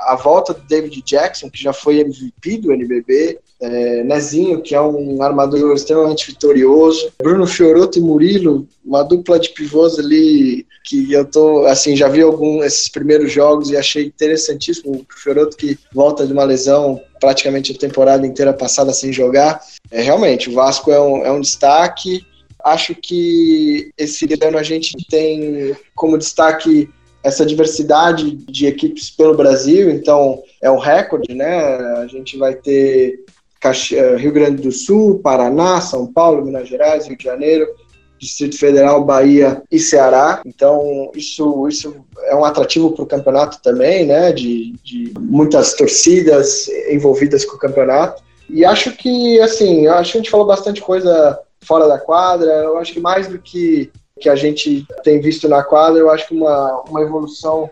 a, 0.07 0.17
volta 0.17 0.55
do 0.55 0.63
David 0.63 1.03
Jackson, 1.03 1.51
que 1.51 1.63
já 1.63 1.73
foi 1.73 2.01
MVP 2.01 2.59
do 2.59 2.73
NBB, 2.73 3.39
é, 3.61 4.03
Nezinho, 4.05 4.63
que 4.63 4.75
é 4.75 4.81
um 4.81 5.23
armador 5.23 5.75
extremamente 5.75 6.27
vitorioso, 6.27 7.13
Bruno 7.23 7.47
Fioroto 7.47 7.99
e 7.99 8.03
Murilo, 8.03 8.67
uma 8.85 9.03
dupla 9.03 9.39
de 9.39 9.51
pivôs 9.51 9.99
ali 9.99 10.67
que 10.85 11.13
eu 11.13 11.25
tô, 11.25 11.67
assim, 11.67 11.97
já 11.97 12.09
vi 12.09 12.23
alguns 12.23 12.65
esses 12.65 12.89
primeiros 12.89 13.33
jogos 13.33 13.71
e 13.71 13.77
achei 13.77 14.07
interessantíssimo. 14.07 14.93
O 14.93 15.07
Fioroto 15.15 15.57
que 15.57 15.77
volta 15.93 16.27
de 16.27 16.33
uma 16.33 16.45
lesão 16.45 17.01
praticamente 17.21 17.73
a 17.73 17.79
temporada 17.79 18.27
inteira 18.27 18.53
passada 18.53 18.93
sem 18.93 19.13
jogar. 19.13 19.61
É, 19.91 20.01
realmente, 20.03 20.49
o 20.49 20.55
Vasco 20.55 20.91
é 20.93 21.01
um, 21.01 21.25
é 21.25 21.33
um 21.33 21.41
destaque. 21.41 22.25
Acho 22.67 22.97
que 22.97 23.93
esse 23.97 24.27
ano 24.43 24.59
a 24.59 24.63
gente 24.65 24.97
tem 25.09 25.77
como 25.95 26.19
destaque 26.19 26.91
essa 27.23 27.47
diversidade 27.47 28.33
de 28.33 28.67
equipes 28.67 29.09
pelo 29.09 29.37
Brasil, 29.37 29.89
então 29.89 30.43
é 30.61 30.69
um 30.69 30.77
recorde, 30.77 31.33
né? 31.33 31.65
A 31.99 32.09
gente 32.09 32.37
vai 32.37 32.57
ter 32.57 33.21
eh, 33.93 34.17
Rio 34.17 34.33
Grande 34.33 34.63
do 34.63 34.73
Sul, 34.73 35.21
Paraná, 35.21 35.81
São 35.81 36.13
Paulo, 36.13 36.45
Minas 36.45 36.69
Gerais, 36.69 37.07
Rio 37.07 37.17
de 37.17 37.23
Janeiro, 37.23 37.69
Distrito 38.19 38.59
Federal, 38.59 39.05
Bahia 39.05 39.63
e 39.71 39.79
Ceará. 39.79 40.43
Então, 40.45 41.13
isso, 41.15 41.69
isso 41.69 41.95
é 42.25 42.35
um 42.35 42.45
atrativo 42.45 42.91
para 42.91 43.05
o 43.05 43.07
campeonato 43.07 43.63
também, 43.63 44.07
né? 44.07 44.33
De, 44.33 44.73
de 44.83 45.15
muitas 45.21 45.75
torcidas 45.75 46.69
envolvidas 46.91 47.45
com 47.45 47.55
o 47.55 47.61
campeonato. 47.61 48.25
E 48.51 48.65
acho 48.65 48.91
que, 48.91 49.41
assim, 49.41 49.87
acho 49.87 50.13
que 50.13 50.19
a 50.19 50.21
gente 50.21 50.31
falou 50.31 50.47
bastante 50.47 50.81
coisa 50.81 51.39
fora 51.67 51.89
da 51.89 51.99
quadra. 51.99 52.51
Eu 52.51 52.79
acho 52.79 52.93
que 52.93 53.01
mais 53.01 53.29
do 53.29 53.39
que 53.39 53.91
que 54.19 54.29
a 54.29 54.37
gente 54.37 54.87
tem 55.05 55.21
visto 55.21 55.49
na 55.49 55.63
quadra, 55.63 56.01
eu 56.01 56.11
acho 56.11 56.29
que 56.29 56.35
uma, 56.35 56.83
uma 56.89 57.03
evolução 57.03 57.71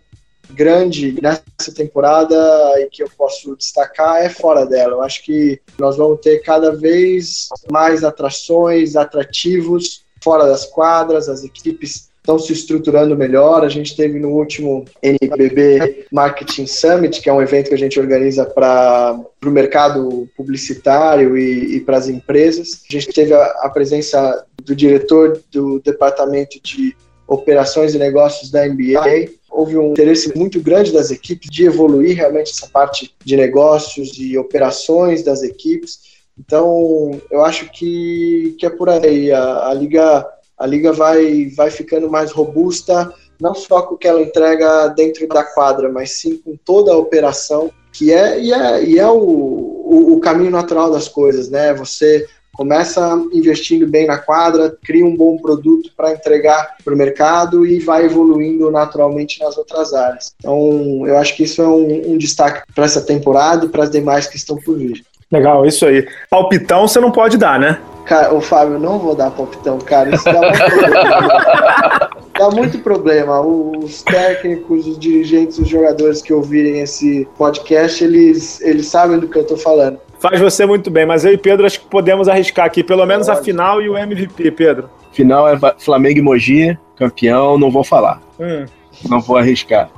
grande 0.50 1.18
nessa 1.22 1.74
temporada 1.74 2.36
e 2.80 2.88
que 2.90 3.02
eu 3.02 3.10
posso 3.16 3.56
destacar 3.56 4.22
é 4.22 4.28
fora 4.28 4.66
dela. 4.66 4.92
Eu 4.92 5.02
acho 5.02 5.22
que 5.24 5.60
nós 5.78 5.96
vamos 5.96 6.20
ter 6.20 6.40
cada 6.40 6.72
vez 6.72 7.48
mais 7.70 8.04
atrações, 8.04 8.94
atrativos 8.94 10.04
fora 10.22 10.46
das 10.46 10.66
quadras, 10.66 11.28
as 11.28 11.44
equipes 11.44 12.10
estão 12.24 12.38
se 12.38 12.54
estruturando 12.54 13.14
melhor. 13.14 13.62
A 13.62 13.68
gente 13.68 13.94
teve 13.94 14.18
no 14.18 14.30
último 14.30 14.86
NBB 15.02 16.06
Marketing 16.10 16.66
Summit, 16.66 17.20
que 17.20 17.28
é 17.28 17.32
um 17.32 17.42
evento 17.42 17.68
que 17.68 17.74
a 17.74 17.78
gente 17.78 18.00
organiza 18.00 18.46
para 18.46 19.20
o 19.44 19.50
mercado 19.50 20.26
publicitário 20.34 21.36
e, 21.36 21.76
e 21.76 21.80
para 21.80 21.98
as 21.98 22.08
empresas. 22.08 22.82
A 22.88 22.92
gente 22.92 23.12
teve 23.12 23.34
a, 23.34 23.44
a 23.60 23.68
presença 23.68 24.42
do 24.64 24.74
diretor 24.74 25.38
do 25.52 25.78
departamento 25.80 26.58
de 26.62 26.96
operações 27.28 27.94
e 27.94 27.98
negócios 27.98 28.50
da 28.50 28.66
NBA. 28.66 29.28
Houve 29.50 29.76
um 29.76 29.90
interesse 29.90 30.36
muito 30.36 30.60
grande 30.62 30.92
das 30.92 31.10
equipes 31.10 31.50
de 31.50 31.66
evoluir 31.66 32.16
realmente 32.16 32.50
essa 32.50 32.66
parte 32.66 33.14
de 33.22 33.36
negócios 33.36 34.18
e 34.18 34.36
operações 34.38 35.22
das 35.22 35.42
equipes. 35.42 36.14
Então, 36.38 37.20
eu 37.30 37.44
acho 37.44 37.70
que, 37.70 38.56
que 38.58 38.64
é 38.64 38.70
por 38.70 38.88
aí. 38.88 39.30
A, 39.30 39.68
a 39.68 39.74
liga 39.74 40.26
a 40.58 40.66
liga 40.66 40.92
vai, 40.92 41.46
vai 41.56 41.70
ficando 41.70 42.10
mais 42.10 42.32
robusta, 42.32 43.12
não 43.40 43.54
só 43.54 43.82
com 43.82 43.94
o 43.94 43.98
que 43.98 44.08
ela 44.08 44.22
entrega 44.22 44.88
dentro 44.88 45.26
da 45.28 45.42
quadra, 45.42 45.88
mas 45.90 46.12
sim 46.12 46.36
com 46.36 46.56
toda 46.64 46.92
a 46.92 46.96
operação, 46.96 47.70
que 47.92 48.12
é, 48.12 48.40
e 48.40 48.52
é, 48.52 48.84
e 48.84 48.98
é 48.98 49.06
o, 49.06 49.18
o, 49.18 50.14
o 50.14 50.20
caminho 50.20 50.50
natural 50.50 50.90
das 50.90 51.08
coisas, 51.08 51.48
né? 51.48 51.74
Você 51.74 52.26
Começa 52.54 53.20
investindo 53.32 53.84
bem 53.86 54.06
na 54.06 54.16
quadra, 54.16 54.76
cria 54.84 55.04
um 55.04 55.16
bom 55.16 55.36
produto 55.36 55.90
para 55.96 56.12
entregar 56.12 56.76
para 56.84 56.94
o 56.94 56.96
mercado 56.96 57.66
e 57.66 57.80
vai 57.80 58.04
evoluindo 58.04 58.70
naturalmente 58.70 59.40
nas 59.40 59.58
outras 59.58 59.92
áreas. 59.92 60.32
Então, 60.38 61.04
eu 61.04 61.18
acho 61.18 61.36
que 61.36 61.42
isso 61.42 61.60
é 61.60 61.66
um, 61.66 62.12
um 62.12 62.18
destaque 62.18 62.62
para 62.72 62.84
essa 62.84 63.00
temporada 63.00 63.66
e 63.66 63.68
para 63.68 63.82
as 63.82 63.90
demais 63.90 64.28
que 64.28 64.36
estão 64.36 64.56
por 64.56 64.78
vir. 64.78 65.04
Legal, 65.32 65.66
isso 65.66 65.84
aí. 65.84 66.06
Palpitão 66.30 66.86
você 66.86 67.00
não 67.00 67.10
pode 67.10 67.36
dar, 67.36 67.58
né? 67.58 67.80
Cara, 68.04 68.34
o 68.34 68.40
Fábio, 68.40 68.78
não 68.78 68.98
vou 68.98 69.14
dar 69.14 69.30
palpitão, 69.30 69.78
cara. 69.78 70.14
Isso 70.14 70.24
dá 70.24 70.40
muito 70.40 70.58
problema. 70.58 72.10
dá 72.38 72.50
muito 72.50 72.78
problema. 72.80 73.40
Os 73.40 74.02
técnicos, 74.02 74.86
os 74.86 74.98
dirigentes, 74.98 75.58
os 75.58 75.68
jogadores 75.68 76.20
que 76.20 76.32
ouvirem 76.32 76.80
esse 76.80 77.26
podcast, 77.38 78.04
eles, 78.04 78.60
eles 78.60 78.86
sabem 78.86 79.18
do 79.18 79.28
que 79.28 79.38
eu 79.38 79.46
tô 79.46 79.56
falando. 79.56 79.98
Faz 80.18 80.40
você 80.40 80.66
muito 80.66 80.90
bem, 80.90 81.06
mas 81.06 81.24
eu 81.24 81.32
e 81.32 81.38
Pedro 81.38 81.66
acho 81.66 81.80
que 81.80 81.86
podemos 81.86 82.28
arriscar 82.28 82.66
aqui 82.66 82.82
pelo 82.82 83.04
menos 83.06 83.26
Pode. 83.26 83.40
a 83.40 83.42
final 83.42 83.82
e 83.82 83.88
o 83.88 83.96
MVP, 83.96 84.50
Pedro. 84.52 84.88
Final 85.12 85.48
é 85.48 85.58
Flamengo 85.78 86.18
e 86.18 86.22
Mogi, 86.22 86.78
campeão, 86.96 87.58
não 87.58 87.70
vou 87.70 87.84
falar. 87.84 88.20
Hum. 88.38 88.64
Não 89.08 89.20
vou 89.20 89.36
arriscar. 89.36 89.90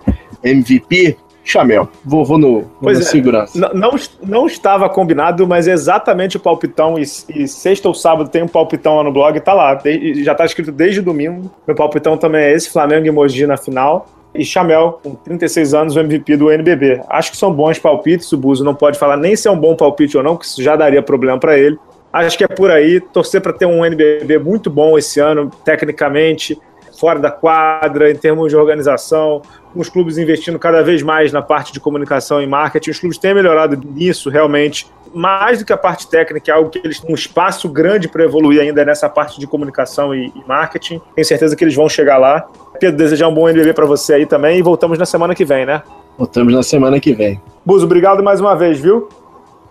MVP, 0.43 1.17
Chamel. 1.47 1.89
Vou, 2.05 2.25
vou 2.25 2.37
no, 2.37 2.65
vou 2.81 2.91
é, 2.91 2.97
segurança. 2.97 3.57
Não, 3.57 3.73
não, 3.73 3.99
não, 4.21 4.47
estava 4.47 4.89
combinado, 4.89 5.47
mas 5.47 5.69
é 5.69 5.73
exatamente 5.73 6.37
o 6.37 6.41
palpitão. 6.41 6.99
E, 6.99 7.03
e, 7.03 7.47
sexta 7.47 7.87
ou 7.87 7.95
sábado 7.95 8.29
tem 8.29 8.43
um 8.43 8.49
palpitão 8.49 8.97
lá 8.97 9.05
no 9.05 9.13
blog, 9.13 9.39
tá 9.39 9.55
lá. 9.55 9.75
De, 9.75 10.25
já 10.25 10.35
tá 10.35 10.45
escrito 10.45 10.73
desde 10.73 11.01
domingo. 11.01 11.49
Meu 11.65 11.77
palpitão 11.77 12.19
também 12.19 12.43
é 12.43 12.53
esse: 12.53 12.69
Flamengo 12.69 13.07
e 13.07 13.11
Mogi 13.13 13.47
na 13.47 13.57
final. 13.57 14.09
E 14.35 14.45
Chamel, 14.45 15.01
com 15.03 15.15
36 15.15 15.73
anos, 15.73 15.97
o 15.97 16.01
MVP 16.01 16.37
do 16.37 16.51
NBB. 16.51 17.01
Acho 17.09 17.31
que 17.31 17.37
são 17.37 17.53
bons 17.53 17.79
palpites. 17.79 18.31
O 18.33 18.37
Buzo 18.37 18.65
não 18.65 18.75
pode 18.75 18.99
falar 18.99 19.17
nem 19.17 19.37
se 19.37 19.47
é 19.47 19.51
um 19.51 19.59
bom 19.59 19.77
palpite 19.77 20.17
ou 20.17 20.25
não, 20.25 20.37
que 20.37 20.45
isso 20.45 20.61
já 20.61 20.75
daria 20.75 21.01
problema 21.01 21.39
para 21.39 21.57
ele. 21.57 21.79
Acho 22.13 22.37
que 22.37 22.45
é 22.45 22.49
por 22.49 22.73
aí. 22.73 23.01
Torcer 23.01 23.41
para 23.41 23.53
ter 23.53 23.67
um 23.67 23.85
NBB 23.87 24.39
muito 24.39 24.69
bom 24.69 24.99
esse 24.99 25.21
ano, 25.21 25.49
tecnicamente, 25.65 26.59
fora 26.99 27.19
da 27.19 27.31
quadra, 27.31 28.11
em 28.11 28.17
termos 28.17 28.51
de 28.51 28.57
organização, 28.57 29.43
os 29.75 29.89
clubes 29.89 30.19
investindo 30.19 30.59
cada 30.59 30.83
vez 30.83 31.03
mais 31.03 31.33
na 31.33 31.43
parte 31.43 31.73
de 31.73 31.81
comunicação 31.81 32.43
e 32.43 32.47
marketing. 32.47 32.91
Os 32.91 32.99
clubes 32.99 33.19
têm 33.19 33.35
melhorado 33.35 33.77
nisso 33.77 34.31
realmente, 34.31 34.87
mais 35.15 35.59
do 35.59 35.65
que 35.65 35.73
a 35.73 35.77
parte 35.77 36.09
técnica, 36.09 36.51
é 36.51 36.55
algo 36.55 36.71
que 36.71 36.79
eles 36.79 37.01
têm 37.01 37.11
um 37.11 37.15
espaço 37.15 37.69
grande 37.69 38.09
para 38.09 38.25
evoluir 38.25 38.61
ainda 38.61 38.85
nessa 38.85 39.09
parte 39.09 39.41
de 39.41 39.47
comunicação 39.47 40.15
e, 40.15 40.27
e 40.35 40.45
marketing. 40.47 41.01
Tenho 41.15 41.27
certeza 41.27 41.57
que 41.57 41.65
eles 41.65 41.75
vão 41.75 41.89
chegar 41.89 42.19
lá. 42.19 42.47
Pedro, 42.79 42.97
desejar 42.97 43.29
um 43.29 43.35
bom 43.35 43.49
NBB 43.49 43.73
para 43.73 43.87
você 43.87 44.15
aí 44.15 44.27
também 44.27 44.59
e 44.59 44.63
voltamos 44.63 44.99
na 44.99 45.07
semana 45.07 45.35
que 45.35 45.45
vem, 45.45 45.65
né? 45.65 45.83
Voltamos 46.19 46.53
na 46.53 46.63
semana 46.63 47.01
que 47.01 47.13
vem. 47.13 47.41
Buzo, 47.65 47.85
obrigado 47.85 48.23
mais 48.23 48.41
uma 48.41 48.55
vez, 48.55 48.79
viu? 48.79 49.09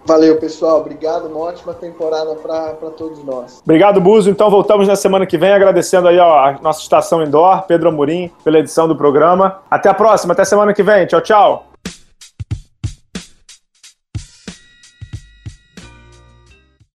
Valeu, 0.05 0.37
pessoal. 0.37 0.81
Obrigado. 0.81 1.27
Uma 1.27 1.39
ótima 1.39 1.73
temporada 1.73 2.35
para 2.35 2.89
todos 2.91 3.23
nós. 3.23 3.61
Obrigado, 3.63 3.99
Buzo. 3.99 4.29
Então 4.29 4.49
voltamos 4.49 4.87
na 4.87 4.95
semana 4.95 5.25
que 5.25 5.37
vem, 5.37 5.51
agradecendo 5.51 6.07
aí 6.07 6.19
ó, 6.19 6.37
a 6.37 6.59
nossa 6.61 6.81
estação 6.81 7.23
indoor, 7.23 7.63
Pedro 7.63 7.89
Amorim, 7.89 8.31
pela 8.43 8.59
edição 8.59 8.87
do 8.87 8.95
programa. 8.95 9.59
Até 9.69 9.89
a 9.89 9.93
próxima, 9.93 10.33
até 10.33 10.45
semana 10.45 10.73
que 10.73 10.83
vem. 10.83 11.05
Tchau, 11.07 11.21
tchau. 11.21 11.74